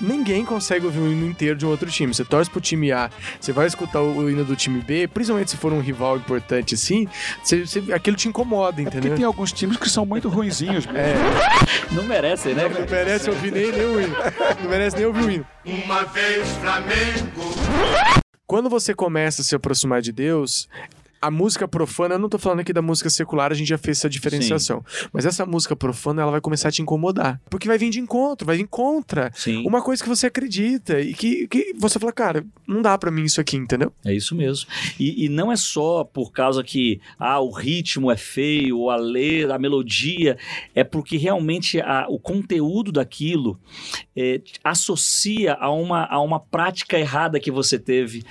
Ninguém 0.00 0.44
consegue 0.44 0.84
ouvir 0.86 0.98
o 1.00 1.10
hino 1.10 1.26
inteiro 1.26 1.56
de 1.56 1.64
um 1.66 1.70
outro 1.70 1.90
time. 1.90 2.12
Você 2.14 2.24
torce 2.24 2.50
pro 2.50 2.60
time 2.60 2.92
A, 2.92 3.10
você 3.40 3.52
vai 3.52 3.66
escutar 3.66 4.00
o, 4.02 4.28
hino 4.30 4.44
do 4.44 4.54
time 4.56 4.80
B, 4.80 5.08
principalmente 5.08 5.50
se 5.50 5.56
for 5.56 5.72
um 5.72 5.80
rival 5.80 6.16
importante 6.16 6.74
assim, 6.74 7.08
você- 7.42 7.66
você- 7.66 7.92
aquilo 7.92 8.16
te 8.16 8.28
incomoda, 8.28 8.80
É 8.80 8.84
porque 8.84 8.98
entendeu? 8.98 9.16
tem 9.16 9.24
alguns 9.24 9.52
times 9.52 9.76
que 9.76 9.88
são 9.88 10.04
muito 10.04 10.28
ruinzinhos 10.28 10.86
mesmo. 10.86 11.24
Não 11.92 12.02
merecem, 12.04 12.54
né? 12.54 12.68
Não 12.68 12.86
merece 12.88 13.30
ouvir 13.30 13.52
nem, 13.52 13.72
nem 13.72 13.86
o 13.86 14.00
hino. 14.00 14.16
Não 14.62 14.70
merece 14.70 14.96
nem 14.96 15.06
ouvir 15.06 15.24
o 15.24 15.30
hino. 15.30 15.46
Uma 15.64 16.04
vez 16.04 16.46
Flamengo. 16.58 17.54
Quando 18.46 18.68
você 18.70 18.94
começa 18.94 19.42
a 19.42 19.44
se 19.44 19.54
aproximar 19.56 20.00
de 20.00 20.12
Deus, 20.12 20.68
a 21.20 21.30
música 21.30 21.66
profana, 21.66 22.14
eu 22.14 22.18
não 22.18 22.28
tô 22.28 22.38
falando 22.38 22.60
aqui 22.60 22.72
da 22.72 22.82
música 22.82 23.08
secular, 23.10 23.50
a 23.50 23.54
gente 23.54 23.68
já 23.68 23.78
fez 23.78 23.98
essa 23.98 24.08
diferenciação. 24.08 24.84
Mas 25.12 25.24
essa 25.26 25.44
música 25.46 25.74
profana, 25.74 26.22
ela 26.22 26.30
vai 26.30 26.40
começar 26.40 26.68
a 26.68 26.72
te 26.72 26.82
incomodar. 26.82 27.40
Porque 27.50 27.66
vai 27.68 27.78
vir 27.78 27.90
de 27.90 28.00
encontro, 28.00 28.46
vai 28.46 28.56
vir 28.56 28.66
contra 28.68 29.30
Sim. 29.34 29.66
uma 29.66 29.82
coisa 29.82 30.02
que 30.02 30.08
você 30.08 30.26
acredita 30.26 31.00
e 31.00 31.14
que, 31.14 31.46
que 31.48 31.74
você 31.78 31.98
fala, 31.98 32.12
cara, 32.12 32.44
não 32.66 32.82
dá 32.82 32.96
pra 32.98 33.10
mim 33.10 33.24
isso 33.24 33.40
aqui, 33.40 33.56
entendeu? 33.56 33.92
É 34.04 34.14
isso 34.14 34.34
mesmo. 34.34 34.68
E, 35.00 35.24
e 35.24 35.28
não 35.28 35.50
é 35.50 35.56
só 35.56 36.04
por 36.04 36.32
causa 36.32 36.62
que 36.62 37.00
ah, 37.18 37.40
o 37.40 37.50
ritmo 37.50 38.10
é 38.10 38.16
feio, 38.16 38.90
a 38.90 38.96
letra, 38.96 39.54
a 39.54 39.58
melodia, 39.58 40.36
é 40.74 40.84
porque 40.84 41.16
realmente 41.16 41.80
a- 41.80 42.06
o 42.08 42.18
conteúdo 42.18 42.92
daquilo 42.92 43.58
é, 44.16 44.40
associa 44.62 45.54
a 45.54 45.70
uma, 45.70 46.04
a 46.04 46.20
uma 46.20 46.38
prática 46.38 46.98
errada 46.98 47.40
que 47.40 47.50
você 47.50 47.78
teve. 47.78 48.22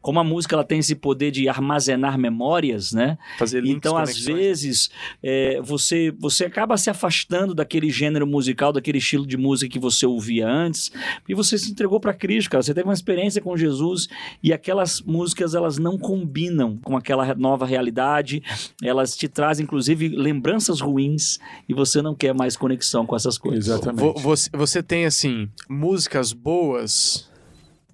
Como 0.00 0.20
a 0.20 0.24
música 0.24 0.54
ela 0.54 0.64
tem 0.64 0.78
esse 0.78 0.94
poder 0.94 1.30
de 1.32 1.48
armazenar 1.48 2.16
memórias, 2.30 2.92
né? 2.92 3.16
Fazer 3.38 3.60
links, 3.60 3.76
Então, 3.76 3.96
às 3.96 4.10
conexões. 4.10 4.36
vezes, 4.36 4.90
é, 5.22 5.60
você, 5.62 6.12
você 6.18 6.44
acaba 6.44 6.76
se 6.76 6.90
afastando 6.90 7.54
daquele 7.54 7.90
gênero 7.90 8.26
musical, 8.26 8.72
daquele 8.72 8.98
estilo 8.98 9.26
de 9.26 9.36
música 9.36 9.70
que 9.72 9.78
você 9.78 10.04
ouvia 10.06 10.48
antes, 10.48 10.90
e 11.28 11.34
você 11.34 11.56
se 11.58 11.70
entregou 11.70 12.00
para 12.00 12.12
Cristo, 12.12 12.50
cara. 12.50 12.62
Você 12.62 12.74
teve 12.74 12.86
uma 12.86 12.94
experiência 12.94 13.40
com 13.40 13.56
Jesus 13.56 14.08
e 14.42 14.52
aquelas 14.52 15.00
músicas 15.00 15.54
elas 15.54 15.78
não 15.78 15.96
combinam 15.98 16.78
com 16.82 16.96
aquela 16.96 17.34
nova 17.34 17.64
realidade. 17.66 18.42
Elas 18.82 19.16
te 19.16 19.28
trazem, 19.28 19.64
inclusive, 19.64 20.08
lembranças 20.08 20.80
ruins 20.80 21.38
e 21.68 21.74
você 21.74 22.02
não 22.02 22.14
quer 22.14 22.34
mais 22.34 22.56
conexão 22.56 23.06
com 23.06 23.14
essas 23.16 23.38
coisas. 23.38 23.66
Exatamente. 23.66 24.00
Vo- 24.00 24.14
Você, 24.20 24.50
você 24.52 24.82
tem, 24.82 25.04
assim, 25.06 25.48
músicas 25.68 26.32
boas 26.32 27.28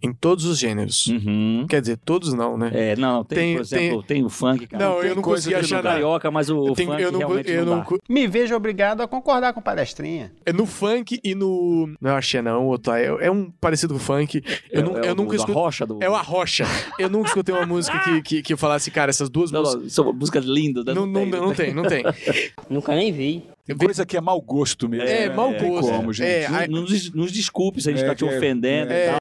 em 0.03 0.13
todos 0.13 0.45
os 0.45 0.59
gêneros. 0.59 1.07
Uhum. 1.07 1.67
Quer 1.69 1.81
dizer, 1.81 1.97
todos 1.99 2.33
não, 2.35 2.57
né? 2.59 2.71
É, 2.75 2.97
não, 2.97 3.23
tem, 3.25 3.39
Tem- 3.39 3.55
por 3.57 3.61
exemplo, 3.63 4.03
tem, 4.03 4.25
o 4.25 4.29
funk, 4.29 4.67
cara. 4.67 4.85
não, 4.85 5.01
tem 5.01 5.11
eu 5.11 5.15
não 5.17 5.23
consegui 5.23 5.55
achar 5.55 5.77
nada. 5.77 5.91
carioca, 5.91 6.31
mas 6.31 6.51
o, 6.51 6.73
Tem- 6.75 6.87
funk 6.87 7.01
eu 7.03 7.13
não, 7.13 7.19
realmente 7.21 7.51
eu 7.51 7.65
não, 7.65 7.73
não 7.73 7.79
dá. 7.81 7.85
cu- 7.85 7.99
Me 8.09 8.27
vejo 8.27 8.55
obrigado 8.55 9.01
a 9.01 9.09
concordar 9.09 9.53
com 9.53 9.61
o 9.61 9.63
palestrinha. 9.63 10.33
É 10.45 10.53
no 10.53 10.67
funk 10.67 11.21
e 11.23 11.35
no. 11.35 11.89
Não 12.01 12.11
é 12.11 12.17
axé, 12.17 12.43
não, 12.43 12.67
outro. 12.67 12.93
É, 12.93 13.05
é 13.27 13.31
um 13.31 13.51
parecido 13.61 13.95
com 13.95 14.01
funk. 14.01 14.43
Eu, 14.71 14.81
É- 14.81 14.83
nu- 14.85 14.99
é 14.99 15.09
eu 15.09 15.13
o 15.13 15.17
nunca 15.17 15.37
escutei. 15.37 15.55
rocha 15.55 15.87
do... 15.87 15.99
É 16.03 16.11
o 16.11 16.15
Arrocha. 16.15 16.65
Eu 16.99 17.09
nunca 17.09 17.29
escutei 17.29 17.55
uma 17.55 17.67
música 17.67 17.99
que, 18.01 18.23
que, 18.23 18.43
que 18.43 18.53
eu 18.53 18.59
falasse, 18.59 18.91
cara, 18.91 19.11
essas 19.11 19.29
duas 19.31 19.51
Não, 19.51 19.61
músicas. 19.61 19.83
não, 19.83 19.91
são 19.91 20.13
músicas 20.13 20.45
lindas. 20.45 20.85
né? 20.85 20.95
Não, 20.95 21.07
não, 21.07 21.25
não, 21.27 21.55
tem, 21.55 21.73
não 21.73 21.85
tem. 21.85 22.03
Nunca 22.69 22.95
nem 22.95 23.13
vi. 23.13 23.45
Tem 23.65 23.77
coisa 23.77 24.05
que 24.05 24.17
é 24.17 24.21
mau 24.21 24.41
gosto 24.41 24.89
mesmo. 24.89 25.07
É, 25.07 25.29
né? 25.29 25.35
mau 25.35 25.53
Não 25.53 25.59
tem 25.59 25.69
gosto. 25.71 25.91
como, 25.91 26.13
gente. 26.13 26.27
É, 26.27 26.67
Não- 26.69 26.83
Nos, 26.83 27.13
nos 27.15 27.31
desculpe 27.33 27.81
se 27.81 27.89
a 27.89 27.93
gente 27.93 28.05
É 28.05 28.07
tá 28.09 28.15
te 28.15 28.25
é- 28.25 28.37
ofendendo 28.37 28.93
é. 28.93 29.17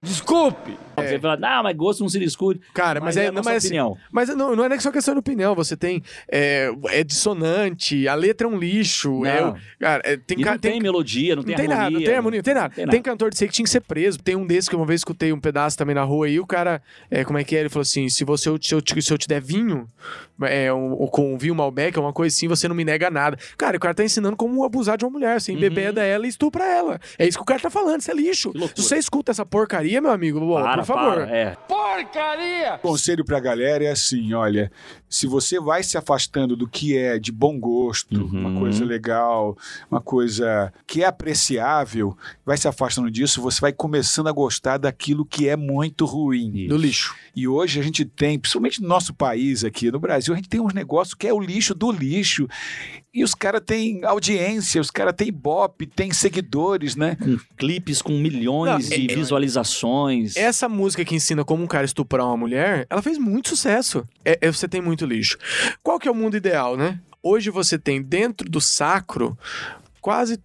E 1.02 1.04
tal. 1.04 1.04
Desculpe! 1.04 1.10
Você 1.10 1.20
fala, 1.20 1.38
não, 1.38 1.64
mas 1.64 1.76
gosto 1.76 2.02
não 2.02 2.10
se 2.10 2.20
discute. 2.20 2.62
Cara, 2.74 3.00
mas, 3.02 3.18
é, 3.18 3.28
a 3.28 3.32
não, 3.32 3.42
mas, 3.44 3.58
assim, 3.58 3.68
opinião. 3.68 3.98
mas 4.12 4.30
não, 4.30 4.56
não 4.56 4.64
é 4.66 4.70
nem 4.70 4.80
só 4.80 4.92
questão 4.92 5.14
de 5.14 5.20
opinião. 5.20 5.56
Você 5.56 5.76
tem. 5.76 6.04
É, 6.30 6.72
é 6.90 7.04
dissonante, 7.04 8.08
a 8.08 8.16
letra 8.16 8.48
é 8.48 8.50
um 8.50 8.58
lixo. 8.58 9.26
é 9.26 9.54
cara, 9.80 10.02
é, 10.06 10.18
tem, 10.18 10.40
e 10.40 10.46
não 10.46 10.58
tem, 10.58 10.82
melodia, 10.82 11.36
não 11.36 11.44
tem 11.44 11.52
Não 11.52 11.58
tem 11.58 11.66
harmonia. 11.66 11.84
nada, 11.84 11.92
não 12.00 12.06
tem 12.06 12.16
harmonia, 12.16 12.38
não 12.40 12.44
tem 12.44 12.54
nada. 12.54 12.70
Tem, 12.70 12.76
tem 12.76 13.00
nada. 13.00 13.02
cantor 13.02 13.30
de 13.30 13.38
sei 13.38 13.48
que 13.48 13.54
tinha 13.54 13.64
que 13.64 13.70
ser 13.70 13.82
preso. 13.82 14.20
Tem 14.20 14.36
um 14.36 14.46
desses 14.46 14.68
que 14.70 14.76
uma 14.76 14.86
vez 14.86 15.00
escutei 15.02 15.32
um 15.34 15.40
pedaço 15.40 15.78
também 15.78 15.96
na 15.96 16.04
rua 16.04 16.26
aí, 16.28 16.40
o 16.40 16.46
cara, 16.46 16.82
é, 17.10 17.24
como 17.24 17.38
é 17.38 17.44
que 17.44 17.56
é? 17.56 17.62
Ele 17.62 17.70
falou 17.70 17.82
assim: 17.84 18.08
se 18.10 18.24
você 18.24 18.42
se 18.62 18.74
eu, 18.74 18.82
te- 18.82 19.02
se 19.02 19.14
eu 19.14 19.18
te 19.18 19.28
der 19.28 19.40
vinho, 19.42 19.88
é, 20.44 20.74
um, 20.74 20.94
ou 20.94 21.10
com 21.10 21.38
vinho 21.38 21.54
Malbec, 21.56 21.98
uma 22.00 22.12
coisa 22.14 22.36
assim, 22.36 22.48
você 22.48 22.68
não 22.68 22.76
me 22.76 22.84
nega 22.84 23.10
nada. 23.10 23.38
Cara, 23.58 23.78
o 23.78 23.80
cara 23.80 23.94
tá 23.94 24.04
ensinando 24.04 24.36
como 24.36 24.64
abusar 24.64 24.98
de 24.98 25.06
uma 25.06 25.12
mulher, 25.12 25.36
assim, 25.36 25.56
beber 25.56 25.94
dela 25.94 26.26
e 26.26 26.30
estupra 26.30 26.64
ela. 26.66 27.00
É 27.18 27.28
isso 27.28 27.38
que 27.38 27.44
o 27.44 27.46
cara 27.46 27.60
tá 27.60 27.70
falando, 27.70 28.02
isso 28.02 28.12
é 28.12 28.14
lixo. 28.14 28.52
Uhum. 28.56 28.68
Se 28.68 28.82
você 28.84 28.98
escuta 28.98 29.32
essa 29.32 29.46
porcaria, 29.46 30.02
meu 30.02 30.12
amigo, 30.12 30.40
Para, 30.56 30.78
por 30.80 30.86
favor. 30.86 30.91
Para, 30.94 31.30
é. 31.30 31.56
conselho 32.78 33.24
pra 33.26 33.40
galera 33.40 33.84
é 33.84 33.92
assim, 33.92 34.34
olha, 34.34 34.72
se 35.10 35.28
você 35.28 35.60
vai 35.60 35.84
se 35.84 35.98
afastando 35.98 36.56
do 36.56 36.68
que 36.68 36.98
é 36.98 37.20
de 37.20 37.32
bom 37.32 37.60
gosto, 37.60 38.22
Uhum. 38.22 38.40
uma 38.48 38.60
coisa 38.60 38.86
legal, 38.86 39.58
uma 39.90 40.02
coisa 40.02 40.72
que 40.88 41.04
é 41.04 41.06
apreciável, 41.06 42.18
vai 42.46 42.58
se 42.58 42.68
afastando 42.68 43.10
disso, 43.12 43.42
você 43.42 43.60
vai 43.60 43.74
começando 43.74 44.28
a 44.28 44.32
gostar 44.32 44.78
daquilo 44.78 45.26
que 45.26 45.48
é 45.48 45.56
muito 45.56 46.06
ruim. 46.06 46.68
Do 46.68 46.78
lixo. 46.78 47.16
E 47.36 47.48
hoje 47.48 47.80
a 47.80 47.84
gente 47.84 48.06
tem, 48.06 48.38
principalmente 48.40 48.82
no 48.82 48.88
nosso 48.88 49.14
país 49.14 49.64
aqui, 49.64 49.92
no 49.92 50.00
Brasil, 50.00 50.34
a 50.34 50.38
gente 50.38 50.50
tem 50.50 50.60
uns 50.60 50.74
negócios 50.74 51.14
que 51.14 51.28
é 51.28 51.34
o 51.34 51.40
lixo 51.40 51.74
do 51.74 51.92
lixo. 51.92 52.48
E 53.14 53.26
os 53.26 53.36
caras 53.36 53.62
têm 53.66 54.06
audiência, 54.06 54.80
os 54.80 54.90
caras 54.90 55.14
têm 55.16 55.28
ibope, 55.28 55.86
têm 55.86 56.14
seguidores, 56.14 56.96
né? 56.96 57.16
Com 57.16 57.38
clipes 57.58 58.02
com 58.02 58.14
milhões 58.14 58.90
Não, 58.90 58.98
de 58.98 59.12
é- 59.12 59.16
visualizações. 59.16 60.38
Essa 60.38 60.70
música 60.70 61.04
que 61.04 61.14
ensina 61.16 61.44
como 61.44 61.62
um 61.62 61.68
cara 61.68 61.84
estuprar 61.86 62.26
uma 62.26 62.38
mulher, 62.38 62.88
ela 62.90 63.02
fez 63.02 63.18
muito 63.18 63.50
sucesso. 63.50 64.06
É, 64.24 64.38
é, 64.42 64.50
você 64.52 64.66
tem 64.68 64.82
muito 64.82 65.06
lixo. 65.06 65.38
Qual 65.84 66.00
que 66.00 66.08
é 66.08 66.12
o 66.12 66.16
mundo 66.16 66.38
ideal, 66.38 66.78
né? 66.78 67.00
Hoje 67.22 67.50
você 67.50 67.78
tem 67.78 68.02
dentro 68.02 68.50
do 68.50 68.62
sacro 68.62 69.38
quase 70.00 70.40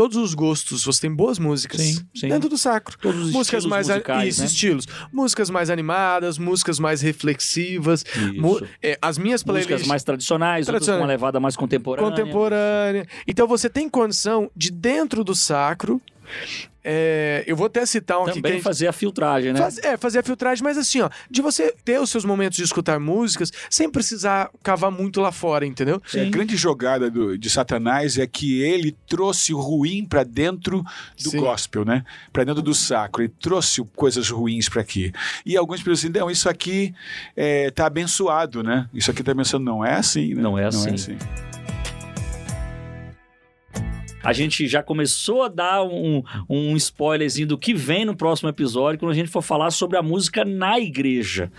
todos 0.00 0.16
os 0.16 0.32
gostos. 0.32 0.84
Você 0.86 1.02
tem 1.02 1.14
boas 1.14 1.38
músicas 1.38 1.80
Sim, 1.82 1.98
sim. 2.14 2.28
dentro 2.28 2.48
do 2.48 2.56
sacro. 2.56 2.96
Todos 2.98 3.20
os 3.20 3.32
músicas 3.32 3.58
estilos 3.58 3.66
mais 3.66 3.90
a- 3.90 3.94
musicais, 3.94 4.28
isso, 4.28 4.40
né? 4.40 4.46
estilos. 4.46 4.88
Músicas 5.12 5.50
mais 5.50 5.68
animadas, 5.68 6.38
músicas 6.38 6.78
mais 6.78 7.02
reflexivas. 7.02 8.02
mu- 8.36 8.60
é, 8.82 8.98
as 9.02 9.18
minhas 9.18 9.44
Músicas 9.44 9.66
playlists 9.66 9.86
mais 9.88 10.02
tradicionais, 10.02 10.60
outras 10.66 10.66
com 10.66 10.72
Tradicionais. 10.86 11.02
uma 11.02 11.06
levada 11.08 11.38
mais 11.38 11.54
contemporânea. 11.56 12.10
contemporânea. 12.10 13.06
Então 13.26 13.46
você 13.46 13.68
tem 13.68 13.88
condição 13.90 14.50
de 14.56 14.70
dentro 14.70 15.22
do 15.22 15.34
sacro. 15.34 16.00
É, 16.82 17.44
eu 17.46 17.54
vou 17.56 17.66
até 17.66 17.84
citar 17.84 18.18
um 18.18 18.22
aqui 18.24 18.34
Também 18.36 18.52
gente- 18.54 18.62
fazer 18.62 18.86
a 18.86 18.92
filtragem, 18.92 19.52
né? 19.52 19.58
Faz- 19.60 19.78
é, 19.78 19.96
fazer 19.98 20.18
a 20.20 20.22
filtragem, 20.22 20.64
mas 20.64 20.78
assim, 20.78 21.02
ó, 21.02 21.10
de 21.30 21.42
você 21.42 21.74
ter 21.84 22.00
os 22.00 22.08
seus 22.10 22.24
momentos 22.24 22.56
de 22.56 22.64
escutar 22.64 22.98
músicas 22.98 23.50
sem 23.68 23.90
precisar 23.90 24.50
cavar 24.62 24.90
muito 24.90 25.20
lá 25.20 25.30
fora, 25.30 25.66
entendeu? 25.66 26.00
A 26.14 26.30
grande 26.30 26.56
jogada 26.56 27.10
do- 27.10 27.36
de 27.36 27.50
Satanás 27.50 28.16
é 28.18 28.26
que 28.26 28.62
ele 28.62 28.96
trouxe 29.06 29.52
o 29.52 29.60
ruim 29.60 30.06
pra 30.06 30.22
dentro 30.24 30.82
do 31.22 31.30
Sim. 31.30 31.38
gospel, 31.40 31.84
né? 31.84 32.04
Pra 32.32 32.44
dentro 32.44 32.62
do 32.62 32.74
sacro. 32.74 33.22
Ele 33.22 33.32
trouxe 33.40 33.82
coisas 33.94 34.30
ruins 34.30 34.68
pra 34.68 34.80
aqui. 34.80 35.12
E 35.44 35.56
alguns 35.56 35.80
pensam 35.82 36.08
assim, 36.08 36.18
não, 36.18 36.30
isso 36.30 36.48
aqui 36.48 36.94
é, 37.36 37.70
tá 37.70 37.86
abençoado, 37.86 38.62
né? 38.62 38.88
Isso 38.94 39.10
aqui 39.10 39.22
tá 39.22 39.32
abençoado. 39.32 39.64
Não 39.64 39.84
é 39.84 39.94
assim, 39.96 40.34
né? 40.34 40.40
Não 40.42 40.58
é 40.58 40.64
assim. 40.64 41.18
A 44.22 44.32
gente 44.32 44.66
já 44.66 44.82
começou 44.82 45.42
a 45.42 45.48
dar 45.48 45.82
um, 45.82 46.22
um 46.48 46.76
spoilerzinho 46.76 47.48
do 47.48 47.58
que 47.58 47.74
vem 47.74 48.04
no 48.04 48.14
próximo 48.14 48.48
episódio, 48.48 48.98
quando 48.98 49.12
a 49.12 49.14
gente 49.14 49.30
for 49.30 49.42
falar 49.42 49.70
sobre 49.70 49.96
a 49.96 50.02
música 50.02 50.44
na 50.44 50.78
igreja. 50.78 51.50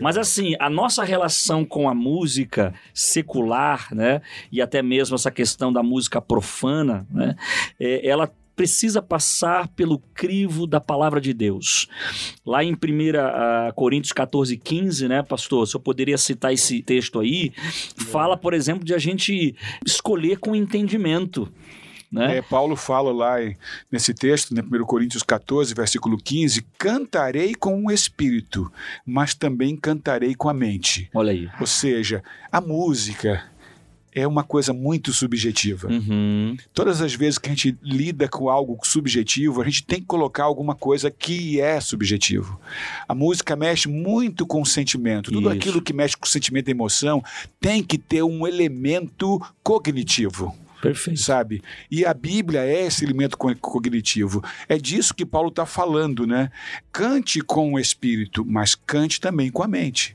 Mas 0.00 0.16
assim, 0.16 0.54
a 0.58 0.68
nossa 0.68 1.04
relação 1.04 1.64
com 1.64 1.88
a 1.88 1.94
música 1.94 2.74
secular, 2.92 3.88
né? 3.92 4.20
E 4.50 4.60
até 4.60 4.82
mesmo 4.82 5.14
essa 5.14 5.30
questão 5.30 5.72
da 5.72 5.82
música 5.82 6.20
profana, 6.20 7.06
né? 7.10 7.34
é, 7.78 8.06
ela 8.06 8.30
precisa 8.54 9.00
passar 9.00 9.68
pelo 9.68 9.98
crivo 10.14 10.66
da 10.66 10.80
palavra 10.80 11.20
de 11.20 11.32
Deus. 11.32 11.88
Lá 12.44 12.62
em 12.62 12.72
1 12.72 12.76
ah, 13.18 13.72
Coríntios 13.74 14.12
14, 14.12 14.56
15, 14.56 15.08
né, 15.08 15.22
pastor? 15.22 15.66
Se 15.66 15.74
eu 15.74 15.80
poderia 15.80 16.18
citar 16.18 16.52
esse 16.52 16.82
texto 16.82 17.18
aí, 17.18 17.52
fala, 17.96 18.36
por 18.36 18.54
exemplo, 18.54 18.84
de 18.84 18.94
a 18.94 18.98
gente 18.98 19.54
escolher 19.84 20.38
com 20.38 20.54
entendimento. 20.54 21.50
Né? 22.12 22.36
É, 22.36 22.42
Paulo 22.42 22.76
fala 22.76 23.10
lá 23.10 23.36
nesse 23.90 24.12
texto, 24.12 24.54
né, 24.54 24.62
1 24.62 24.84
Coríntios 24.84 25.22
14, 25.22 25.72
versículo 25.74 26.18
15: 26.18 26.62
Cantarei 26.76 27.54
com 27.54 27.86
o 27.86 27.90
espírito, 27.90 28.70
mas 29.06 29.34
também 29.34 29.74
cantarei 29.76 30.34
com 30.34 30.48
a 30.48 30.54
mente. 30.54 31.08
Olha 31.14 31.32
aí. 31.32 31.48
Ou 31.58 31.66
seja, 31.66 32.22
a 32.50 32.60
música 32.60 33.44
é 34.14 34.26
uma 34.26 34.44
coisa 34.44 34.74
muito 34.74 35.12
subjetiva. 35.12 35.88
Uhum. 35.88 36.54
Todas 36.74 37.00
as 37.00 37.14
vezes 37.14 37.38
que 37.38 37.48
a 37.48 37.52
gente 37.52 37.76
lida 37.82 38.28
com 38.28 38.50
algo 38.50 38.78
subjetivo, 38.82 39.62
a 39.62 39.64
gente 39.64 39.84
tem 39.84 40.00
que 40.00 40.06
colocar 40.06 40.44
alguma 40.44 40.74
coisa 40.74 41.10
que 41.10 41.58
é 41.60 41.80
subjetivo. 41.80 42.60
A 43.08 43.14
música 43.14 43.56
mexe 43.56 43.88
muito 43.88 44.46
com 44.46 44.60
o 44.60 44.66
sentimento. 44.66 45.32
Tudo 45.32 45.48
Isso. 45.48 45.56
aquilo 45.56 45.80
que 45.80 45.94
mexe 45.94 46.16
com 46.16 46.26
o 46.26 46.28
sentimento 46.28 46.68
e 46.68 46.72
emoção 46.72 47.22
tem 47.58 47.82
que 47.82 47.96
ter 47.96 48.22
um 48.22 48.46
elemento 48.46 49.40
cognitivo 49.62 50.54
Perfeito. 50.82 51.20
sabe? 51.20 51.62
E 51.90 52.04
a 52.04 52.12
Bíblia 52.12 52.60
é 52.60 52.84
esse 52.86 53.04
elemento 53.04 53.38
co- 53.38 53.54
cognitivo. 53.56 54.42
É 54.68 54.76
disso 54.76 55.14
que 55.14 55.24
Paulo 55.24 55.48
está 55.48 55.64
falando, 55.64 56.26
né? 56.26 56.50
Cante 56.92 57.40
com 57.40 57.72
o 57.72 57.78
espírito, 57.78 58.44
mas 58.44 58.74
cante 58.74 59.20
também 59.20 59.50
com 59.50 59.62
a 59.62 59.68
mente. 59.68 60.14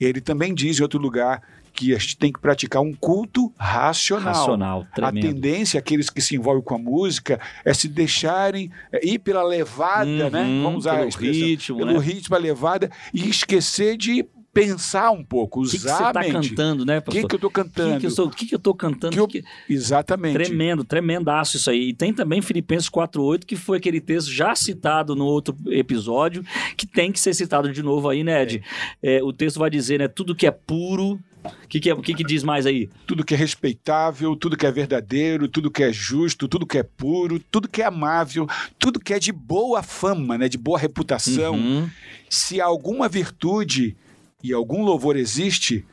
Ele 0.00 0.20
também 0.20 0.54
diz 0.54 0.78
em 0.78 0.82
outro 0.82 0.98
lugar 1.00 1.42
que 1.74 1.94
a 1.94 1.98
gente 1.98 2.16
tem 2.16 2.32
que 2.32 2.40
praticar 2.40 2.82
um 2.82 2.92
culto 2.92 3.52
racional. 3.56 4.34
Racional, 4.34 4.86
A 5.00 5.12
tendência, 5.12 5.78
aqueles 5.78 6.10
que 6.10 6.20
se 6.20 6.34
envolvem 6.34 6.62
com 6.62 6.74
a 6.74 6.78
música, 6.78 7.40
é 7.64 7.72
se 7.72 7.86
deixarem 7.86 8.68
é, 8.92 9.06
ir 9.06 9.20
pela 9.20 9.44
levada, 9.44 10.08
Uhum, 10.08 10.30
né? 10.30 10.60
Vamos 10.62 10.78
usar 10.78 10.92
a 10.94 10.96
pelo 10.96 11.08
expressão, 11.08 11.46
ritmo, 11.46 11.78
pelo 11.78 11.92
né? 11.92 11.98
ritmo, 12.00 12.34
a 12.34 12.38
levada, 12.38 12.90
e 13.14 13.28
esquecer 13.28 13.96
de 13.96 14.26
pensar 14.52 15.10
um 15.10 15.22
pouco, 15.22 15.60
O 15.60 15.64
que, 15.64 15.72
que 15.72 15.78
você 15.78 15.86
usar 15.88 16.12
tá 16.12 16.20
a 16.20 16.22
mente. 16.24 16.48
cantando, 16.50 16.84
né, 16.84 16.98
O 16.98 17.02
que, 17.02 17.06
pastor? 17.06 17.28
que 17.28 17.34
eu 17.34 17.36
estou 17.36 17.48
O 17.48 17.52
que, 17.52 17.54
cantando? 17.62 18.00
que 18.00 18.06
eu 18.06 18.10
sou- 18.10 18.26
o 18.26 18.30
que 18.30 18.46
que 18.46 18.54
eu 18.54 18.58
tô 18.58 18.74
cantando? 18.74 19.16
Eu- 19.16 19.28
Exatamente. 19.68 20.34
Tremendo, 20.34 20.82
tremendaço 20.84 21.56
isso 21.56 21.70
aí. 21.70 21.90
E 21.90 21.94
tem 21.94 22.12
também 22.12 22.42
Filipenses 22.42 22.88
4.8, 22.88 23.46
que 23.46 23.54
foi 23.56 23.78
aquele 23.78 24.00
texto 24.00 24.30
já 24.32 24.54
citado 24.54 25.14
no 25.14 25.24
outro 25.26 25.56
episódio, 25.68 26.44
que 26.76 26.86
tem 26.86 27.12
que 27.12 27.20
ser 27.20 27.34
citado 27.34 27.70
de 27.72 27.82
novo 27.82 28.08
aí, 28.08 28.24
né, 28.24 28.42
Ed? 28.42 28.62
É, 29.02 29.22
o 29.22 29.32
texto 29.32 29.58
vai 29.58 29.70
dizer, 29.70 29.98
né, 29.98 30.08
tudo 30.08 30.34
que 30.34 30.46
é 30.46 30.50
puro... 30.50 31.18
O 31.44 31.68
que, 31.68 31.78
que, 31.78 31.88
é- 31.88 31.94
que, 31.96 32.14
que 32.14 32.24
diz 32.24 32.42
mais 32.42 32.66
aí? 32.66 32.90
tudo 33.06 33.24
que 33.24 33.32
é 33.32 33.36
respeitável, 33.36 34.34
tudo 34.34 34.56
que 34.56 34.66
é 34.66 34.72
verdadeiro, 34.72 35.46
tudo 35.46 35.70
que 35.70 35.82
é 35.84 35.92
justo, 35.92 36.48
tudo 36.48 36.66
que 36.66 36.76
é 36.78 36.82
puro, 36.82 37.38
tudo 37.38 37.68
que 37.68 37.80
é 37.80 37.86
amável, 37.86 38.46
tudo 38.78 38.98
que 38.98 39.14
é 39.14 39.18
de 39.20 39.30
boa 39.32 39.82
fama, 39.82 40.36
né, 40.36 40.48
de 40.48 40.58
boa 40.58 40.78
reputação. 40.78 41.54
Uhum. 41.54 41.88
Se 42.28 42.60
alguma 42.60 43.08
virtude 43.08 43.96
e 44.42 44.52
algum 44.52 44.82
louvor 44.82 45.16
existe, 45.16 45.84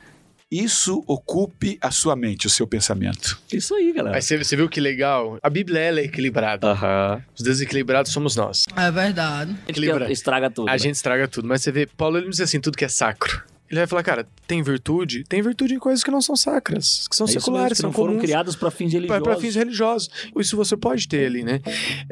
isso 0.51 1.03
ocupe 1.07 1.77
a 1.81 1.89
sua 1.89 2.15
mente, 2.15 2.45
o 2.45 2.49
seu 2.49 2.67
pensamento. 2.67 3.39
Isso 3.51 3.73
aí, 3.73 3.91
galera. 3.91 4.15
Aí 4.15 4.21
você, 4.21 4.37
você 4.37 4.55
viu 4.55 4.69
que 4.69 4.79
legal? 4.79 5.39
A 5.41 5.49
Bíblia 5.49 5.79
ela 5.79 5.99
é 5.99 6.03
equilibrada. 6.03 6.67
Aham. 6.67 7.23
Os 7.35 7.43
desequilibrados 7.43 8.11
somos 8.11 8.35
nós. 8.35 8.65
É 8.75 8.91
verdade. 8.91 9.51
A 9.51 9.55
gente 9.55 9.69
Equilibra. 9.71 10.11
estraga 10.11 10.49
tudo. 10.49 10.69
A 10.69 10.73
né? 10.73 10.77
gente 10.77 10.95
estraga 10.95 11.27
tudo. 11.27 11.47
Mas 11.47 11.61
você 11.61 11.71
vê, 11.71 11.87
Paulo 11.87 12.17
ele 12.17 12.25
não 12.25 12.31
diz 12.31 12.41
assim, 12.41 12.59
tudo 12.59 12.77
que 12.77 12.85
é 12.85 12.89
sacro. 12.89 13.43
Ele 13.69 13.79
vai 13.79 13.87
falar, 13.87 14.03
cara, 14.03 14.27
tem 14.45 14.61
virtude? 14.61 15.23
Tem 15.23 15.41
virtude 15.41 15.73
em 15.73 15.79
coisas 15.79 16.03
que 16.03 16.11
não 16.11 16.21
são 16.21 16.35
sacras, 16.35 17.07
que 17.09 17.15
são 17.15 17.25
É 17.25 17.29
isso 17.29 17.35
mesmo, 17.37 17.41
seculares, 17.45 17.77
que 17.77 17.81
são 17.81 17.89
não 17.89 17.93
foram 17.93 18.09
comuns. 18.13 18.23
criados 18.23 18.55
para 18.55 18.69
fins 18.69 18.93
religiosos. 18.93 19.23
Para 19.23 19.35
fins 19.37 19.55
religiosos. 19.55 20.09
Isso 20.37 20.55
você 20.55 20.77
pode 20.77 21.07
ter 21.07 21.25
ali, 21.25 21.43
né? 21.43 21.61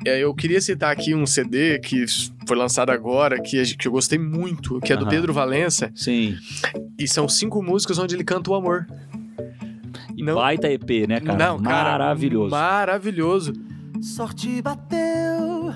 É, 0.06 0.20
Eu 0.20 0.34
queria 0.34 0.60
citar 0.60 0.92
aqui 0.92 1.14
um 1.14 1.28
CD 1.28 1.78
que 1.80 2.06
foi 2.48 2.58
lançado 2.58 2.90
agora, 2.90 3.40
que, 3.40 3.76
que 3.78 3.88
eu 3.88 3.92
gostei 3.92 4.18
muito, 4.18 4.80
que 4.82 4.92
é 4.92 4.96
do 4.98 5.04
Aham. 5.04 5.12
Pedro 5.12 5.32
Valença, 5.34 5.92
Sim. 5.96 6.36
e 6.98 7.08
são 7.08 7.30
cinco 7.30 7.62
músicas 7.62 8.00
onde 8.00 8.16
ele 8.16 8.24
canta 8.24 8.50
o 8.50 8.56
amor. 8.56 8.88
E 10.18 10.24
Não- 10.24 10.36
baita 10.36 10.68
EP, 10.72 11.08
né, 11.08 11.20
cara? 11.20 11.38
Não, 11.38 11.62
cara, 11.62 11.92
Maravilhoso. 12.00 12.50
Maravilhoso. 12.50 13.54
Sorte 14.02 14.62
bateu, 14.62 15.74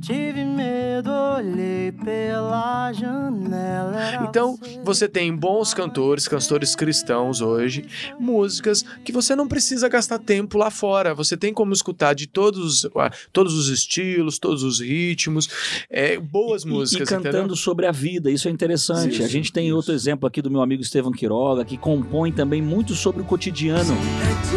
tive 0.00 0.44
medo, 0.44 1.10
olhei 1.10 1.92
pela 1.92 2.92
janela. 2.92 4.26
Então, 4.28 4.58
você 4.84 5.08
tem 5.08 5.34
bons 5.34 5.74
cantores, 5.74 6.26
cantores 6.28 6.74
cristãos 6.74 7.40
hoje, 7.40 7.84
músicas 8.18 8.84
que 9.04 9.12
você 9.12 9.34
não 9.34 9.46
precisa 9.48 9.88
gastar 9.88 10.18
tempo 10.18 10.58
lá 10.58 10.70
fora. 10.70 11.14
Você 11.14 11.36
tem 11.36 11.52
como 11.52 11.72
escutar 11.72 12.14
de 12.14 12.26
todos, 12.26 12.86
ah, 12.96 13.10
todos 13.32 13.54
os 13.54 13.68
estilos, 13.68 14.38
todos 14.38 14.62
os 14.62 14.80
ritmos, 14.80 15.48
é, 15.90 16.18
boas 16.18 16.62
E- 16.62 16.68
músicas, 16.68 17.08
e, 17.08 17.10
cantando 17.10 17.38
entendeu? 17.38 17.56
sobre 17.56 17.86
a 17.86 17.92
vida, 17.92 18.30
isso 18.30 18.48
é 18.48 18.50
interessante. 18.50 19.14
Isso, 19.14 19.22
a 19.24 19.28
gente 19.28 19.52
tem 19.52 19.72
outro 19.72 19.92
exemplo 19.92 20.26
aqui 20.26 20.40
do 20.42 20.50
meu 20.50 20.60
amigo 20.62 20.82
Estevão 20.82 21.12
Quiroga, 21.12 21.64
que 21.64 21.76
compõe 21.76 22.32
também 22.32 22.62
muito 22.62 22.94
sobre 22.94 23.22
o 23.22 23.24
cotidiano. 23.24 23.94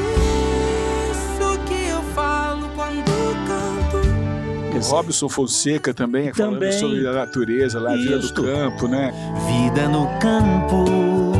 É 0.07 0.10
Robson 4.89 5.29
Fonseca 5.29 5.93
também, 5.93 6.31
Também. 6.31 6.71
falando 6.71 6.79
sobre 6.79 7.07
a 7.07 7.11
natureza, 7.13 7.79
lá, 7.79 7.93
a 7.93 7.95
vida 7.95 8.19
do 8.19 8.33
campo, 8.33 8.87
né? 8.87 9.13
Vida 9.47 9.87
no 9.87 10.07
campo. 10.19 11.30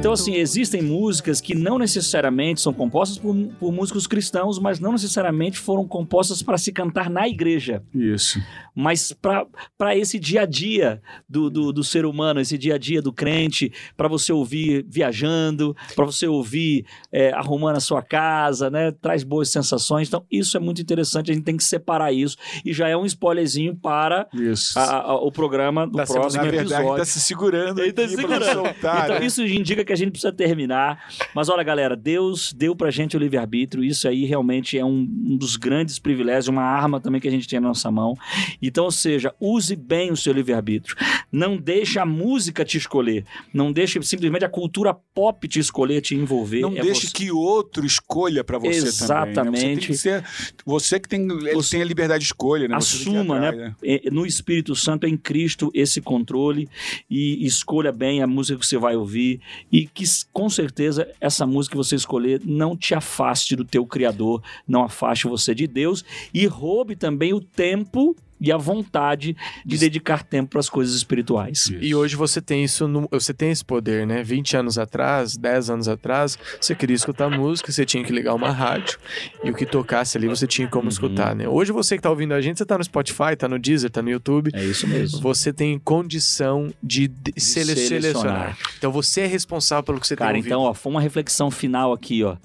Então, 0.00 0.12
assim, 0.14 0.34
existem 0.36 0.80
músicas 0.80 1.42
que 1.42 1.54
não 1.54 1.78
necessariamente 1.78 2.62
são 2.62 2.72
compostas 2.72 3.18
por, 3.18 3.36
por 3.60 3.70
músicos 3.70 4.06
cristãos, 4.06 4.58
mas 4.58 4.80
não 4.80 4.92
necessariamente 4.92 5.58
foram 5.58 5.86
compostas 5.86 6.42
para 6.42 6.56
se 6.56 6.72
cantar 6.72 7.10
na 7.10 7.28
igreja. 7.28 7.82
Isso. 7.94 8.40
mas 8.74 9.12
para 9.12 9.94
esse 9.94 10.18
dia 10.18 10.40
a 10.42 10.46
dia 10.46 11.02
do, 11.28 11.50
do, 11.50 11.70
do 11.70 11.84
ser 11.84 12.06
humano, 12.06 12.40
esse 12.40 12.56
dia 12.56 12.76
a 12.76 12.78
dia 12.78 13.02
do 13.02 13.12
crente, 13.12 13.70
para 13.94 14.08
você 14.08 14.32
ouvir 14.32 14.86
viajando, 14.88 15.76
para 15.94 16.06
você 16.06 16.26
ouvir 16.26 16.86
é, 17.12 17.30
arrumando 17.34 17.76
a 17.76 17.80
sua 17.80 18.00
casa, 18.00 18.70
né? 18.70 18.90
Traz 19.02 19.22
boas 19.22 19.50
sensações. 19.50 20.08
Então, 20.08 20.24
isso 20.32 20.56
é 20.56 20.60
muito 20.60 20.80
interessante, 20.80 21.30
a 21.30 21.34
gente 21.34 21.44
tem 21.44 21.58
que 21.58 21.64
separar 21.64 22.10
isso. 22.10 22.38
E 22.64 22.72
já 22.72 22.88
é 22.88 22.96
um 22.96 23.04
spoilerzinho 23.04 23.76
para 23.76 24.26
Isso. 24.32 24.78
a- 24.78 25.02
a- 25.10 25.14
o 25.16 25.30
programa 25.30 25.86
do 25.86 25.92
semana, 26.06 26.06
próximo 26.14 26.42
Na 26.42 26.50
verdade, 26.50 26.72
episódio. 26.72 26.92
está 27.02 27.04
se 27.04 27.20
segurando 27.20 27.82
Ele 27.82 27.92
tá 27.92 28.02
aqui 28.04 28.16
segurando. 28.16 28.52
soltar. 28.54 29.04
Então, 29.04 29.20
né? 29.20 29.26
isso 29.26 29.44
indica 29.44 29.84
que 29.84 29.89
a 29.92 29.96
gente 29.96 30.10
precisa 30.12 30.32
terminar. 30.32 31.08
Mas 31.34 31.48
olha, 31.48 31.62
galera, 31.62 31.96
Deus 31.96 32.52
deu 32.52 32.74
pra 32.76 32.90
gente 32.90 33.16
o 33.16 33.20
livre-arbítrio. 33.20 33.82
Isso 33.84 34.06
aí 34.08 34.24
realmente 34.24 34.78
é 34.78 34.84
um, 34.84 35.08
um 35.26 35.36
dos 35.36 35.56
grandes 35.56 35.98
privilégios, 35.98 36.48
uma 36.48 36.62
arma 36.62 37.00
também 37.00 37.20
que 37.20 37.28
a 37.28 37.30
gente 37.30 37.48
tem 37.48 37.60
na 37.60 37.68
nossa 37.68 37.90
mão. 37.90 38.14
Então, 38.62 38.84
ou 38.84 38.90
seja, 38.90 39.34
use 39.40 39.74
bem 39.76 40.10
o 40.10 40.16
seu 40.16 40.32
livre-arbítrio. 40.32 40.96
Não 41.32 41.56
deixe 41.56 41.98
a 41.98 42.06
música 42.06 42.64
te 42.64 42.76
escolher. 42.78 43.24
Não 43.52 43.72
deixe 43.72 44.00
simplesmente 44.02 44.44
a 44.44 44.48
cultura 44.48 44.92
pop 45.14 45.46
te 45.48 45.58
escolher, 45.58 46.00
te 46.00 46.14
envolver. 46.14 46.60
Não 46.60 46.76
É 46.76 46.82
deixe 46.82 47.06
você. 47.08 47.12
que 47.12 47.30
outro 47.30 47.84
escolha 47.86 48.42
para 48.44 48.58
você 48.58 48.68
também. 48.70 48.80
né? 48.80 48.90
Você, 48.90 49.06
tem 49.06 49.72
Exatamente. 49.72 49.86
que 49.86 49.94
ser, 49.94 50.24
você 50.64 51.00
que 51.00 51.08
tem, 51.08 51.26
Você- 51.54 51.70
tem 51.72 51.82
a 51.82 51.84
liberdade 51.84 52.20
de 52.20 52.26
escolha, 52.26 52.68
né? 52.68 52.76
Você 52.80 53.04
que 53.04 53.10
Assuma, 53.10 53.36
atrás, 53.36 53.56
né? 53.56 53.74
É, 53.82 54.10
No 54.10 54.26
Espírito 54.26 54.74
Santo, 54.74 55.06
em 55.06 55.16
Cristo, 55.16 55.70
esse 55.74 56.00
controle 56.00 56.68
e 57.08 57.44
escolha 57.46 57.92
bem 57.92 58.22
a 58.22 58.26
música 58.26 58.58
que 58.58 58.66
você 58.66 58.76
vai 58.78 58.96
ouvir 58.96 59.40
e 59.72 59.79
que 59.86 60.04
s- 60.04 60.24
com 60.32 60.48
certeza 60.48 61.08
essa 61.20 61.46
música 61.46 61.72
que 61.72 61.76
você 61.76 61.94
escolher 61.96 62.40
não 62.44 62.76
te 62.76 62.94
afaste 62.94 63.54
do 63.56 63.64
teu 63.64 63.84
Criador, 63.86 64.42
não 64.66 64.82
afaste 64.84 65.26
você 65.28 65.54
de 65.54 65.66
Deus 65.66 66.04
e 66.32 66.46
roube 66.46 66.96
também 66.96 67.32
o 67.32 67.40
tempo 67.40 68.16
e 68.40 68.50
a 68.50 68.56
vontade 68.56 69.36
de 69.66 69.76
dedicar 69.78 70.22
tempo 70.22 70.50
para 70.50 70.60
as 70.60 70.68
coisas 70.68 70.94
espirituais. 70.94 71.70
E 71.80 71.94
hoje 71.94 72.16
você 72.16 72.40
tem 72.40 72.64
isso, 72.64 72.88
no- 72.88 73.06
você 73.10 73.34
tem 73.34 73.50
esse 73.50 73.64
poder, 73.64 74.06
né? 74.06 74.22
20 74.22 74.56
anos 74.56 74.78
atrás, 74.78 75.36
10 75.36 75.68
anos 75.70 75.88
atrás, 75.88 76.38
você 76.60 76.74
queria 76.74 76.96
escutar 76.96 77.28
música, 77.28 77.70
você 77.70 77.84
tinha 77.84 78.02
que 78.02 78.12
ligar 78.12 78.34
uma 78.34 78.50
rádio 78.50 78.98
e 79.44 79.50
o 79.50 79.54
que 79.54 79.66
tocasse 79.66 80.16
ali 80.16 80.26
você 80.28 80.46
tinha 80.46 80.66
como 80.68 80.84
Uhum. 80.84 80.88
escutar, 80.88 81.34
né? 81.34 81.46
Hoje 81.48 81.72
você 81.72 81.96
que 81.96 82.02
tá 82.02 82.08
ouvindo 82.10 82.32
a 82.32 82.40
gente, 82.40 82.58
você 82.58 82.64
tá 82.64 82.78
no 82.78 82.84
Spotify, 82.84 83.36
tá 83.36 83.46
no 83.48 83.58
Deezer, 83.58 83.90
tá 83.90 84.00
no 84.00 84.10
YouTube, 84.10 84.50
É 84.54 84.64
isso 84.64 84.86
mesmo. 84.86 85.20
você 85.20 85.52
tem 85.52 85.78
condição 85.78 86.72
de, 86.82 87.08
de 87.08 87.32
sele- 87.40 87.74
selecionar. 87.76 88.02
selecionar. 88.02 88.58
Então 88.78 88.90
você 88.90 89.22
é 89.22 89.26
responsável 89.26 89.82
pelo 89.84 90.00
que 90.00 90.06
você 90.06 90.16
Cara, 90.16 90.30
tem 90.32 90.38
ouvido. 90.38 90.52
então, 90.52 90.62
ó, 90.62 90.72
foi 90.74 90.90
uma 90.92 91.00
reflexão 91.00 91.50
final 91.50 91.92
aqui, 91.92 92.22
ó. 92.24 92.36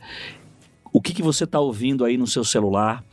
O 0.92 1.02
que, 1.02 1.14
que 1.14 1.22
você 1.22 1.44
está 1.44 1.60
ouvindo 1.60 2.06
aí 2.06 2.16
no 2.18 2.26
seu 2.26 2.44
celular? 2.46 3.04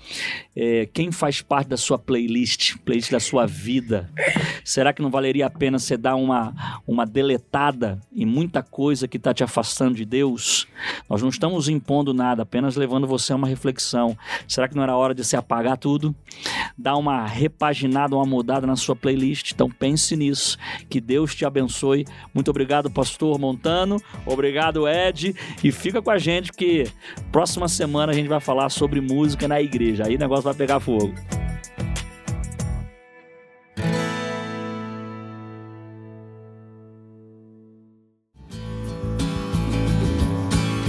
É, 0.55 0.87
quem 0.93 1.11
faz 1.11 1.41
parte 1.41 1.69
da 1.69 1.77
sua 1.77 1.99
playlist, 1.99 2.77
playlist 2.85 3.11
da 3.11 3.21
sua 3.21 3.47
vida? 3.47 4.11
Será 4.65 4.93
que 4.93 5.01
não 5.01 5.11
valeria 5.11 5.47
a 5.47 5.51
pena 5.51 5.79
você 5.79 5.97
dar 5.97 6.15
uma, 6.15 6.81
uma 6.87 7.07
deletada 7.07 7.99
em 8.15 8.27
muita 8.27 8.63
coisa 8.63 9.09
que 9.09 9.17
está 9.17 9.33
te 9.33 9.43
afastando 9.43 9.95
de 9.95 10.05
Deus? 10.05 10.67
Nós 11.09 11.23
não 11.23 11.31
estamos 11.31 11.69
impondo 11.69 12.13
nada, 12.13 12.43
apenas 12.43 12.77
levando 12.77 13.07
você 13.07 13.33
a 13.33 13.37
uma 13.37 13.47
reflexão. 13.47 14.17
Será 14.47 14.69
que 14.69 14.77
não 14.77 14.83
era 14.83 14.97
hora 14.97 15.15
de 15.15 15.25
você 15.25 15.37
apagar 15.37 15.79
tudo? 15.79 16.15
Dar 16.77 16.97
uma 16.97 17.27
repaginada, 17.27 18.15
uma 18.15 18.27
mudada 18.27 18.67
na 18.67 18.77
sua 18.77 18.95
playlist? 18.95 19.53
Então 19.53 19.71
pense 19.71 20.17
nisso. 20.17 20.59
Que 20.89 21.01
Deus 21.01 21.35
te 21.35 21.47
abençoe. 21.47 22.05
Muito 22.35 22.51
obrigado, 22.51 22.91
pastor 22.91 23.39
Montano. 23.39 23.97
Obrigado, 24.27 24.87
Ed. 24.87 25.35
E 25.65 25.73
fica 25.73 26.03
com 26.03 26.11
a 26.11 26.19
gente 26.19 26.53
que 26.53 26.87
próxima 27.31 27.69
semana 27.69 28.13
a 28.13 28.15
gente 28.15 28.29
vai 28.29 28.41
falar 28.41 28.69
sobre 28.69 29.01
música 29.01 29.49
na 29.49 29.61
igreja. 29.61 30.07
Aí 30.07 30.17
o 30.17 30.42
negócio 30.43 30.45
vai 30.45 30.55
pegar 30.55 30.81
fogo. 30.81 31.15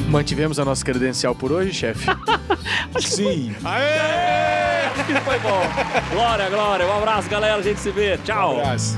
Mantivemos 0.10 0.60
a 0.60 0.66
nossa 0.66 0.86
credencial 0.86 1.34
por 1.34 1.52
hoje, 1.52 1.74
chefe? 1.74 2.06
Sim. 3.02 3.56
Foi 5.24 5.40
bom. 5.40 5.62
Glória, 6.12 6.50
glória. 6.50 6.86
Um 6.86 6.98
abraço, 6.98 7.28
galera. 7.30 7.56
A 7.56 7.62
gente 7.62 7.80
se 7.80 7.90
vê. 7.90 8.18
Tchau. 8.20 8.58
Um 8.58 8.60
abraço. 8.62 8.96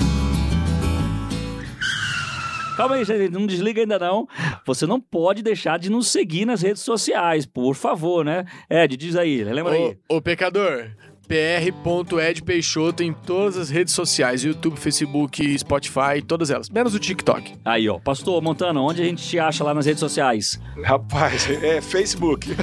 Calma 2.76 2.96
aí, 2.96 3.06
gente, 3.06 3.30
não 3.30 3.48
desliga 3.48 3.80
ainda 3.80 3.98
não. 3.98 4.28
Você 4.66 4.88
não 4.88 5.00
pode 5.00 5.44
deixar 5.44 5.78
de 5.78 5.90
nos 5.92 6.08
seguir 6.08 6.46
nas 6.46 6.62
redes 6.62 6.82
sociais, 6.82 7.46
por 7.46 7.76
favor, 7.76 8.26
né? 8.26 8.46
Ed, 8.70 8.98
diz 8.98 9.16
aí, 9.16 9.44
lembra 9.44 9.74
aí. 9.74 9.98
Ô, 10.10 10.18
ô 10.18 10.22
pecador, 10.22 10.90
pr.edpeixoto 11.28 13.04
em 13.04 13.14
todas 13.14 13.58
as 13.58 13.70
redes 13.70 13.94
sociais, 13.94 14.44
YouTube, 14.44 14.78
Facebook, 14.80 15.58
Spotify, 15.60 16.22
todas 16.26 16.50
elas, 16.50 16.70
menos 16.70 16.94
o 16.94 17.00
TikTok. 17.00 17.54
Aí, 17.64 17.90
ó. 17.90 18.00
Pastor 18.00 18.42
Montano, 18.42 18.82
onde 18.82 19.02
a 19.02 19.06
gente 19.06 19.24
te 19.24 19.40
acha 19.40 19.64
lá 19.64 19.74
nas 19.74 19.86
redes 19.86 20.00
sociais? 20.00 20.60
Rapaz, 20.84 21.50
é 21.50 21.82
Facebook. 21.82 22.50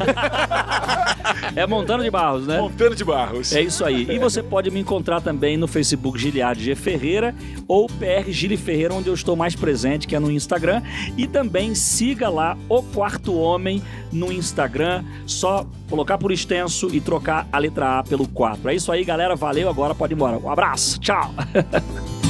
É 1.54 1.66
Montano 1.66 2.02
de 2.02 2.10
Barros, 2.10 2.46
né? 2.46 2.58
Montano 2.58 2.94
de 2.94 3.04
Barros. 3.04 3.52
É 3.52 3.60
isso 3.60 3.84
aí. 3.84 4.06
E 4.10 4.18
você 4.18 4.42
pode 4.42 4.70
me 4.70 4.80
encontrar 4.80 5.20
também 5.20 5.56
no 5.56 5.66
Facebook 5.66 6.18
Giliard 6.18 6.62
G 6.62 6.74
Ferreira 6.74 7.34
ou 7.68 7.86
PR 7.86 8.28
Gili 8.28 8.56
Ferreira, 8.56 8.94
onde 8.94 9.08
eu 9.08 9.14
estou 9.14 9.36
mais 9.36 9.54
presente, 9.54 10.06
que 10.06 10.14
é 10.14 10.18
no 10.18 10.30
Instagram. 10.30 10.82
E 11.16 11.26
também 11.26 11.74
siga 11.74 12.28
lá 12.28 12.56
o 12.68 12.82
Quarto 12.82 13.34
Homem 13.34 13.82
no 14.10 14.32
Instagram. 14.32 15.04
Só 15.26 15.66
colocar 15.92 16.16
por 16.16 16.32
extenso 16.32 16.88
e 16.90 17.02
trocar 17.02 17.46
a 17.52 17.58
letra 17.58 17.98
A 17.98 18.02
pelo 18.02 18.26
4. 18.26 18.70
É 18.70 18.74
isso 18.74 18.90
aí, 18.90 19.04
galera. 19.04 19.36
Valeu. 19.36 19.68
Agora 19.68 19.94
pode 19.94 20.14
ir 20.14 20.16
embora. 20.16 20.38
Um 20.38 20.48
abraço. 20.48 20.98
Tchau. 20.98 21.30